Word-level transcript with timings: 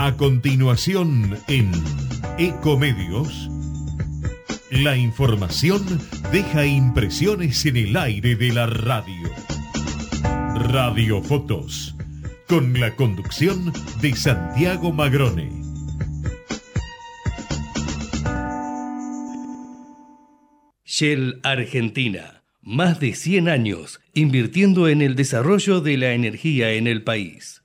A 0.00 0.16
continuación 0.16 1.36
en 1.48 1.72
Ecomedios, 2.38 3.50
la 4.70 4.96
información 4.96 5.84
deja 6.30 6.64
impresiones 6.66 7.66
en 7.66 7.78
el 7.78 7.96
aire 7.96 8.36
de 8.36 8.52
la 8.52 8.66
radio. 8.66 9.28
Radiofotos, 10.70 11.96
con 12.46 12.78
la 12.78 12.94
conducción 12.94 13.72
de 14.00 14.14
Santiago 14.14 14.92
Magrone. 14.92 15.50
Shell 20.84 21.40
Argentina, 21.42 22.44
más 22.62 23.00
de 23.00 23.16
100 23.16 23.48
años 23.48 23.98
invirtiendo 24.14 24.86
en 24.86 25.02
el 25.02 25.16
desarrollo 25.16 25.80
de 25.80 25.96
la 25.96 26.12
energía 26.12 26.70
en 26.74 26.86
el 26.86 27.02
país. 27.02 27.64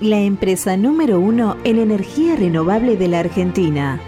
La 0.00 0.20
empresa 0.20 0.76
número 0.76 1.20
uno 1.20 1.56
en 1.64 1.78
energía 1.78 2.36
renovable 2.36 2.96
de 2.96 3.08
la 3.08 3.20
Argentina. 3.20 4.00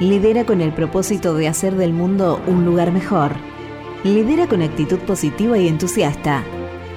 Lidera 0.00 0.44
con 0.44 0.60
el 0.60 0.72
propósito 0.72 1.34
de 1.34 1.48
hacer 1.48 1.76
del 1.76 1.92
mundo 1.92 2.40
un 2.46 2.64
lugar 2.64 2.92
mejor. 2.92 3.32
Lidera 4.04 4.48
con 4.48 4.62
actitud 4.62 4.98
positiva 4.98 5.58
y 5.58 5.68
entusiasta, 5.68 6.44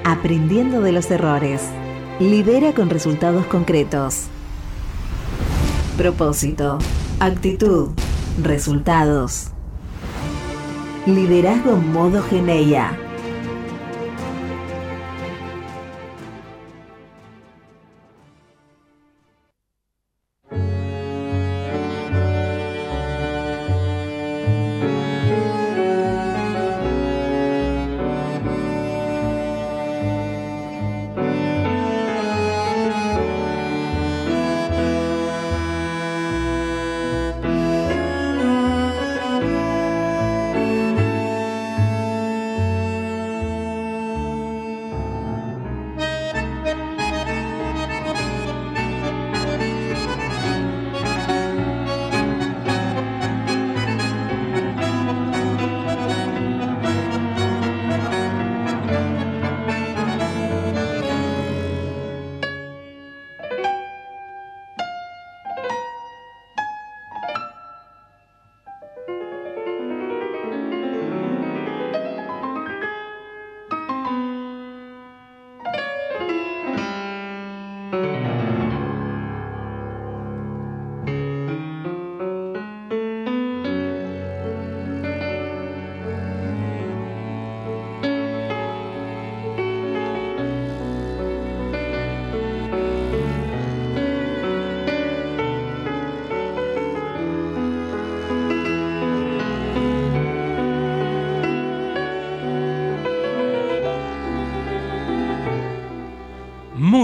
aprendiendo 0.04 0.82
de 0.82 0.92
los 0.92 1.10
errores. 1.10 1.62
Lidera 2.20 2.74
con 2.74 2.90
resultados 2.90 3.46
concretos. 3.48 4.28
Propósito 5.98 6.78
Actitud. 7.22 7.90
Resultados. 8.42 9.52
Liderazgo 11.06 11.76
modo 11.76 12.24
Geneia. 12.24 12.98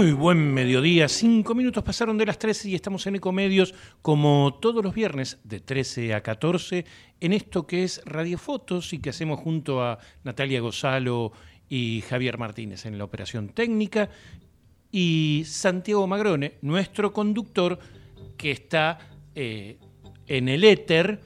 Muy 0.08 0.16
buen 0.16 0.54
mediodía, 0.54 1.06
cinco 1.06 1.54
minutos 1.54 1.84
pasaron 1.84 2.16
de 2.16 2.24
las 2.24 2.38
13 2.38 2.70
y 2.70 2.74
estamos 2.74 3.06
en 3.06 3.16
Ecomedios 3.16 3.74
como 4.00 4.56
todos 4.58 4.82
los 4.82 4.94
viernes 4.94 5.38
de 5.44 5.60
13 5.60 6.14
a 6.14 6.22
14 6.22 6.86
en 7.20 7.34
esto 7.34 7.66
que 7.66 7.84
es 7.84 8.00
Radiofotos 8.06 8.94
y 8.94 9.00
que 9.00 9.10
hacemos 9.10 9.38
junto 9.38 9.82
a 9.82 9.98
Natalia 10.24 10.62
Gozalo 10.62 11.32
y 11.68 12.02
Javier 12.08 12.38
Martínez 12.38 12.86
en 12.86 12.96
la 12.96 13.04
operación 13.04 13.50
técnica. 13.50 14.08
Y 14.90 15.42
Santiago 15.44 16.06
Magrone, 16.06 16.54
nuestro 16.62 17.12
conductor 17.12 17.78
que 18.38 18.50
está 18.50 18.98
eh, 19.34 19.76
en 20.26 20.48
el 20.48 20.64
éter 20.64 21.20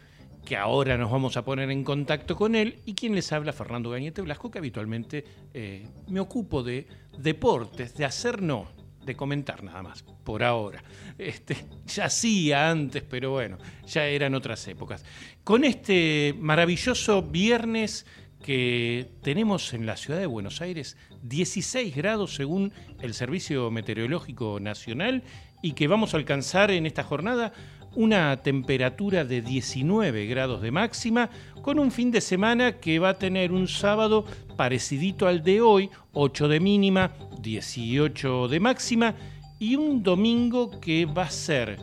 que 0.45 0.57
ahora 0.57 0.99
nos 0.99 1.11
vamos 1.11 1.37
a 1.37 1.45
poner 1.45 1.71
en 1.71 1.85
contacto 1.85 2.37
con 2.37 2.55
él, 2.55 2.81
y 2.85 2.95
quien 2.95 3.15
les 3.15 3.33
habla, 3.33 3.53
Fernando 3.53 3.91
Gañete 3.91 4.23
Blasco, 4.23 4.51
que 4.51 4.59
habitualmente 4.59 5.25
eh, 5.55 5.87
me 6.09 6.21
ocupo 6.21 6.63
de 6.63 6.87
deportes, 7.17 7.95
de 7.95 8.05
hacer 8.05 8.43
no, 8.43 8.69
de 9.05 9.15
comentar 9.15 9.63
nada 9.63 9.83
más, 9.83 10.03
por 10.03 10.43
ahora. 10.43 10.83
Este, 11.19 11.57
ya 11.87 12.07
hacía 12.07 12.71
antes, 12.71 13.03
pero 13.03 13.31
bueno, 13.31 13.59
ya 13.87 14.07
eran 14.07 14.35
otras 14.35 14.67
épocas. 14.69 15.05
Con 15.45 15.65
este 15.65 16.35
maravilloso 16.39 17.23
viernes 17.23 18.07
que 18.43 19.09
tenemos 19.23 19.73
en 19.73 19.87
la 19.87 19.97
ciudad 19.97 20.19
de 20.19 20.27
Buenos 20.27 20.61
Aires, 20.61 20.97
16 21.23 21.95
grados 21.95 22.35
según 22.35 22.73
el 23.01 23.15
Servicio 23.15 23.71
Meteorológico 23.71 24.59
Nacional, 24.61 25.23
y 25.63 25.73
que 25.73 25.87
vamos 25.87 26.13
a 26.13 26.17
alcanzar 26.17 26.73
en 26.73 26.87
esta 26.87 27.05
jornada 27.05 27.53
una 27.95 28.37
temperatura 28.39 29.25
de 29.25 29.43
19 29.43 30.27
grados 30.27 30.63
de 30.63 30.71
máxima, 30.71 31.31
con 31.63 31.79
un 31.79 31.91
fin 31.91 32.11
de 32.11 32.21
semana 32.21 32.73
que 32.79 32.99
va 32.99 33.11
a 33.11 33.19
tener 33.19 33.53
un 33.53 33.69
sábado 33.69 34.25
parecidito 34.57 35.27
al 35.27 35.43
de 35.43 35.61
hoy, 35.61 35.91
8 36.13 36.49
de 36.49 36.61
mínima, 36.61 37.13
18 37.41 38.49
de 38.49 38.61
máxima, 38.61 39.15
y 39.59 39.77
un 39.77 40.03
domingo 40.03 40.81
que 40.81 41.07
va 41.07 41.25
a 41.25 41.31
ser 41.31 41.79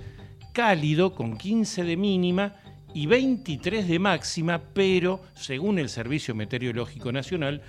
cálido 0.53 1.13
con 1.13 1.37
15 1.37 1.83
de 1.83 1.95
mínima 1.95 2.55
y 2.93 3.05
23 3.05 3.87
de 3.87 3.99
máxima, 3.99 4.59
pero 4.73 5.21
según 5.35 5.79
el 5.79 5.89
Servicio 5.89 6.35
Meteorológico 6.35 7.11
Nacional, 7.11 7.61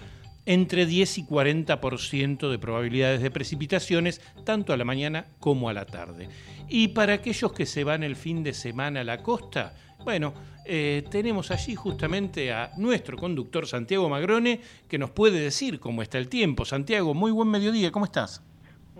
entre 0.47 0.87
10 0.87 1.19
y 1.19 1.25
40% 1.25 2.51
de 2.51 2.59
probabilidades 2.59 3.23
de 3.23 3.31
precipitaciones, 3.31 4.21
tanto 4.45 4.73
a 4.73 4.77
la 4.77 4.85
mañana 4.85 5.27
como 5.39 5.69
a 5.69 5.73
la 5.73 5.87
tarde. 5.87 6.29
Y 6.69 6.89
para 6.89 7.15
aquellos 7.15 7.53
que 7.53 7.67
se 7.67 7.85
van 7.85 8.03
el 8.03 8.17
fin 8.17 8.43
de 8.43 8.53
semana 8.53 9.01
a 9.01 9.05
la 9.05 9.23
costa, 9.23 9.75
bueno, 10.05 10.33
eh, 10.65 11.05
tenemos 11.11 11.51
allí 11.51 11.75
justamente 11.75 12.53
a 12.53 12.71
nuestro 12.79 13.17
conductor 13.17 13.67
Santiago 13.67 14.09
Magrone, 14.09 14.61
que 14.89 14.99
nos 14.99 15.11
puede 15.11 15.41
decir 15.41 15.79
cómo 15.81 16.03
está 16.03 16.19
el 16.19 16.29
tiempo. 16.29 16.65
Santiago, 16.65 17.13
muy 17.13 17.33
buen 17.33 17.49
mediodía, 17.49 17.91
¿cómo 17.91 18.05
estás? 18.05 18.43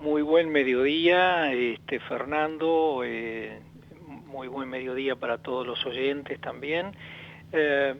Muy 0.03 0.23
buen 0.23 0.51
mediodía, 0.51 1.53
este, 1.53 2.01
Fernando, 2.01 3.03
eh, 3.05 3.61
muy 4.27 4.49
buen 4.49 4.69
mediodía 4.69 5.17
para 5.17 5.39
todos 5.39 5.67
los 5.67 5.85
oyentes 5.87 6.41
también. 6.41 6.93
Eh, 7.53 7.95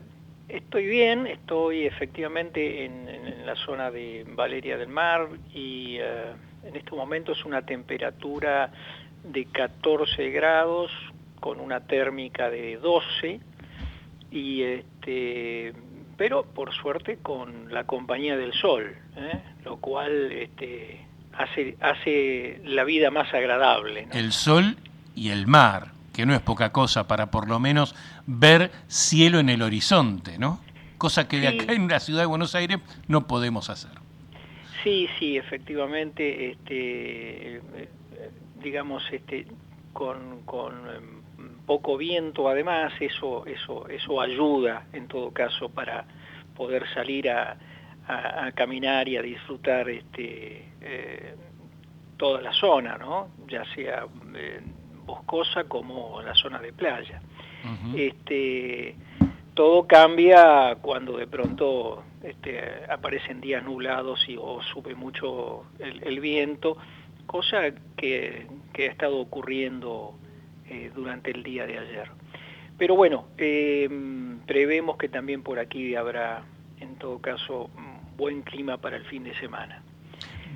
estoy 0.53 0.87
bien, 0.87 1.27
estoy 1.27 1.87
efectivamente 1.87 2.85
en, 2.85 3.09
en, 3.09 3.47
la 3.47 3.57
zona 3.57 3.91
de 3.91 4.25
Valeria 4.29 4.77
del 4.77 4.89
Mar 4.89 5.29
y 5.55 5.97
en 5.97 6.77
este 6.77 6.93
momento 6.93 7.33
es 7.33 7.45
una 7.45 7.63
temperatura 7.63 8.71
de 9.25 9.45
14 9.47 10.31
grados 10.31 10.91
con 11.41 11.61
una 11.61 11.81
térmica 11.81 12.51
de 12.51 12.77
12 12.77 13.41
y 14.31 14.63
este, 14.63 15.73
pero 16.17 16.45
por 16.45 16.73
suerte 16.75 17.19
con 17.23 17.73
la 17.73 17.85
compañía 17.85 18.37
del 18.37 18.53
sol, 18.53 18.95
¿eh? 19.17 19.41
lo 19.65 19.79
cual 19.79 20.31
este, 20.33 21.01
hace, 21.33 21.77
hace 21.81 22.61
la 22.65 22.85
vida 22.85 23.11
más 23.11 23.33
agradable. 23.33 24.07
El 24.13 24.33
sol 24.33 24.77
y 25.15 25.31
el 25.31 25.47
mar, 25.47 25.93
que 26.13 26.27
no 26.27 26.35
es 26.35 26.41
poca 26.41 26.73
cosa 26.73 27.07
para 27.07 27.31
por 27.31 27.49
lo 27.49 27.61
menos 27.61 27.95
ver 28.27 28.71
cielo 28.89 29.39
en 29.39 29.49
el 29.49 29.63
horizonte, 29.63 30.39
¿no? 30.39 30.61
Cosa 30.99 31.29
que 31.29 31.41
de 31.41 31.49
acá 31.49 31.73
en 31.73 31.89
la 31.89 32.01
ciudad 32.01 32.21
de 32.21 32.27
Buenos 32.27 32.55
Aires 32.55 32.79
no 33.09 33.27
podemos 33.27 33.71
hacer. 33.71 33.93
Sí, 34.83 35.09
sí, 35.19 35.37
efectivamente, 35.37 36.51
este, 36.51 37.61
digamos, 38.63 39.03
este, 39.13 39.47
con, 39.93 40.43
con 40.45 40.75
em, 40.89 41.21
poco 41.67 41.97
viento 41.97 42.49
además, 42.49 42.93
eso, 43.01 43.47
eso, 43.47 43.89
eso 43.89 44.21
ayuda 44.21 44.87
en 44.93 45.09
todo 45.09 45.31
caso 45.31 45.69
para 45.69 46.05
poder 46.57 46.85
salir 46.95 47.31
a, 47.31 47.57
caminar 48.57 49.07
y 49.07 49.17
a 49.17 49.23
disfrutar 49.23 49.89
este, 49.89 50.65
eh, 50.81 51.35
toda 52.17 52.41
la 52.41 52.53
zona, 52.53 52.99
¿no? 52.99 53.29
ya 53.47 53.65
sea 53.73 54.05
eh, 54.35 54.61
boscosa 55.11 55.65
como 55.65 56.23
la 56.23 56.35
zona 56.35 56.59
de 56.59 56.73
playa. 56.73 57.21
este, 57.95 58.97
todo 59.55 59.87
cambia 59.87 60.77
cuando 60.81 61.17
de 61.19 61.27
pronto 61.27 62.03
este, 62.23 62.85
aparecen 62.89 63.41
días 63.41 63.63
nublados 63.65 64.27
y, 64.29 64.37
o 64.39 64.63
sube 64.63 64.95
mucho 64.95 65.65
el, 65.79 66.21
viento, 66.21 66.77
cosa 67.27 67.73
que, 67.97 68.47
que, 68.73 68.89
ha 68.89 68.91
estado 68.91 69.19
ocurriendo 69.19 70.15
eh, 70.69 70.91
durante 70.95 71.31
el 71.31 71.43
día 71.43 71.67
de 71.67 71.79
ayer. 71.79 72.11
Pero 72.79 72.97
bueno, 72.97 73.27
em, 73.37 74.39
prevemos 74.47 74.97
que 74.97 75.09
también 75.09 75.43
por 75.43 75.59
aquí 75.59 75.95
habrá, 75.95 76.43
en 76.79 76.97
todo 76.97 77.19
caso, 77.19 77.69
buen 78.17 78.43
clima 78.43 78.79
para 78.79 78.97
el 78.97 79.05
fin 79.05 79.25
de 79.25 79.35
semana. 79.35 79.83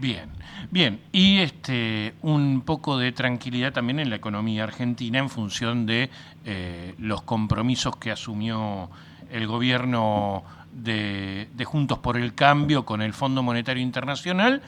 Bien, 0.01 0.29
bien. 0.71 1.01
Y 1.13 1.39
este, 1.39 2.15
un 2.23 2.63
poco 2.63 2.99
de 2.99 3.13
tranquilidad 3.13 3.73
también 3.73 4.01
en 4.01 4.11
la 4.11 4.17
economía 4.17 4.65
argentina 4.65 5.19
en 5.19 5.31
función 5.31 5.87
de 5.87 6.11
eh, 6.45 6.95
los 6.99 7.23
compromisos 7.23 7.97
que 7.97 8.11
asumió 8.11 8.91
el 9.31 9.47
gobierno 9.47 10.45
de, 10.73 11.49
Juntos 11.65 11.99
por 11.99 12.17
el 12.17 12.35
Cambio 12.35 12.85
con 12.85 13.03
el 13.03 13.13
Fondo 13.13 13.43
Monetario 13.43 13.83
Internacional 13.83 14.63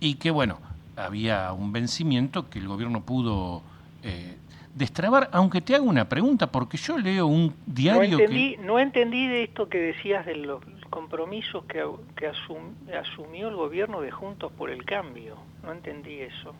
y 0.00 0.14
que, 0.14 0.30
bueno, 0.30 0.58
había 0.96 1.52
un 1.52 1.72
vencimiento 1.72 2.48
que 2.50 2.58
el 2.58 2.68
gobierno 2.68 3.02
pudo 3.02 3.62
eh, 4.02 4.36
destrabar, 4.76 5.30
aunque 5.32 5.62
te 5.62 5.74
hago 5.74 5.86
una 5.86 6.06
pregunta, 6.06 6.52
porque 6.52 6.76
yo 6.76 6.98
leo 6.98 7.26
un 7.26 7.54
diario 7.64 8.18
no 8.18 8.22
entendí, 8.22 8.56
No 8.58 8.78
entendí 8.78 9.26
de 9.26 9.44
esto 9.44 9.68
que 9.68 9.78
decías 9.78 10.26
de 10.26 10.36
los 10.36 10.62
compromisos 10.90 11.64
que, 11.64 11.82
que 12.14 12.26
asumió 12.26 13.48
el 13.48 13.56
gobierno 13.56 14.02
de 14.02 14.10
Juntos 14.10 14.52
por 14.52 14.70
el 14.70 14.84
Cambio. 14.84 15.36
No 15.62 15.72
entendí 15.72 16.20
eso. 16.20 16.54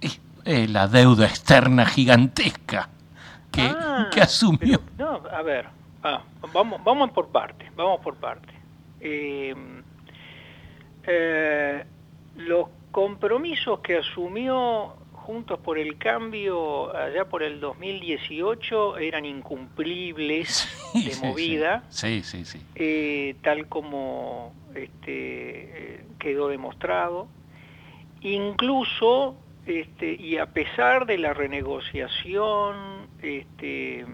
Es, 0.00 0.20
la 0.70 0.86
deuda 0.86 1.26
externa 1.26 1.84
gigantesca 1.84 2.88
que, 3.50 3.62
ah, 3.62 4.08
que 4.12 4.20
asumió. 4.20 4.80
no, 4.96 5.20
a 5.30 5.42
ver, 5.42 5.66
ah, 6.04 6.22
vamos, 6.52 6.82
vamos 6.82 7.10
por 7.10 7.28
parte, 7.28 7.70
vamos 7.76 8.00
por 8.00 8.14
parte. 8.16 8.54
Eh, 9.00 9.54
eh, 11.02 11.84
los 12.36 12.68
compromisos 12.92 13.80
que 13.80 13.98
asumió 13.98 14.94
Juntos 15.30 15.60
por 15.60 15.78
el 15.78 15.96
Cambio, 15.96 16.92
allá 16.92 17.26
por 17.26 17.44
el 17.44 17.60
2018, 17.60 18.98
eran 18.98 19.24
incumplibles 19.24 20.68
de 20.92 21.24
movida, 21.24 21.84
sí, 21.88 22.24
sí, 22.24 22.44
sí, 22.44 22.60
eh, 22.74 23.36
tal 23.40 23.68
como 23.68 24.52
este, 24.74 24.88
eh, 25.98 26.04
quedó 26.18 26.48
demostrado. 26.48 27.28
Incluso, 28.22 29.36
este, 29.66 30.14
y 30.14 30.36
a 30.38 30.46
pesar 30.46 31.06
de 31.06 31.18
la 31.18 31.32
renegociación, 31.32 33.06
este, 33.22 34.04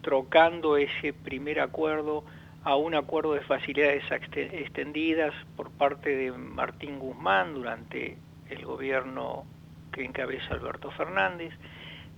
trocando 0.00 0.78
ese 0.78 1.12
primer 1.12 1.60
acuerdo 1.60 2.24
a 2.64 2.76
un 2.76 2.94
acuerdo 2.94 3.34
de 3.34 3.42
facilidades 3.42 4.04
extendidas 4.10 5.34
por 5.54 5.70
parte 5.70 6.16
de 6.16 6.32
Martín 6.32 6.98
Guzmán 6.98 7.52
durante 7.52 8.16
el 8.48 8.64
gobierno 8.64 9.44
que 9.90 10.04
encabeza 10.04 10.54
Alberto 10.54 10.90
Fernández. 10.92 11.52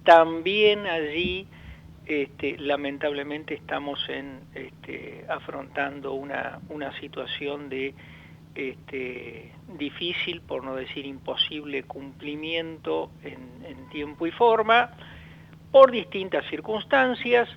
También 0.05 0.87
allí, 0.87 1.47
este, 2.07 2.59
lamentablemente, 2.59 3.55
estamos 3.55 4.09
en, 4.09 4.41
este, 4.55 5.25
afrontando 5.29 6.13
una, 6.15 6.61
una 6.69 6.93
situación 7.01 7.69
de 7.69 7.95
este, 8.55 9.53
difícil, 9.79 10.43
por 10.43 10.65
no 10.65 10.75
decir 10.75 11.07
imposible, 11.07 11.85
cumplimiento 11.85 13.11
en, 13.23 13.43
tiempo 13.91 14.27
y 14.27 14.31
forma, 14.31 14.91
por 15.71 15.91
distintas 15.91 16.47
circunstancias, 16.49 17.49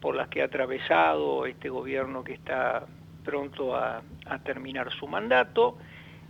por 0.00 0.16
las 0.16 0.28
que 0.28 0.40
ha 0.40 0.46
atravesado 0.46 1.44
este 1.44 1.68
gobierno 1.68 2.24
que 2.24 2.32
está 2.32 2.86
pronto 3.24 3.76
a 3.76 4.02
terminar 4.42 4.90
su 4.90 5.06
mandato, 5.06 5.76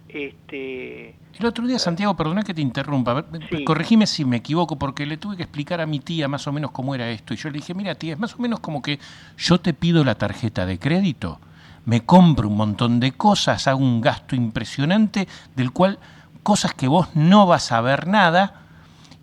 este, 0.09 1.17
el 1.39 1.47
otro 1.47 1.67
día, 1.67 1.79
Santiago, 1.81 2.15
perdona 2.17 2.45
que 2.45 2.55
te 2.55 2.61
interrumpa, 2.61 3.25
corregime 3.65 4.07
si 4.07 4.25
me 4.25 4.37
equivoco, 4.37 4.77
porque 4.77 5.05
le 5.05 5.17
tuve 5.17 5.37
que 5.37 5.43
explicar 5.43 5.81
a 5.81 5.87
mi 5.87 5.99
tía 5.99 6.29
más 6.29 6.47
o 6.47 6.53
menos 6.53 6.71
cómo 6.71 6.95
era 6.95 7.11
esto. 7.11 7.35
Y 7.35 7.37
yo 7.37 7.51
le 7.51 7.59
dije, 7.59 7.75
mira 7.75 7.97
tía, 7.97 8.13
es 8.13 8.19
más 8.19 8.37
o 8.37 8.39
menos 8.39 8.61
como 8.61 8.83
que 8.83 9.01
yo 9.37 9.59
te 9.59 9.75
pido 9.75 10.05
la 10.05 10.15
tarjeta 10.15 10.65
de 10.65 10.79
crédito, 10.79 11.41
me 11.87 12.05
compro 12.05 12.49
un 12.49 12.57
montón 12.57 13.01
de 13.01 13.13
cosas, 13.13 13.67
hago 13.67 13.81
un 13.81 14.01
gasto 14.01 14.37
impresionante, 14.37 15.27
del 15.57 15.73
cual 15.73 15.99
cosas 16.45 16.73
que 16.75 16.87
vos 16.87 17.09
no 17.17 17.47
vas 17.47 17.73
a 17.73 17.81
ver 17.81 18.07
nada, 18.07 18.63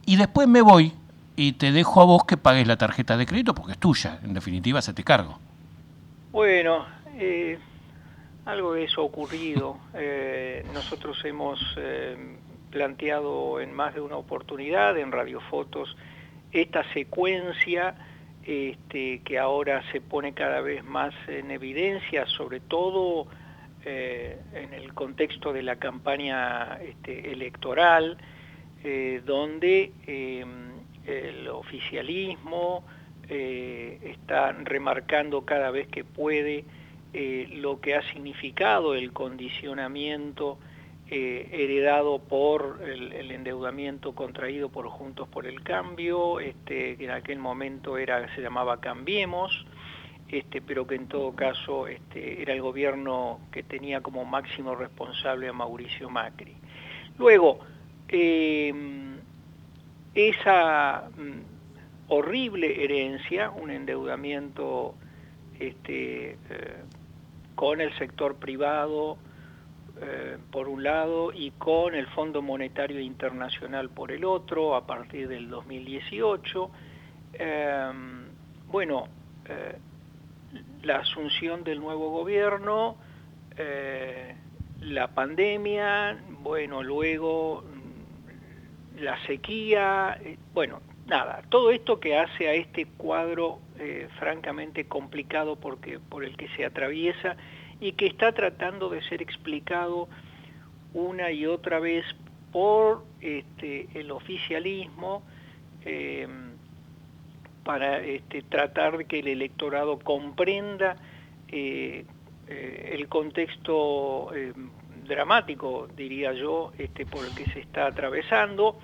y 0.05 0.17
después 0.17 0.47
me 0.49 0.61
voy 0.61 0.93
y 1.37 1.53
te 1.53 1.71
dejo 1.71 2.01
a 2.01 2.05
vos 2.05 2.25
que 2.25 2.35
pagues 2.35 2.67
la 2.67 2.77
tarjeta 2.77 3.15
de 3.15 3.25
crédito 3.25 3.55
porque 3.55 3.73
es 3.73 3.77
tuya, 3.77 4.19
en 4.23 4.33
definitiva 4.33 4.81
se 4.81 4.93
te 4.93 5.03
cargo. 5.03 5.39
Bueno, 6.31 6.85
eh, 7.15 7.57
algo 8.51 8.73
de 8.73 8.83
eso 8.83 9.01
ha 9.01 9.05
ocurrido. 9.05 9.79
Eh, 9.93 10.63
nosotros 10.73 11.23
hemos 11.23 11.59
eh, 11.77 12.17
planteado 12.69 13.61
en 13.61 13.73
más 13.73 13.95
de 13.95 14.01
una 14.01 14.17
oportunidad 14.17 14.97
en 14.97 15.11
radiofotos 15.11 15.95
esta 16.51 16.83
secuencia 16.91 17.95
este, 18.43 19.21
que 19.23 19.39
ahora 19.39 19.81
se 19.93 20.01
pone 20.01 20.33
cada 20.33 20.59
vez 20.59 20.83
más 20.83 21.13
en 21.29 21.49
evidencia, 21.49 22.25
sobre 22.25 22.59
todo 22.59 23.27
eh, 23.85 24.37
en 24.53 24.73
el 24.73 24.93
contexto 24.93 25.53
de 25.53 25.63
la 25.63 25.77
campaña 25.77 26.77
este, 26.81 27.31
electoral, 27.31 28.17
donde 29.25 29.91
el 31.05 31.47
oficialismo 31.49 32.83
está 33.29 34.53
remarcando 34.53 35.45
cada 35.45 35.69
vez 35.69 35.87
que 35.87 36.03
puede 36.03 36.65
eh, 37.13 37.47
lo 37.51 37.81
que 37.81 37.95
ha 37.95 38.01
significado 38.13 38.95
el 38.95 39.11
condicionamiento 39.11 40.57
eh, 41.09 41.49
heredado 41.51 42.19
por 42.19 42.79
el, 42.85 43.31
endeudamiento 43.31 44.15
contraído 44.15 44.69
por 44.69 44.87
Juntos 44.87 45.27
por 45.27 45.45
el 45.45 45.61
Cambio, 45.61 46.39
este, 46.39 46.95
que 46.95 47.03
en 47.03 47.11
aquel 47.11 47.37
momento 47.37 47.97
era, 47.97 48.33
se 48.33 48.41
llamaba 48.41 48.79
Cambiemos, 48.79 49.65
este, 50.29 50.61
pero 50.61 50.87
que 50.87 50.95
en 50.95 51.07
todo 51.09 51.35
caso 51.35 51.87
este, 51.87 52.41
era 52.41 52.53
el 52.53 52.61
gobierno 52.61 53.41
que 53.51 53.61
tenía 53.61 53.99
como 53.99 54.23
máximo 54.23 54.73
responsable 54.73 55.49
a 55.49 55.53
Mauricio 55.53 56.09
Macri. 56.09 56.55
Luego, 57.17 57.59
eh, 58.07 58.73
esa 60.15 61.09
mm, 61.17 61.41
horrible 62.07 62.85
herencia, 62.85 63.49
un 63.49 63.69
endeudamiento 63.69 64.95
con 67.61 67.79
el 67.79 67.95
sector 67.99 68.37
privado 68.37 69.19
eh, 70.01 70.39
por 70.49 70.67
un 70.67 70.81
lado 70.81 71.31
y 71.31 71.51
con 71.51 71.93
el 71.93 72.07
Fondo 72.07 72.41
Monetario 72.41 72.99
Internacional 72.99 73.91
por 73.91 74.11
el 74.11 74.25
otro 74.25 74.73
a 74.73 74.87
partir 74.87 75.27
del 75.27 75.47
2018. 75.47 76.71
Em, 77.33 78.25
bueno, 78.65 79.03
eh, 79.47 79.77
la 80.81 81.01
asunción 81.01 81.63
del 81.63 81.79
nuevo 81.79 82.09
gobierno, 82.09 82.95
eh, 83.55 84.33
la 84.79 85.09
pandemia, 85.09 86.17
bueno, 86.39 86.81
luego 86.81 87.61
mm, 87.61 89.03
la 89.03 89.23
sequía, 89.27 90.19
bueno, 90.55 90.81
nada, 91.05 91.43
todo 91.49 91.69
esto 91.69 91.99
que 91.99 92.17
hace 92.17 92.47
a 92.47 92.55
este 92.55 92.87
cuadro 92.87 93.59
eh, 93.83 94.07
francamente 94.19 94.85
complicado 94.85 95.55
porque, 95.55 95.97
por 95.97 96.23
el 96.23 96.37
que 96.37 96.47
se 96.49 96.63
atraviesa 96.63 97.35
y 97.79 97.93
que 97.93 98.05
está 98.05 98.31
tratando 98.31 98.91
de 98.91 99.01
ser 99.01 99.23
explicado 99.23 100.07
una 100.93 101.31
y 101.31 101.47
otra 101.47 101.79
vez 101.79 102.05
por 102.51 103.03
este, 103.21 103.87
el 103.95 104.11
oficialismo 104.11 105.23
em, 105.83 106.51
para 107.63 108.01
este, 108.01 108.43
tratar 108.43 108.99
de 108.99 109.05
que 109.05 109.17
el 109.17 109.27
electorado 109.29 109.97
comprenda 109.97 110.97
el 111.47 113.07
contexto 113.09 114.31
dramático, 115.05 115.87
diría 115.97 116.33
yo, 116.33 116.71
este, 116.77 117.07
por 117.07 117.25
el 117.25 117.33
que 117.33 117.45
se 117.45 117.61
está 117.61 117.87
atravesando 117.87 118.77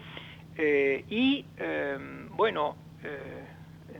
y, 0.57 1.45
bueno, 2.35 2.75
en 3.03 3.46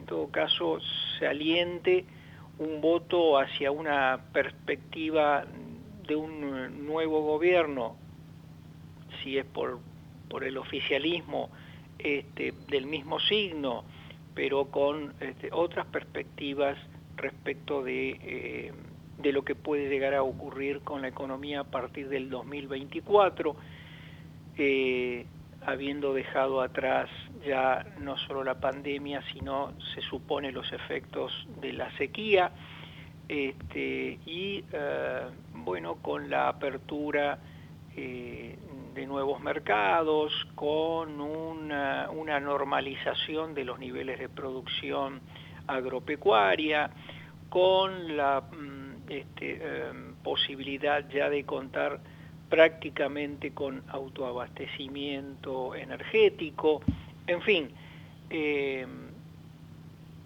todo 0.08 0.32
caso, 0.32 0.80
se 1.20 1.28
aliente 1.28 2.06
un 2.58 2.82
voto 2.82 3.38
hacia 3.38 3.72
una 3.72 4.20
perspectiva 4.34 5.46
de 6.08 6.16
un 6.16 6.86
nuevo 6.86 7.22
gobierno, 7.22 7.96
si 9.22 9.38
es 9.38 9.46
por, 9.46 9.80
por 10.30 10.44
el 10.44 10.58
oficialismo 10.58 11.50
este, 12.00 12.54
del 12.68 12.86
mismo 12.86 13.20
signo, 13.20 13.84
pero 14.34 14.66
con 14.66 15.14
este, 15.20 15.50
otras 15.52 15.86
perspectivas 15.88 16.78
respecto 17.16 17.84
de, 17.84 18.10
eh, 18.22 18.74
de 19.18 19.32
lo 19.32 19.44
que 19.44 19.56
puede 19.56 19.90
llegar 19.90 20.14
a 20.14 20.24
ocurrir 20.24 20.82
con 20.82 21.02
la 21.02 21.08
economía 21.10 21.62
a 21.62 21.64
partir 21.64 22.10
del 22.10 22.30
2024, 22.30 23.56
eh, 24.58 25.26
habiendo 25.68 26.14
dejado 26.14 26.62
atrás 26.62 27.10
ya 27.46 27.86
no 28.00 28.18
solo 28.20 28.42
la 28.46 28.56
pandemia, 28.56 29.22
sino 29.34 29.74
se 29.94 30.02
supone 30.02 30.54
los 30.54 30.72
efectos 30.72 31.46
de 31.60 31.74
la 31.74 31.92
sequía, 31.98 32.52
este, 33.28 34.18
y 34.26 34.64
eh, 34.72 35.22
bueno, 35.54 35.96
con 35.96 36.30
la 36.30 36.48
apertura 36.48 37.38
eh, 37.98 38.58
de 38.94 39.06
nuevos 39.06 39.42
mercados, 39.42 40.32
con 40.56 41.20
una, 41.20 42.08
normalización 42.40 43.54
de 43.54 43.66
los 43.66 43.78
niveles 43.78 44.20
de 44.20 44.30
producción 44.30 45.20
agropecuaria, 45.68 46.92
con 47.50 48.16
la 48.16 48.40
mm, 48.40 49.10
este, 49.10 49.88
em, 49.90 50.16
posibilidad 50.24 51.06
ya 51.10 51.30
de 51.30 51.44
contar 51.44 52.00
prácticamente 52.50 53.52
con 53.52 53.84
autoabastecimiento 53.90 55.76
energético, 55.76 56.82
en 57.26 57.42
fin, 57.42 57.70
em, 58.30 59.08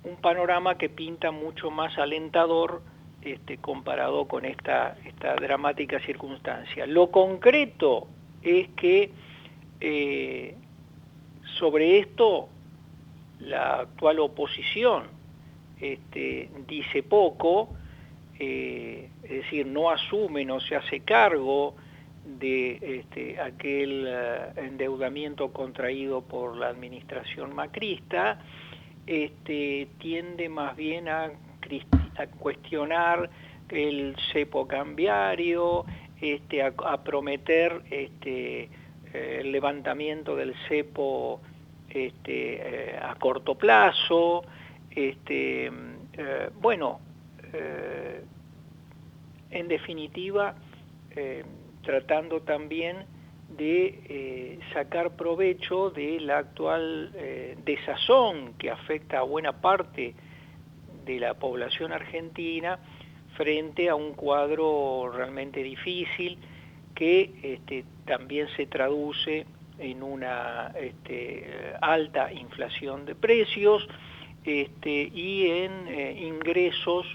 un 0.04 0.16
panorama 0.18 0.78
que 0.78 0.90
pinta 0.90 1.32
mucho 1.32 1.72
más 1.72 1.98
alentador 1.98 2.82
este, 3.22 3.58
comparado 3.58 4.28
con 4.28 4.46
esta, 4.46 4.98
esta 5.06 5.36
dramática 5.36 6.00
circunstancia. 6.00 6.86
Lo 6.88 7.12
concreto 7.12 8.08
es 8.42 8.70
que 8.70 9.12
eh, 9.80 10.56
sobre 11.60 12.00
esto 12.00 12.50
la 13.40 13.82
actual 13.82 14.20
oposición 14.20 15.04
este, 15.80 16.50
dice 16.68 17.04
poco, 17.04 17.70
eh, 18.40 19.10
es 19.24 19.30
decir, 19.30 19.66
no 19.68 19.90
asume, 19.90 20.46
no 20.46 20.60
se 20.60 20.76
hace 20.76 21.02
cargo 21.02 21.76
de 22.26 23.00
este, 23.00 23.40
aquel 23.40 24.06
eh, 24.08 24.54
endeudamiento 24.58 25.52
contraído 25.52 26.22
por 26.22 26.56
la 26.58 26.68
administración 26.68 27.56
macrista, 27.56 28.40
este, 29.08 29.88
tiende 30.00 30.50
más 30.50 30.76
bien 30.76 31.08
a 31.10 31.32
cuestionar 32.40 33.30
el 33.70 34.16
cepo 34.32 34.68
cambiario, 34.68 35.86
este, 36.20 36.62
a, 36.62 37.04
prometer 37.04 37.82
este, 37.90 38.70
eh, 39.14 39.38
el 39.42 39.52
levantamiento 39.52 40.36
del 40.36 40.54
cepo 40.68 41.42
este, 41.90 42.92
eh, 42.92 43.00
a 43.02 43.16
corto 43.16 43.56
plazo, 43.56 44.44
este, 44.92 45.72
bueno, 46.60 47.00
en 49.50 49.68
definitiva, 49.68 50.56
tratando 51.84 52.42
también 52.42 53.06
de 53.58 54.60
sacar 54.74 55.16
provecho 55.18 55.90
de 55.90 56.20
la 56.22 56.38
actual 56.38 57.12
desazón 57.66 58.54
que 58.58 58.70
afecta 58.70 59.20
a 59.20 59.24
buena 59.24 59.60
parte 59.60 60.16
de 61.06 61.20
la 61.20 61.34
población 61.34 61.92
argentina 61.92 62.80
frente 63.36 63.90
a 63.90 63.96
un 63.96 64.14
cuadro 64.14 65.12
realmente 65.14 65.64
difícil 65.64 66.38
que 66.96 67.32
este, 67.42 67.86
también 68.06 68.48
se 68.56 68.68
traduce 68.68 69.46
en 69.80 70.04
una 70.04 70.72
este, 70.80 71.74
alta 71.82 72.32
inflación 72.32 73.06
de 73.06 73.16
precios 73.16 73.88
este, 74.44 75.10
y 75.14 75.48
en 75.48 75.88
eh, 75.88 76.22
ingresos, 76.22 77.06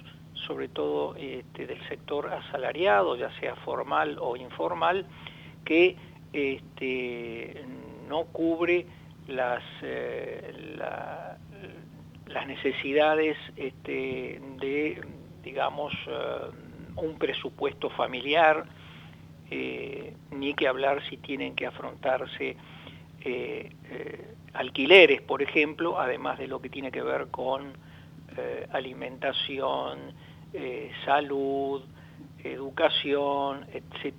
sobre 0.46 0.68
todo 0.68 1.14
este, 1.16 1.66
del 1.66 1.80
sector 1.88 2.32
asalariado, 2.32 3.16
ya 3.16 3.30
sea 3.40 3.56
formal 3.56 4.18
o 4.20 4.36
informal, 4.36 5.06
que 5.64 5.96
este, 6.32 7.64
no 8.08 8.24
cubre 8.26 8.86
las, 9.28 9.62
eh, 9.82 10.76
las 12.26 12.46
necesidades 12.46 13.36
este, 13.56 14.40
de, 14.60 15.00
digamos, 15.42 15.92
eh, 16.06 16.50
un 16.96 17.18
presupuesto 17.18 17.90
familiar, 17.90 18.64
eh, 19.50 20.14
ni 20.30 20.54
que 20.54 20.68
hablar 20.68 21.02
si 21.08 21.16
tienen 21.18 21.54
que 21.54 21.66
afrontarse 21.66 22.56
alquileres, 24.52 25.20
por 25.20 25.42
ejemplo, 25.42 25.98
además 25.98 26.38
de 26.38 26.46
lo 26.46 26.60
que 26.60 26.68
tiene 26.68 26.92
que 26.92 27.02
ver 27.02 27.26
con 27.26 27.72
alimentación, 28.70 30.14
salud, 31.04 31.82
educación, 32.42 33.66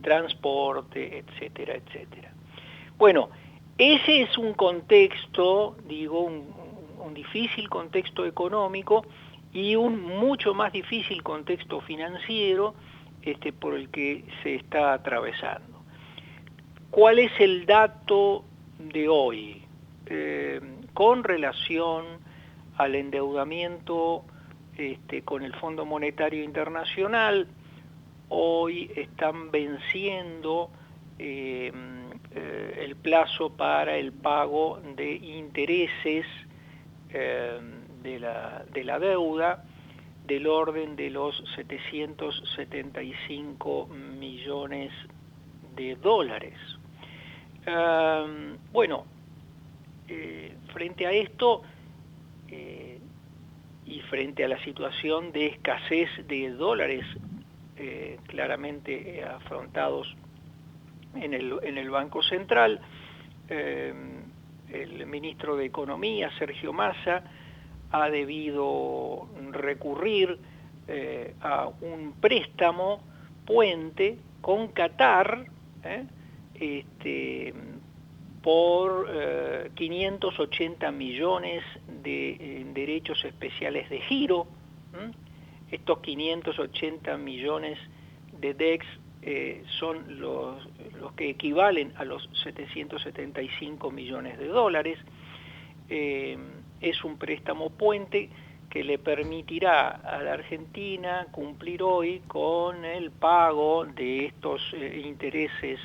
transporte, 0.01 1.20
etcétera, 1.20 1.75
etcétera. 1.75 2.32
Bueno, 2.98 3.29
ese 3.77 4.22
es 4.22 4.38
un 4.38 4.53
contexto, 4.53 5.75
digo, 5.88 6.22
un, 6.22 6.53
un 7.00 7.13
difícil 7.13 7.70
contexto 7.70 8.25
económico 8.25 9.06
y 9.53 9.75
un 9.75 10.01
mucho 10.01 10.53
más 10.53 10.74
difícil 10.74 11.24
contexto 11.24 11.82
financiero 11.82 12.75
este, 13.22 13.53
por 13.53 13.75
el 13.75 13.89
que 13.89 14.24
se 14.44 14.56
está 14.56 14.94
atravesando. 14.94 15.82
¿Cuál 16.91 17.20
es 17.20 17.32
el 17.39 17.65
dato 17.65 18.46
de 18.79 19.10
hoy 19.10 19.63
eh, 20.06 20.62
con 20.94 21.24
relación 21.24 22.06
al 22.77 22.96
endeudamiento 22.96 24.24
este, 24.77 25.24
con 25.24 25.43
el 25.43 25.53
Fondo 25.55 25.86
Monetario 25.86 26.43
Internacional? 26.43 27.48
Hoy 28.29 28.91
están 28.96 29.51
venciendo 29.51 30.69
eh, 31.17 31.72
eh, 32.36 32.79
el 32.84 32.96
plazo 32.96 33.50
para 33.50 33.98
el 33.98 34.13
pago 34.13 34.79
de 34.96 35.15
intereses 35.15 36.27
eh, 37.10 37.60
de, 38.03 38.19
la, 38.19 38.63
de 38.72 38.84
la 38.84 39.00
deuda 39.00 39.63
del 40.27 40.46
orden 40.46 40.96
de 40.96 41.10
los 41.10 41.43
775 41.55 43.88
millones 43.88 44.91
de 45.75 45.96
dólares. 45.96 46.53
bueno, 48.72 49.05
frente 50.74 51.07
a 51.07 51.12
esto 51.12 51.63
y 53.88 54.01
frente 54.10 54.44
a 54.44 54.48
la 54.48 54.63
situación 54.63 55.32
de 55.32 55.48
escasez 55.48 56.10
de 56.27 56.51
dólares 56.51 57.06
claramente 58.27 59.24
afrontados 59.24 60.15
en 61.15 61.34
el, 61.34 61.60
en 61.62 61.77
el 61.77 61.89
Banco 61.91 62.24
Central, 62.24 62.82
el 63.48 65.06
ministro 65.06 65.56
de 65.56 65.65
Economía, 65.65 66.32
Sergio 66.38 66.74
Massa, 66.74 67.24
ha 67.91 68.10
debido 68.10 69.27
recurrir 69.51 70.38
eh, 70.88 71.36
a 71.41 71.67
un 71.82 72.13
préstamo 72.20 73.01
puente 73.46 74.17
con 74.41 74.70
Qatar 74.70 75.46
eh, 75.84 76.06
este, 76.56 77.53
por 78.41 79.10
580 79.74 80.88
eh, 80.88 80.91
millones 80.91 81.63
de 82.08 82.66
derechos 82.74 83.24
especiales 83.26 83.90
de 83.90 84.00
giro. 84.02 84.48
Estos 85.72 86.00
580 86.00 87.18
millones 87.18 87.78
de 88.40 88.54
DEX 88.54 88.86
eh, 89.22 89.64
son 89.80 90.20
los, 90.20 90.66
que 91.16 91.30
equivalen 91.30 91.92
a 91.98 92.06
los 92.06 92.30
775 92.44 93.92
millones 93.92 94.38
de 94.40 94.48
dólares. 94.48 94.98
Eh, 95.90 96.38
es 96.80 97.04
un 97.04 97.18
préstamo 97.18 97.70
puente 97.72 98.30
que 98.70 98.84
le 98.84 99.00
permitirá 99.00 99.90
a 99.90 100.22
la 100.22 100.34
Argentina 100.34 101.28
cumplir 101.32 101.82
hoy 101.84 102.22
con 102.28 102.86
el 102.86 103.12
pago 103.12 103.86
de 103.86 104.28
estos 104.28 104.62
eh, 104.74 105.02
intereses 105.06 105.80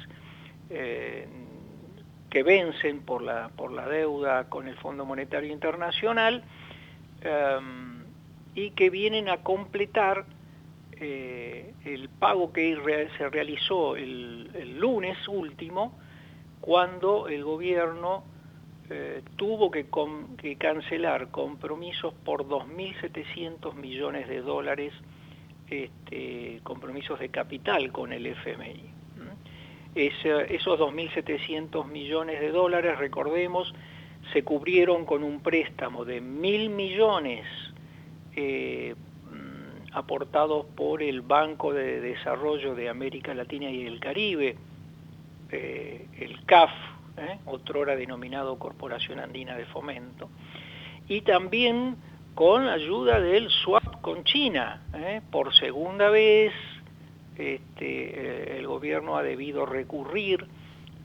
que 2.32 2.42
vencen 2.42 3.00
por 3.02 3.20
la, 3.20 3.50
por 3.50 3.70
la 3.72 3.86
deuda 3.86 4.48
con 4.48 4.66
el 4.66 4.74
Fondo 4.76 5.04
Monetario 5.04 5.52
Internacional 5.52 6.42
em, 7.20 8.04
y 8.54 8.70
que 8.70 8.88
vienen 8.88 9.28
a 9.28 9.42
completar 9.42 10.24
eh, 10.92 11.74
el 11.84 12.08
pago 12.08 12.50
que 12.50 12.74
se 13.18 13.28
realizó 13.28 13.96
el, 13.96 14.78
lunes 14.78 15.28
último, 15.28 15.92
cuando 16.62 17.28
el 17.28 17.44
gobierno 17.44 18.24
eh, 18.88 19.20
tuvo 19.36 19.70
que, 19.70 19.84
cancelar 20.56 21.30
compromisos 21.30 22.14
por 22.24 22.48
2.700 22.48 23.74
millones 23.74 24.26
de 24.26 24.40
dólares, 24.40 24.94
este, 25.68 26.60
compromisos 26.62 27.20
de 27.20 27.28
capital 27.28 27.92
con 27.92 28.10
el 28.10 28.26
FMI. 28.26 29.01
Esos 29.94 30.80
2.700 30.80 31.86
millones 31.86 32.40
de 32.40 32.50
dólares, 32.50 32.98
recordemos, 32.98 33.72
se 34.32 34.42
cubrieron 34.44 35.04
con 35.04 35.22
un 35.22 35.40
préstamo 35.40 36.04
de 36.04 36.20
mil 36.20 36.70
millones 36.70 37.44
eh, 38.34 38.94
mm, 39.30 39.94
aportados 39.96 40.66
por 40.74 41.02
el 41.02 41.20
Banco 41.20 41.72
de 41.72 42.00
Desarrollo 42.00 42.74
de 42.74 42.88
América 42.88 43.34
Latina 43.34 43.70
y 43.70 43.86
el 43.86 44.00
Caribe, 44.00 44.56
eh, 45.50 46.06
el 46.18 46.44
CAF, 46.46 46.70
eh, 47.18 47.38
otrora 47.44 47.94
denominado 47.94 48.58
Corporación 48.58 49.20
Andina 49.20 49.56
de 49.56 49.66
Fomento, 49.66 50.30
y 51.08 51.20
también 51.22 51.96
con 52.34 52.66
ayuda 52.68 53.20
del 53.20 53.50
swap 53.50 54.00
con 54.00 54.24
China. 54.24 54.82
Eh, 54.94 55.20
por 55.30 55.54
segunda 55.54 56.08
vez 56.08 56.52
este, 57.36 58.58
el 58.58 58.66
gobierno 58.66 59.16
ha 59.16 59.22
debido 59.22 59.66
recurrir 59.66 60.46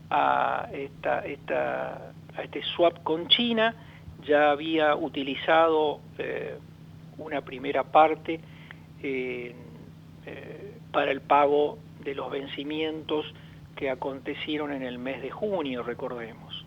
a, 0.10 0.70
este 0.72 2.64
swap 2.76 3.04
con 3.04 3.28
China, 3.28 3.76
ya 4.26 4.52
había 4.52 4.96
utilizado 4.96 6.00
una 7.18 7.42
primera 7.42 7.84
parte 7.84 8.40
eh, 9.02 9.54
eh, 10.26 10.74
para 10.92 11.12
el 11.12 11.22
pago 11.22 11.78
de 12.04 12.16
los 12.16 12.32
vencimientos 12.32 13.26
que 13.76 13.90
acontecieron 13.90 14.72
en 14.72 14.84
el 14.84 14.98
mes 14.98 15.22
de 15.22 15.30
junio, 15.30 15.84
recordemos. 15.84 16.66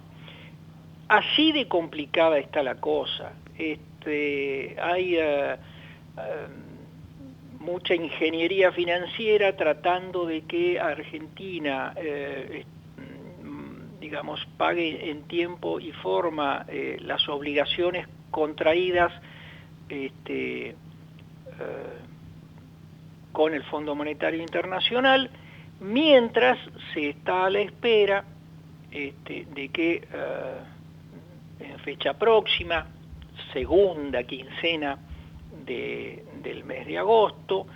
Así 1.09 1.51
de 1.53 1.67
complicada 1.67 2.39
está 2.39 2.63
la 2.63 2.77
cosa. 2.77 3.33
Este, 3.59 4.77
hay 4.81 5.17
eh, 5.17 5.57
mucha 7.61 7.95
ingeniería 7.95 8.73
financiera 8.73 9.57
tratando 9.57 10.27
de 10.27 10.43
que 10.43 10.81
Argentina, 10.81 11.95
digamos, 14.01 14.45
pague 14.57 15.11
en 15.11 15.23
tiempo 15.29 15.79
y 15.79 15.93
forma 15.93 16.67
las 17.01 17.29
obligaciones 17.29 18.09
contraídas 18.31 19.13
este, 19.91 20.69
eh, 20.69 20.75
con 23.33 23.55
el 23.55 23.63
Fondo 23.65 23.95
Monetario 23.95 24.43
Internacional, 24.43 25.31
mientras 25.81 26.59
se 26.93 27.11
está 27.11 27.47
a 27.47 27.51
la 27.51 27.61
espera 27.61 28.25
este, 28.91 29.47
de 29.55 29.69
que 29.69 29.95
eh, 29.97 30.59
en 31.61 31.79
fecha 31.81 32.15
próxima, 32.15 32.87
segunda 33.53 34.23
quincena 34.25 34.99
del 36.43 36.65
mes 36.65 36.87
de 36.87 36.99
agosto, 36.99 37.67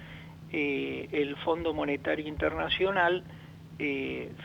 eh, 0.53 1.09
el 1.13 1.37
Fondo 1.37 1.75
Monetario 1.75 2.27
Internacional 2.27 3.25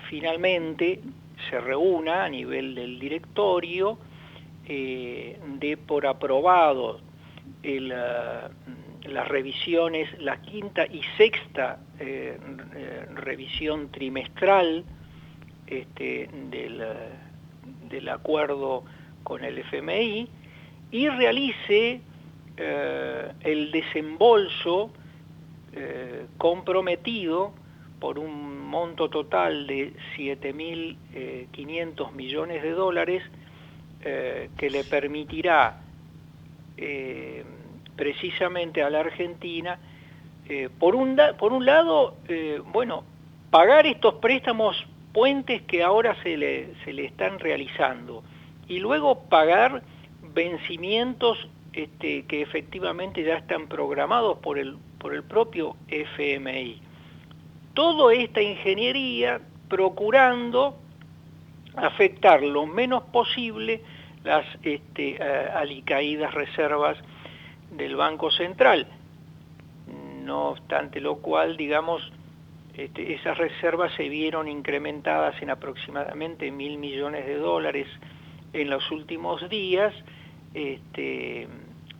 finalmente 0.09 1.01
se 1.49 1.59
reúna 1.59 2.23
a 2.23 2.29
nivel 2.29 2.73
del 2.73 2.97
directorio, 2.97 3.99
de 4.65 5.77
por 5.85 6.07
aprobado 6.07 6.99
las 9.09 9.27
revisiones, 9.27 10.09
la 10.19 10.41
quinta 10.41 10.85
y 10.85 11.01
sexta 11.17 11.79
eh, 11.99 12.37
eh, 12.75 13.05
revisión 13.15 13.89
trimestral 13.89 14.83
este, 15.67 16.29
del, 16.49 18.09
acuerdo 18.09 18.83
con 19.23 19.43
el 19.43 19.59
FMI 19.59 20.27
y 20.91 21.09
realice 21.09 22.01
eh, 22.59 23.31
el 23.41 23.71
desembolso 23.71 24.91
comprometido 26.37 27.53
por 27.99 28.17
un 28.19 28.67
monto 28.67 29.07
total 29.09 29.67
de 29.67 29.93
7.500 30.17 32.11
millones 32.11 32.63
de 32.63 32.71
dólares 32.71 33.23
que 34.01 34.69
le 34.69 34.83
permitirá 34.83 35.79
eh, 36.81 37.43
precisamente 37.97 38.81
a 38.81 38.89
la 38.89 39.01
Argentina, 39.01 39.77
eh, 40.47 40.69
por, 40.79 40.95
un, 40.95 41.19
por 41.37 41.51
un 41.51 41.65
lado, 41.65 42.15
eh, 42.29 42.61
bueno, 42.71 43.03
pagar 43.51 43.85
estos 43.85 44.15
préstamos 44.15 44.87
puentes 45.11 45.61
que 45.63 45.83
ahora 45.83 46.15
se 46.23 46.37
le, 46.37 46.73
se 46.85 46.93
le 46.93 47.03
están 47.03 47.37
realizando 47.39 48.23
y 48.69 48.79
luego 48.79 49.23
pagar 49.27 49.83
vencimientos 50.33 51.49
este, 51.73 52.25
que 52.25 52.41
efectivamente 52.41 53.23
ya 53.23 53.37
están 53.37 53.67
programados 53.67 54.39
por 54.39 54.57
el, 54.57 54.77
por 54.97 55.13
el 55.13 55.23
propio 55.23 55.75
FMI. 55.87 56.81
Toda 57.73 58.13
esta 58.13 58.41
ingeniería 58.41 59.39
procurando 59.69 60.77
afectar 61.75 62.41
lo 62.41 62.65
menos 62.65 63.03
posible 63.03 63.81
las 64.23 64.45
este, 64.63 65.21
alicaídas 65.21 66.33
reservas 66.33 66.97
del 67.71 67.95
Banco 67.95 68.31
Central. 68.31 68.87
No 70.23 70.49
obstante 70.49 70.99
lo 70.99 71.17
cual, 71.17 71.57
digamos, 71.57 72.11
este, 72.75 73.13
esas 73.13 73.37
reservas 73.37 73.91
se 73.95 74.09
vieron 74.09 74.47
incrementadas 74.47 75.41
en 75.41 75.49
aproximadamente 75.49 76.51
mil 76.51 76.77
millones 76.77 77.25
de 77.25 77.35
dólares 77.35 77.87
en 78.53 78.69
los 78.69 78.89
últimos 78.91 79.49
días, 79.49 79.93
este, 80.53 81.47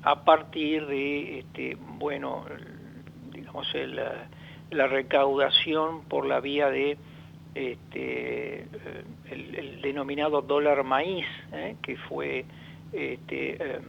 a 0.04 0.24
partir 0.24 0.86
de, 0.88 1.40
este, 1.40 1.78
bueno, 1.98 2.46
digamos, 3.34 3.68
la 4.72 4.88
recaudación 4.88 6.04
por 6.06 6.26
la 6.26 6.40
vía 6.40 6.70
de 6.70 6.98
este, 7.56 8.68
el, 9.30 9.82
denominado 9.82 10.42
dólar 10.42 10.84
maíz, 10.84 11.26
¿eh? 11.52 11.76
que 11.82 11.98
fue 11.98 12.46
este, 12.94 13.76
em, 13.76 13.84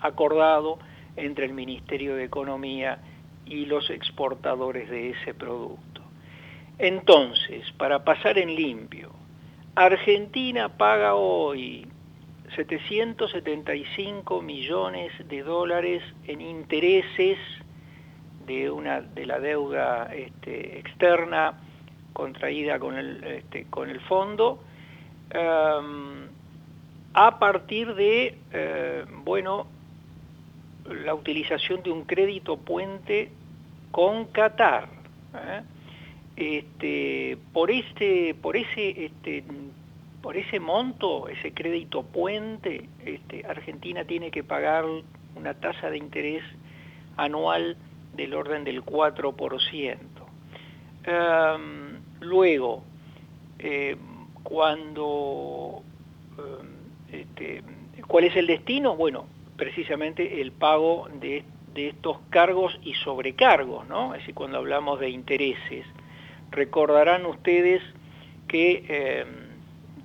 acordado 0.00 0.78
entre 1.16 1.46
el 1.46 1.52
Ministerio 1.52 2.16
de 2.16 2.24
Economía 2.24 2.98
y 3.46 3.66
los 3.66 3.90
exportadores 3.90 4.88
de 4.88 5.10
ese 5.10 5.34
producto. 5.34 6.02
Entonces, 6.78 7.70
para 7.72 8.04
pasar 8.04 8.38
en 8.38 8.54
limpio, 8.54 9.12
Argentina 9.74 10.76
paga 10.76 11.14
hoy 11.14 11.86
775 12.56 14.42
millones 14.42 15.12
de 15.28 15.42
dólares 15.42 16.02
en 16.26 16.40
intereses 16.40 17.38
de, 18.46 18.70
una, 18.70 19.00
de 19.00 19.26
la 19.26 19.38
deuda 19.40 20.14
este, 20.14 20.78
externa 20.78 21.54
contraída 22.12 22.78
con 22.78 22.96
el, 22.96 23.22
este, 23.24 23.64
con 23.64 23.90
el 23.90 24.00
fondo, 24.00 24.62
em, 25.30 26.28
a 27.12 27.38
partir 27.38 27.94
de, 27.94 28.38
eh, 28.52 29.04
bueno, 29.24 29.66
la 30.88 31.14
utilización 31.14 31.82
de 31.82 31.90
un 31.90 32.04
crédito 32.04 32.56
puente 32.56 33.30
con 33.90 34.26
Qatar. 34.26 34.88
¿eh? 35.34 35.62
Este, 36.36 37.38
por, 37.52 37.70
este, 37.70 38.34
por, 38.34 38.56
ese, 38.56 39.04
este, 39.06 39.44
por 40.24 40.38
ese 40.38 40.58
monto, 40.58 41.28
ese 41.28 41.52
crédito 41.52 42.02
puente, 42.02 42.88
este, 43.04 43.44
Argentina 43.46 44.06
tiene 44.06 44.30
que 44.30 44.42
pagar 44.42 44.86
una 45.36 45.52
tasa 45.52 45.90
de 45.90 45.98
interés 45.98 46.42
anual 47.18 47.76
del 48.16 48.32
orden 48.32 48.64
del 48.64 48.82
4%. 48.82 49.98
Luego, 52.22 52.84
eh, 53.58 53.96
cuando, 54.42 55.82
eh, 56.38 57.18
este, 57.18 57.62
¿cuál 58.06 58.24
es 58.24 58.34
el 58.34 58.46
destino? 58.46 58.96
Bueno, 58.96 59.26
precisamente 59.58 60.40
el 60.40 60.52
pago 60.52 61.06
de, 61.20 61.44
estos 61.74 62.16
cargos 62.30 62.80
y 62.82 62.94
sobrecargos, 62.94 63.86
¿no? 63.88 64.14
Es 64.14 64.20
decir, 64.20 64.34
cuando 64.34 64.56
hablamos 64.56 65.00
de 65.00 65.10
intereses. 65.10 65.84
Recordarán 66.50 67.26
ustedes 67.26 67.82
que 68.48 69.26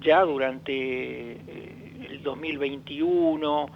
ya 0.01 0.21
durante 0.21 1.31
el 2.09 2.21
2021, 2.23 3.69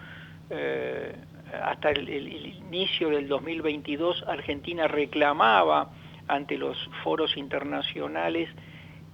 hasta 1.62 1.92
el, 1.92 2.10
inicio 2.10 3.10
del 3.10 3.28
2022, 3.28 4.24
Argentina 4.28 4.88
reclamaba 4.88 5.92
ante 6.28 6.58
los 6.58 6.90
foros 7.04 7.38
internacionales 7.38 8.50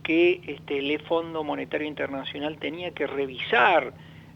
que 0.04 0.42
este, 0.48 0.80
el 0.80 1.00
Fondo 1.02 1.44
Monetario 1.44 1.88
Internacional 1.88 2.58
tenía 2.58 2.92
que 2.92 3.08
revisar 3.08 3.94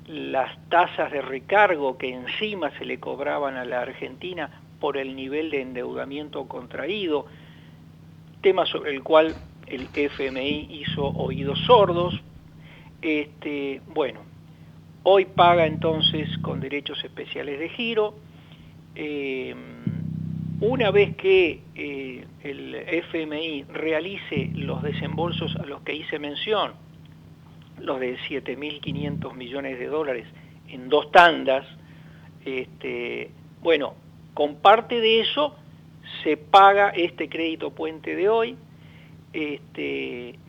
las 0.08 0.58
tasas 0.70 1.12
de 1.12 1.22
recargo 1.22 1.98
que 1.98 2.14
encima 2.14 2.72
se 2.78 2.86
le 2.86 3.00
cobraban 3.00 3.56
a 3.56 3.66
la 3.66 3.82
Argentina 3.82 4.50
por 4.80 4.98
el 4.98 5.16
nivel 5.16 5.50
de 5.50 5.62
endeudamiento 5.62 6.46
contraído, 6.48 7.26
tema 8.42 8.66
sobre 8.66 8.92
el 8.92 9.02
cual 9.02 9.34
el 9.68 9.88
FMI 9.94 10.68
hizo 10.70 11.06
oídos 11.06 11.60
sordos. 11.60 12.22
Este, 13.04 13.82
bueno, 13.94 14.22
hoy 15.04 15.26
paga 15.26 15.66
entonces 15.66 16.38
con 16.38 16.62
derechos 16.62 17.04
especiales 17.04 17.60
de 17.60 17.68
giro. 17.68 18.16
Eh, 18.96 19.54
una 20.62 20.90
vez 20.90 21.18
que 21.18 21.60
eh, 21.76 22.26
el 22.44 22.76
FMI 22.76 23.64
realice 23.64 24.52
los 24.56 24.82
desembolsos 24.82 25.54
a 25.58 25.66
los 25.66 25.82
que 25.82 25.94
hice 25.94 26.18
mención, 26.18 26.76
los 27.78 28.00
de 28.00 28.18
7.500 28.20 29.34
millones 29.34 29.80
de 29.80 29.88
dólares 29.88 30.26
en 30.70 30.88
dos 30.88 31.12
tandas, 31.12 31.68
este, 32.46 33.32
bueno, 33.62 33.96
con 34.34 34.56
parte 34.62 35.02
de 35.02 35.20
eso 35.20 35.58
se 36.24 36.38
paga 36.38 36.92
este 36.92 37.28
crédito 37.28 37.72
puente 37.72 38.16
de 38.16 38.30
hoy, 38.30 38.56
este, 39.34 40.40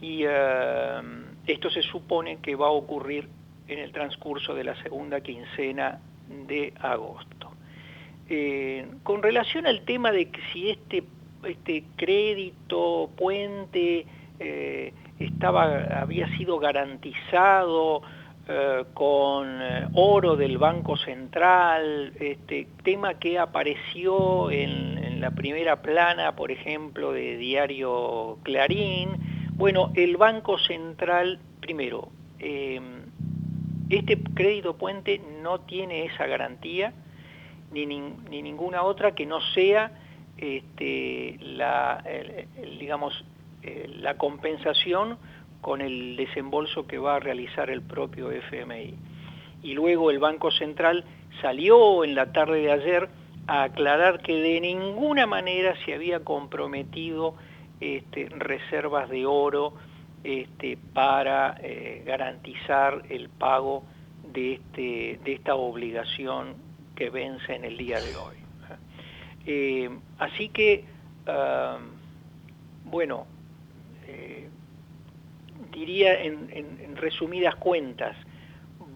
y 0.00 0.22
eh, 0.24 1.19
esto 1.46 1.70
se 1.70 1.82
supone 1.82 2.38
que 2.38 2.54
va 2.54 2.66
a 2.66 2.70
ocurrir 2.70 3.28
en 3.68 3.78
el 3.78 3.92
transcurso 3.92 4.54
de 4.54 4.64
la 4.64 4.80
segunda 4.82 5.20
quincena 5.20 6.00
de 6.46 6.72
agosto. 6.80 7.50
Eh, 8.28 8.86
con 9.02 9.22
relación 9.22 9.66
al 9.66 9.82
tema 9.82 10.12
de 10.12 10.30
si 10.52 10.70
este, 10.70 11.02
este 11.44 11.84
crédito 11.96 13.10
puente 13.16 14.06
eh, 14.38 14.92
estaba, 15.18 16.00
había 16.00 16.28
sido 16.36 16.58
garantizado 16.58 18.02
eh, 18.48 18.84
con 18.94 19.60
oro 19.94 20.34
del 20.34 20.58
Banco 20.58 20.96
Central, 20.96 22.12
este 22.18 22.66
tema 22.82 23.14
que 23.14 23.38
apareció 23.38 24.50
en, 24.50 25.20
la 25.20 25.32
primera 25.32 25.82
plana, 25.82 26.34
por 26.34 26.50
ejemplo, 26.50 27.12
de 27.12 27.36
Diario 27.36 28.38
Clarín. 28.42 29.39
Bueno, 29.60 29.92
el 29.94 30.16
Banco 30.16 30.58
Central, 30.58 31.38
primero, 31.60 32.08
em, 32.38 33.02
este 33.90 34.16
crédito 34.34 34.78
puente 34.78 35.20
no 35.42 35.60
tiene 35.60 36.06
esa 36.06 36.26
garantía, 36.26 36.94
ni, 37.70 37.84
ni 37.84 38.40
ninguna 38.40 38.82
otra 38.84 39.14
que 39.14 39.26
no 39.26 39.42
sea 39.52 39.92
este, 40.38 41.36
la, 41.42 42.02
digamos, 42.78 43.22
eh, 43.62 43.86
la 44.00 44.16
compensación 44.16 45.18
con 45.60 45.82
el 45.82 46.16
desembolso 46.16 46.86
que 46.86 46.96
va 46.96 47.16
a 47.16 47.20
realizar 47.20 47.68
el 47.68 47.82
propio 47.82 48.30
FMI. 48.30 48.94
Y 49.62 49.74
luego 49.74 50.10
el 50.10 50.20
Banco 50.20 50.50
Central 50.52 51.04
salió 51.42 52.02
en 52.02 52.14
la 52.14 52.32
tarde 52.32 52.62
de 52.62 52.72
ayer 52.72 53.10
a 53.46 53.64
aclarar 53.64 54.22
que 54.22 54.40
de 54.40 54.58
ninguna 54.62 55.26
manera 55.26 55.74
se 55.84 55.92
había 55.92 56.20
comprometido 56.24 57.34
este, 57.80 58.28
reservas 58.28 59.08
de 59.08 59.26
oro 59.26 59.74
este, 60.22 60.78
para 60.92 61.56
eh, 61.62 62.02
garantizar 62.06 63.02
el 63.08 63.28
pago 63.28 63.84
de, 64.32 64.54
este, 64.54 65.20
de 65.24 65.32
esta 65.32 65.54
obligación 65.54 66.56
que 66.94 67.10
vence 67.10 67.54
en 67.54 67.64
el 67.64 67.76
día 67.76 68.00
de 68.00 68.16
hoy. 68.16 68.36
Eh, 69.46 69.90
así 70.18 70.50
que, 70.50 70.84
ah, 71.26 71.78
bueno, 72.84 73.26
diría 75.70 76.22
en, 76.22 76.96
resumidas 76.96 77.54
cuentas, 77.56 78.16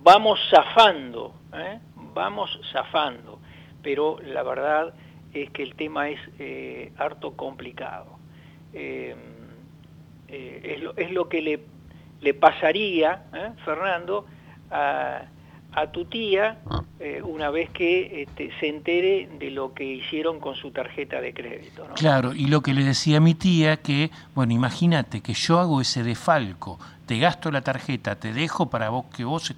vamos 0.03 0.39
zafando, 0.51 1.35
¿eh? 1.55 1.79
vamos 2.13 2.61
zafando, 2.73 3.41
pero 3.83 4.19
la 4.23 4.43
verdad 4.43 4.95
es 5.33 5.51
que 5.51 5.63
el 5.63 5.75
tema 5.75 6.11
es 6.11 6.21
eh, 6.39 6.93
harto 6.99 7.37
complicado. 7.37 8.14
Eh, 8.75 9.15
es, 10.29 10.83
lo, 10.83 10.97
es, 10.97 11.11
lo, 11.13 11.29
que 11.29 11.41
le, 11.41 11.61
le 12.21 12.35
pasaría, 12.35 13.25
Fernando, 13.65 14.27
a, 14.71 15.23
a 15.75 15.91
tu 15.91 16.05
tía 16.05 16.59
eh, 17.01 17.21
una 17.23 17.51
vez 17.51 17.71
que 17.71 18.23
este, 18.23 18.51
se 18.61 18.69
entere 18.69 19.29
de 19.39 19.51
lo 19.51 19.75
que 19.75 19.85
hicieron 19.85 20.39
con 20.39 20.55
su 20.55 20.71
tarjeta 20.71 21.21
de 21.21 21.35
crédito. 21.35 21.87
Claro, 21.97 22.33
y 22.33 22.47
lo 22.47 22.61
que 22.61 22.73
le 22.73 22.85
decía 22.85 23.19
a 23.19 23.21
mi 23.21 23.35
tía 23.35 23.79
que, 23.79 24.11
bueno, 24.35 24.53
imagínate 24.53 25.21
que 25.21 25.35
yo 25.35 25.59
hago 25.59 25.81
ese 25.81 26.03
defalco, 26.03 26.79
te 27.07 27.19
gasto 27.19 27.51
la 27.51 27.63
tarjeta, 27.63 28.15
te 28.17 28.33
dejo 28.33 28.71
para 28.71 28.91
vos 28.91 29.07
que 29.15 29.25
vos 29.25 29.53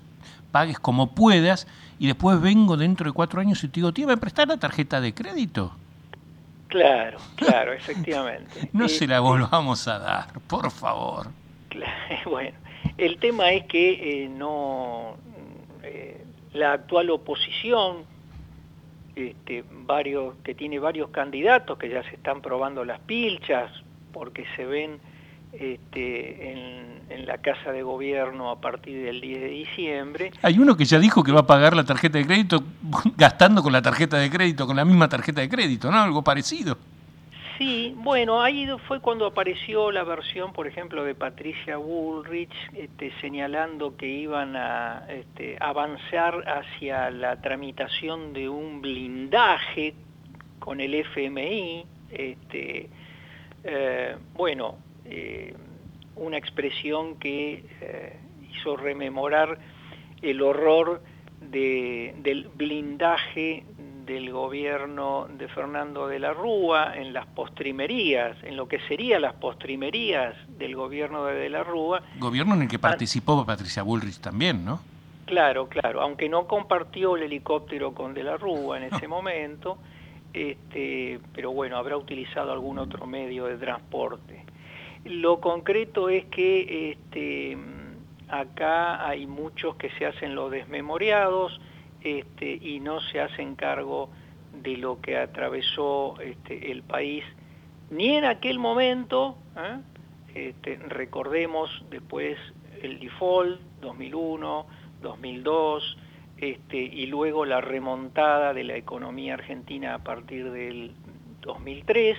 pagues 0.51 0.79
como 0.79 1.15
puedas 1.15 1.67
y 1.99 2.07
después 2.07 2.41
vengo 2.41 2.77
dentro 2.77 3.07
de 3.07 3.13
cuatro 3.13 3.41
años 3.41 3.63
y 3.63 3.69
te 3.69 3.75
digo, 3.75 3.93
tía, 3.93 4.07
¿me 4.07 4.17
prestás 4.17 4.49
la 4.49 4.57
tarjeta 4.57 5.01
de 5.01 5.13
crédito? 5.13 5.73
Claro, 6.77 7.19
claro, 7.37 7.73
efectivamente. 7.73 8.69
no 8.75 8.87
se 8.87 9.07
la 9.07 9.21
volvamos 9.21 9.89
a 9.89 9.99
dar, 9.99 10.27
por 10.47 10.71
favor. 10.71 11.29
bueno, 12.27 12.57
el 12.99 13.19
tema 13.19 13.51
es 13.53 13.65
que 13.65 14.25
eh, 14.25 14.29
no 14.29 15.17
eh, 15.83 16.23
la 16.53 16.75
actual 16.75 17.09
oposición, 17.09 18.05
este, 19.15 19.65
varios, 19.71 20.35
que 20.45 20.55
tiene 20.55 20.79
varios 20.79 21.09
candidatos 21.09 21.79
que 21.79 21.89
ya 21.89 22.03
se 22.03 22.17
están 22.17 22.43
probando 22.43 22.85
las 22.85 23.01
pilchas 23.01 23.71
porque 24.13 24.45
se 24.55 24.67
ven 24.67 25.01
este, 25.53 26.53
en, 26.53 26.87
la 27.27 27.39
Casa 27.39 27.73
de 27.73 27.83
Gobierno 27.83 28.51
a 28.51 28.61
partir 28.61 29.05
del 29.05 29.21
10 29.21 29.41
de 29.41 29.49
diciembre. 29.49 30.31
Hay 30.43 30.59
uno 30.61 30.77
que 30.77 30.85
ya 30.85 31.01
dijo 31.01 31.25
que 31.25 31.33
va 31.33 31.41
a 31.41 31.47
pagar 31.47 31.75
la 31.75 31.85
tarjeta 31.85 32.19
de 32.19 32.27
crédito 32.27 32.63
gastando 33.17 33.63
con 33.63 33.73
la 33.73 33.83
tarjeta 33.83 34.17
de 34.19 34.31
crédito, 34.31 34.67
con 34.67 34.77
la 34.77 34.85
misma 34.85 35.09
tarjeta 35.09 35.41
de 35.41 35.49
crédito, 35.49 35.91
¿no? 35.91 36.01
Algo 36.01 36.23
parecido. 36.23 36.79
Sí, 37.59 37.95
bueno, 37.97 38.43
ahí 38.43 38.69
fue 38.87 39.01
cuando 39.01 39.27
apareció 39.27 39.91
la 39.91 40.05
versión, 40.05 40.53
por 40.53 40.67
ejemplo, 40.67 41.05
de 41.05 41.15
Patricia 41.15 41.79
Woolrich, 41.79 42.53
este, 42.75 43.13
señalando 43.23 43.97
que 43.97 44.07
iban 44.07 44.57
a 44.57 45.07
este, 45.09 45.57
avanzar 45.59 46.45
hacia 46.47 47.11
la 47.11 47.41
tramitación 47.41 48.35
de 48.35 48.51
un 48.51 48.83
blindaje 48.83 49.95
con 50.59 50.81
el 50.81 50.95
FMI. 50.95 51.87
Este, 52.11 52.91
eh, 53.65 54.17
bueno, 54.35 54.77
eh, 55.11 55.55
una 56.17 56.39
expresión 56.39 57.17
que 57.17 57.65
eh, 57.81 58.17
hizo 58.51 58.77
rememorar 58.77 59.59
el 60.23 60.43
horror 60.43 61.03
del 61.41 62.49
blindaje 62.55 63.65
del 64.07 64.31
gobierno 64.31 65.27
de 65.37 65.49
Fernando 65.49 66.07
de 66.07 66.21
la 66.21 66.33
Rúa 66.33 66.97
en 66.97 67.13
las 67.13 67.27
postrimerías, 67.27 68.37
en 68.45 68.57
lo 68.57 68.69
que 68.69 68.79
serían 68.87 69.23
las 69.23 69.35
postrimerías 69.35 70.35
del 70.59 70.77
gobierno 70.77 71.25
de 71.25 71.35
de 71.35 71.51
la 71.51 71.65
Rúa. 71.65 72.03
Gobierno 72.19 72.55
en 72.55 72.63
el 72.63 72.69
que 72.69 72.79
participó 72.79 73.45
Patricia 73.45 73.83
Bullrich 73.83 74.21
también, 74.21 74.65
¿no? 74.65 74.81
Claro, 75.27 75.69
claro, 75.69 76.01
aunque 76.03 76.29
no 76.29 76.47
compartió 76.47 77.17
el 77.17 77.25
helicóptero 77.25 77.93
con 77.95 78.15
de 78.15 78.23
la 78.23 78.37
Rúa 78.37 78.79
en 78.79 78.95
ese 78.95 79.09
momento, 79.09 79.79
este, 80.33 81.19
pero 81.35 81.51
bueno, 81.51 81.77
habrá 81.77 81.97
utilizado 81.97 82.53
algún 82.53 82.79
otro 82.79 83.07
medio 83.07 83.47
de 83.47 83.57
transporte. 83.57 84.45
Lo 85.09 85.41
concreto 85.41 86.09
es 86.09 86.25
que 86.27 86.91
este, 86.91 87.57
acá 88.29 89.07
hay 89.07 89.27
muchos 89.27 89.77
que 89.77 89.91
se 89.91 90.07
hacen 90.07 90.35
los 90.35 90.51
desmemoriados, 90.51 91.61
este, 92.03 92.59
y 92.61 92.81
no 92.81 93.01
se 93.01 93.21
hacen 93.21 93.57
cargo 93.57 94.11
de 94.63 94.77
lo 94.77 95.01
que 95.01 95.17
atravesó 95.17 96.21
este, 96.21 96.71
el 96.71 96.83
país, 96.83 97.25
ni 97.91 98.15
en 98.15 98.25
aquel 98.25 98.59
momento, 98.59 99.37
¿eh? 99.57 100.55
recordemos 100.89 101.71
después 101.91 102.39
el 102.83 102.99
default 102.99 103.61
2001, 103.81 104.67
2002, 105.03 105.99
este, 106.39 106.77
y 106.77 107.07
luego 107.07 107.45
la 107.45 107.61
remontada 107.61 108.53
de 108.53 108.65
la 108.65 108.77
economía 108.77 109.35
argentina 109.35 109.95
a 109.95 109.99
partir 110.05 110.51
del 110.51 110.93
2003, 111.41 112.19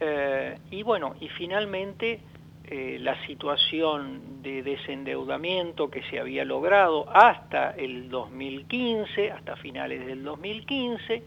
eh, 0.00 0.58
y 0.70 0.82
bueno, 0.82 1.16
y 1.20 1.28
finalmente 1.28 2.20
eh, 2.64 2.98
la 3.00 3.20
situación 3.26 4.42
de 4.42 4.62
desendeudamiento 4.62 5.90
que 5.90 6.02
se 6.04 6.20
había 6.20 6.44
logrado 6.44 7.08
hasta 7.10 7.70
el 7.70 8.08
2015, 8.08 9.32
hasta 9.32 9.56
finales 9.56 10.06
del 10.06 10.22
2015, 10.22 11.22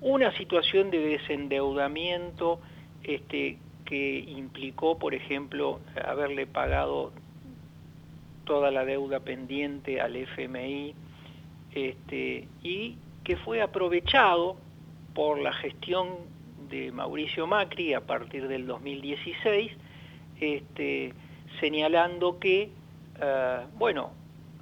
una 0.00 0.32
situación 0.36 0.90
de 0.90 1.00
desendeudamiento 1.00 2.60
este, 3.02 3.58
que 3.84 4.18
implicó, 4.18 4.98
por 4.98 5.14
ejemplo, 5.14 5.80
haberle 6.04 6.46
pagado 6.46 7.12
toda 8.44 8.70
la 8.70 8.84
deuda 8.84 9.20
pendiente 9.20 10.00
al 10.00 10.16
FMI 10.16 10.94
este, 11.74 12.48
y 12.62 12.96
que 13.22 13.36
fue 13.36 13.60
aprovechado 13.60 14.56
por 15.14 15.38
la 15.38 15.52
gestión 15.52 16.37
de 16.68 16.92
Mauricio 16.92 17.46
Macri 17.46 17.94
a 17.94 18.00
partir 18.00 18.48
del 18.48 18.66
2016 18.66 19.72
este, 20.40 21.12
señalando 21.60 22.38
que, 22.38 22.70
eh, 23.20 23.60
bueno, 23.74 24.10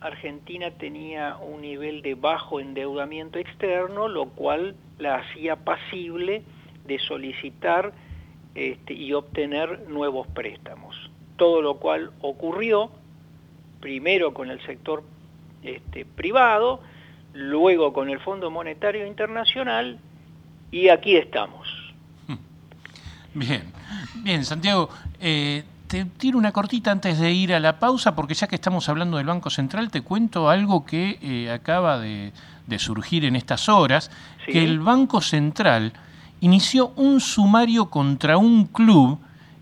Argentina 0.00 0.70
tenía 0.70 1.36
un 1.36 1.62
nivel 1.62 2.02
de 2.02 2.14
bajo 2.14 2.60
endeudamiento 2.60 3.38
externo, 3.38 4.08
lo 4.08 4.26
cual 4.30 4.76
la 4.98 5.16
hacía 5.16 5.56
pasible 5.56 6.42
de 6.86 6.98
solicitar 6.98 7.92
este, 8.54 8.94
y 8.94 9.12
obtener 9.12 9.88
nuevos 9.88 10.26
préstamos. 10.28 11.10
Todo 11.36 11.60
lo 11.60 11.76
cual 11.76 12.12
ocurrió 12.20 12.90
primero 13.80 14.32
con 14.32 14.50
el 14.50 14.60
sector 14.64 15.02
este, 15.62 16.04
privado, 16.04 16.80
luego 17.34 17.92
con 17.92 18.08
el 18.08 18.20
Fondo 18.20 18.50
Monetario 18.50 19.06
Internacional 19.06 19.98
y 20.70 20.88
aquí 20.88 21.16
estamos. 21.16 21.85
Bien, 23.36 23.64
bien, 24.14 24.46
Santiago. 24.46 24.88
Eh, 25.20 25.62
te 25.88 26.06
tiro 26.06 26.38
una 26.38 26.52
cortita 26.52 26.90
antes 26.90 27.18
de 27.18 27.32
ir 27.32 27.52
a 27.52 27.60
la 27.60 27.78
pausa, 27.78 28.16
porque 28.16 28.32
ya 28.32 28.46
que 28.46 28.54
estamos 28.54 28.88
hablando 28.88 29.18
del 29.18 29.26
Banco 29.26 29.50
Central, 29.50 29.90
te 29.90 30.00
cuento 30.00 30.48
algo 30.48 30.86
que 30.86 31.18
eh, 31.20 31.50
acaba 31.52 31.98
de, 31.98 32.32
surgir 32.78 33.26
en 33.26 33.36
estas 33.36 33.68
horas, 33.68 34.10
que 34.46 34.64
el 34.64 34.80
Banco 34.80 35.20
Central 35.20 35.92
inició 36.40 36.94
un 36.96 37.20
sumario 37.20 37.90
contra 37.90 38.38
un 38.38 38.64
club 38.64 39.20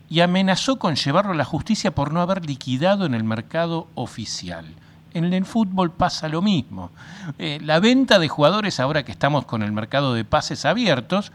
y 0.08 0.20
amenazó 0.20 0.78
con 0.78 0.94
llevarlo 0.94 1.32
a 1.32 1.36
la 1.36 1.44
justicia 1.44 1.92
por 1.92 2.12
no 2.12 2.20
haber 2.20 2.46
liquidado 2.46 3.06
en 3.06 3.14
el 3.14 3.24
mercado 3.24 3.88
oficial. 3.96 4.66
En 5.14 5.32
el 5.34 5.44
fútbol 5.44 5.90
pasa 5.90 6.28
lo 6.28 6.42
mismo. 6.42 6.92
Eh, 7.38 7.58
la 7.60 7.80
venta 7.80 8.20
de 8.20 8.28
jugadores, 8.28 8.78
ahora 8.78 9.04
que 9.04 9.10
estamos 9.10 9.46
con 9.46 9.64
el 9.64 9.72
mercado 9.72 10.14
de 10.14 10.24
pases 10.24 10.64
abiertos, 10.64 11.32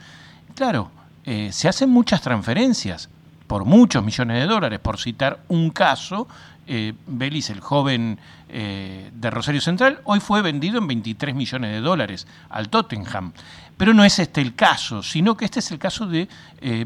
claro, 0.56 0.90
eh, 1.32 1.52
se 1.52 1.68
hacen 1.68 1.92
muchas 1.92 2.24
transferencias 2.24 3.08
por 3.46 3.64
muchos 3.64 4.04
millones 4.04 4.42
de 4.42 4.48
dólares, 4.48 4.80
por 4.80 5.00
citar 5.00 5.44
un 5.48 5.70
caso, 5.70 6.28
eh, 6.66 6.96
Belis, 7.06 7.52
el 7.52 7.60
joven 7.60 8.18
eh, 8.50 9.12
de 9.14 9.30
Rosario 9.30 9.62
Central, 9.62 10.00
hoy 10.06 10.22
fue 10.22 10.42
vendido 10.42 10.80
en 10.80 10.88
23 10.88 11.36
millones 11.36 11.72
de 11.72 11.82
dólares 11.82 12.26
al 12.50 12.70
Tottenham. 12.70 13.34
Pero 13.78 13.94
no 13.94 14.04
es 14.04 14.18
este 14.18 14.42
el 14.42 14.56
caso, 14.56 15.04
sino 15.04 15.38
que 15.38 15.46
este 15.46 15.60
es 15.60 15.70
el 15.70 15.78
caso 15.78 16.08
de 16.08 16.28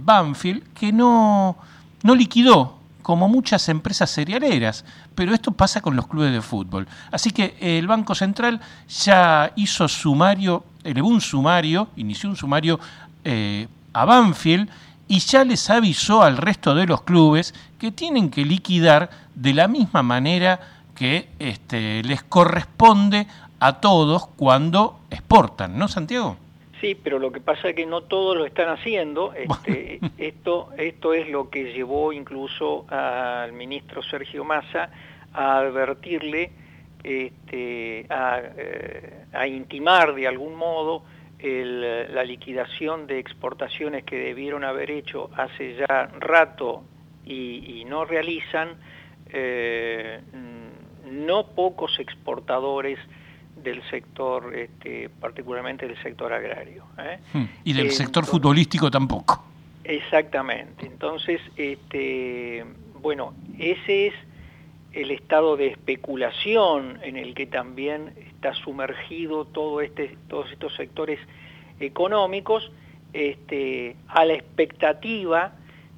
Banfield, 0.01 0.73
que 0.73 0.91
no, 0.91 1.55
no 2.01 2.13
liquidó 2.13 2.79
como 3.01 3.29
muchas 3.29 3.69
empresas 3.69 4.11
cerealeras, 4.11 4.83
pero 5.15 5.33
esto 5.33 5.53
pasa 5.53 5.79
con 5.79 5.95
los 5.95 6.07
clubes 6.07 6.33
de 6.33 6.41
fútbol. 6.41 6.85
Así 7.11 7.31
que 7.31 7.55
el 7.61 7.87
Banco 7.87 8.13
Central 8.13 8.59
ya 8.89 9.53
hizo 9.55 9.87
sumario, 9.87 10.65
elevó 10.83 11.07
un 11.07 11.21
sumario, 11.21 11.87
inició 11.95 12.29
un 12.29 12.35
sumario 12.35 12.77
a 13.93 14.05
Banfield, 14.05 14.69
y 15.07 15.19
ya 15.19 15.43
les 15.43 15.69
avisó 15.69 16.23
al 16.23 16.37
resto 16.37 16.75
de 16.75 16.87
los 16.87 17.01
clubes 17.01 17.53
que 17.79 17.91
tienen 17.91 18.29
que 18.29 18.45
liquidar 18.45 19.09
de 19.35 19.53
la 19.53 19.67
misma 19.67 20.03
manera 20.03 20.59
que 20.95 21.27
este, 21.39 22.03
les 22.03 22.23
corresponde 22.23 23.27
a 23.59 23.79
todos 23.79 24.27
cuando 24.35 24.99
exportan, 25.09 25.77
¿no, 25.77 25.87
Santiago? 25.87 26.37
Sí, 26.81 26.97
pero 27.01 27.17
lo 27.17 27.31
que 27.31 27.39
pasa 27.39 27.69
es 27.69 27.75
que 27.75 27.85
no 27.85 28.01
todos 28.01 28.35
lo 28.35 28.45
están 28.45 28.69
haciendo. 28.69 29.33
Este, 29.33 29.99
esto, 30.17 30.69
esto 30.77 31.13
es 31.13 31.29
lo 31.29 31.49
que 31.49 31.71
llevó 31.73 32.11
incluso 32.11 32.85
al 32.89 33.53
ministro 33.53 34.03
Sergio 34.03 34.43
Massa 34.43 34.89
a 35.33 35.59
advertirle, 35.59 36.51
este, 37.03 38.05
a, 38.09 38.41
eh, 38.57 39.25
a 39.31 39.47
intimar 39.47 40.13
de 40.13 40.27
algún 40.27 40.55
modo 40.55 41.03
la 41.43 42.23
liquidación 42.23 43.05
de 43.05 43.19
exportaciones 43.19 44.05
que 44.05 44.17
debieron 44.17 44.63
haber 44.63 44.89
hecho 44.89 45.29
hace 45.35 45.75
ya 45.75 46.07
rato 46.19 46.83
y, 47.25 47.83
no 47.85 48.05
realizan, 48.05 48.77
eh, 49.29 50.21
no 51.11 51.47
pocos 51.47 51.99
exportadores 51.99 52.97
del 53.61 53.81
sector, 53.89 54.55
este, 54.55 55.09
particularmente 55.09 55.87
del 55.87 56.01
sector 56.01 56.31
agrario. 56.33 56.85
¿eh? 56.97 57.19
Hmm. 57.33 57.45
Y 57.63 57.73
del 57.73 57.91
sector 57.91 58.25
futbolístico 58.25 58.89
tampoco. 58.89 59.43
Exactamente. 59.83 60.85
Entonces, 60.85 61.41
este, 61.57 62.65
bueno, 63.01 63.33
ese 63.59 64.07
es 64.07 64.13
el 64.93 65.11
estado 65.11 65.57
de 65.57 65.67
especulación 65.67 66.99
en 67.03 67.17
el 67.17 67.33
que 67.33 67.47
también 67.47 68.13
está 68.43 68.53
sumergido 68.61 69.47
este, 69.81 70.17
todos 70.27 70.51
estos 70.51 70.75
sectores 70.75 71.17
económicos 71.79 72.69
este, 73.13 73.95
a 74.09 74.25
la 74.25 74.33
expectativa 74.33 75.53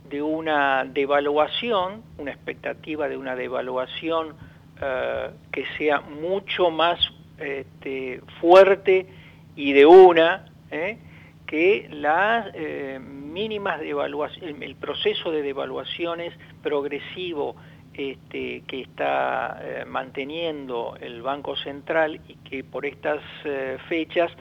de 0.08 0.22
una 0.22 0.86
devaluación, 0.86 2.04
una 2.20 2.32
expectativa 2.32 3.10
de 3.10 3.18
una 3.18 3.36
devaluación 3.36 4.36
eh, 4.80 5.32
que 5.52 5.66
sea 5.78 6.02
mucho 6.02 6.70
más 6.70 7.00
este, 7.40 8.22
fuerte 8.40 9.08
y 9.56 9.74
de 9.74 9.88
una, 9.88 10.46
¿eh? 10.70 11.00
que 11.48 11.88
las 11.92 12.52
eh, 12.54 13.00
mínimas 13.02 13.80
devaluaciones, 13.80 14.62
el 14.62 14.76
proceso 14.76 15.32
de 15.32 15.42
devaluaciones 15.42 16.32
progresivo 16.62 17.56
este, 17.98 18.62
que 18.68 18.82
está 18.82 19.58
eh, 19.62 19.86
manteniendo 19.86 20.98
el 21.00 21.22
Banco 21.22 21.56
Central 21.56 22.20
y 22.28 22.36
que 22.48 22.64
por 22.64 22.86
estas 22.86 23.22
eh, 23.46 23.78
fechas 23.88 24.32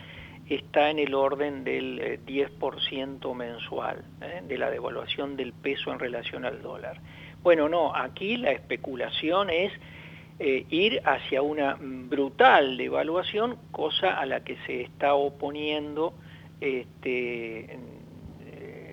está 0.49 0.91
en 0.91 0.99
el 0.99 1.15
orden 1.15 1.63
del 1.63 2.21
10% 2.27 3.31
eh, 3.31 3.35
mensual 3.35 4.05
de 4.47 4.59
la 4.59 4.71
devaluación 4.71 5.37
del 5.37 5.53
peso 5.53 5.93
en 5.93 6.01
relación 6.01 6.45
al 6.45 6.63
dólar. 6.63 7.01
Bueno, 7.43 7.69
no, 7.69 7.95
aquí 7.95 8.37
la 8.37 8.51
especulación 8.51 9.51
es 9.51 9.73
ir 10.41 11.01
hacia 11.05 11.43
una 11.43 11.77
brutal 11.79 12.77
devaluación, 12.77 13.57
cosa 13.71 14.19
a 14.19 14.27
la 14.27 14.43
que 14.43 14.57
se 14.67 14.83
está 14.83 15.15
oponiendo 15.15 16.15
este, 16.61 17.79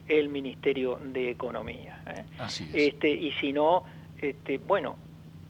el 0.08 0.30
Ministerio 0.30 1.00
de 1.04 1.32
Economía. 1.32 2.04
Así 2.38 2.66
es. 2.66 2.94
Este, 2.94 3.10
y 3.10 3.32
si 3.34 3.52
no, 3.52 3.84
este, 4.22 4.60
bueno, 4.60 4.96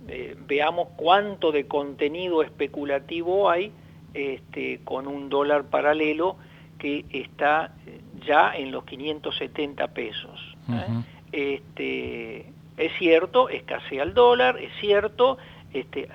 eh, 0.08 0.36
veamos 0.48 0.90
cuánto 0.96 1.52
de 1.52 1.68
contenido 1.68 2.42
especulativo 2.42 3.50
hay 3.50 3.72
este, 4.14 4.80
con 4.84 5.08
un 5.08 5.30
dólar 5.30 5.66
paralelo 5.66 6.38
que 6.80 7.06
está 7.12 7.76
eh, 7.86 8.02
ya 8.26 8.56
en 8.56 8.72
los 8.72 8.84
570 8.86 9.88
pesos. 9.90 10.58
¿eh? 10.70 11.04
este, 11.32 12.40
es 12.78 12.92
cierto, 12.98 13.50
escasea 13.50 14.04
el 14.04 14.14
dólar, 14.14 14.58
es 14.58 14.72
cierto, 14.80 15.38
este, 15.72 16.10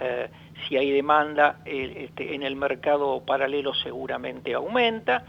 si 0.67 0.77
hay 0.77 0.91
demanda 0.91 1.61
este, 1.65 2.35
en 2.35 2.43
el 2.43 2.57
mercado 2.57 3.23
paralelo 3.25 3.73
seguramente 3.75 4.55
aumenta, 4.55 5.25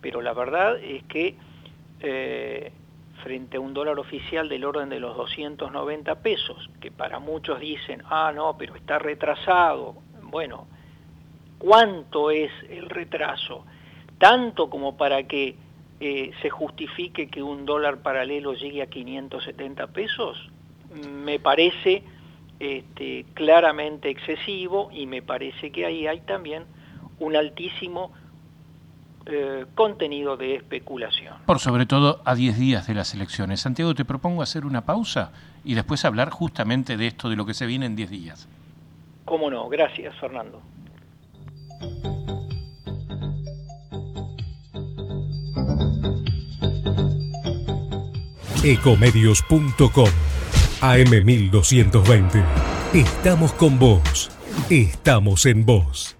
pero 0.00 0.20
la 0.20 0.32
verdad 0.32 0.76
es 0.82 1.04
que 1.04 1.36
frente 3.22 3.56
a 3.56 3.60
un 3.60 3.74
dólar 3.74 3.98
oficial 3.98 4.48
del 4.48 4.64
orden 4.64 4.88
de 4.88 5.00
los 5.00 5.16
290 5.16 6.22
pesos, 6.22 6.70
que 6.80 6.90
para 6.90 7.18
muchos 7.18 7.60
dicen, 7.60 8.02
ah, 8.10 8.32
no, 8.34 8.56
pero 8.58 8.76
está 8.76 8.98
retrasado. 8.98 9.96
Bueno, 10.22 10.66
¿cuánto 11.58 12.30
es 12.30 12.50
el 12.68 12.88
retraso? 12.88 13.64
Tanto 14.18 14.68
como 14.68 14.96
para 14.96 15.22
que 15.24 15.56
eh, 16.00 16.30
se 16.42 16.50
justifique 16.50 17.28
que 17.28 17.42
un 17.42 17.66
dólar 17.66 17.98
paralelo 17.98 18.54
llegue 18.54 18.82
a 18.82 18.86
570 18.86 19.86
pesos, 19.88 20.50
me 21.08 21.38
parece 21.38 22.02
este, 22.58 23.24
claramente 23.34 24.10
excesivo 24.10 24.90
y 24.92 25.06
me 25.06 25.22
parece 25.22 25.70
que 25.70 25.86
ahí 25.86 26.06
hay 26.06 26.20
también 26.20 26.64
un 27.18 27.36
altísimo 27.36 28.12
eh, 29.26 29.66
contenido 29.74 30.36
de 30.36 30.56
especulación. 30.56 31.34
Por 31.46 31.58
sobre 31.58 31.86
todo 31.86 32.20
a 32.24 32.34
10 32.34 32.58
días 32.58 32.86
de 32.86 32.94
las 32.94 33.14
elecciones. 33.14 33.60
Santiago, 33.60 33.94
te 33.94 34.04
propongo 34.04 34.42
hacer 34.42 34.64
una 34.64 34.84
pausa 34.84 35.32
y 35.64 35.74
después 35.74 36.04
hablar 36.04 36.30
justamente 36.30 36.96
de 36.96 37.06
esto, 37.06 37.28
de 37.28 37.36
lo 37.36 37.46
que 37.46 37.54
se 37.54 37.66
viene 37.66 37.86
en 37.86 37.96
10 37.96 38.10
días. 38.10 38.48
Cómo 39.24 39.50
no, 39.50 39.68
gracias 39.68 40.14
Fernando. 40.18 40.60
Ecomedios.com 48.62 50.10
AM1220. 50.80 52.44
Estamos 52.92 53.52
con 53.52 53.78
vos. 53.78 54.30
Estamos 54.68 55.46
en 55.46 55.64
vos. 55.64 56.19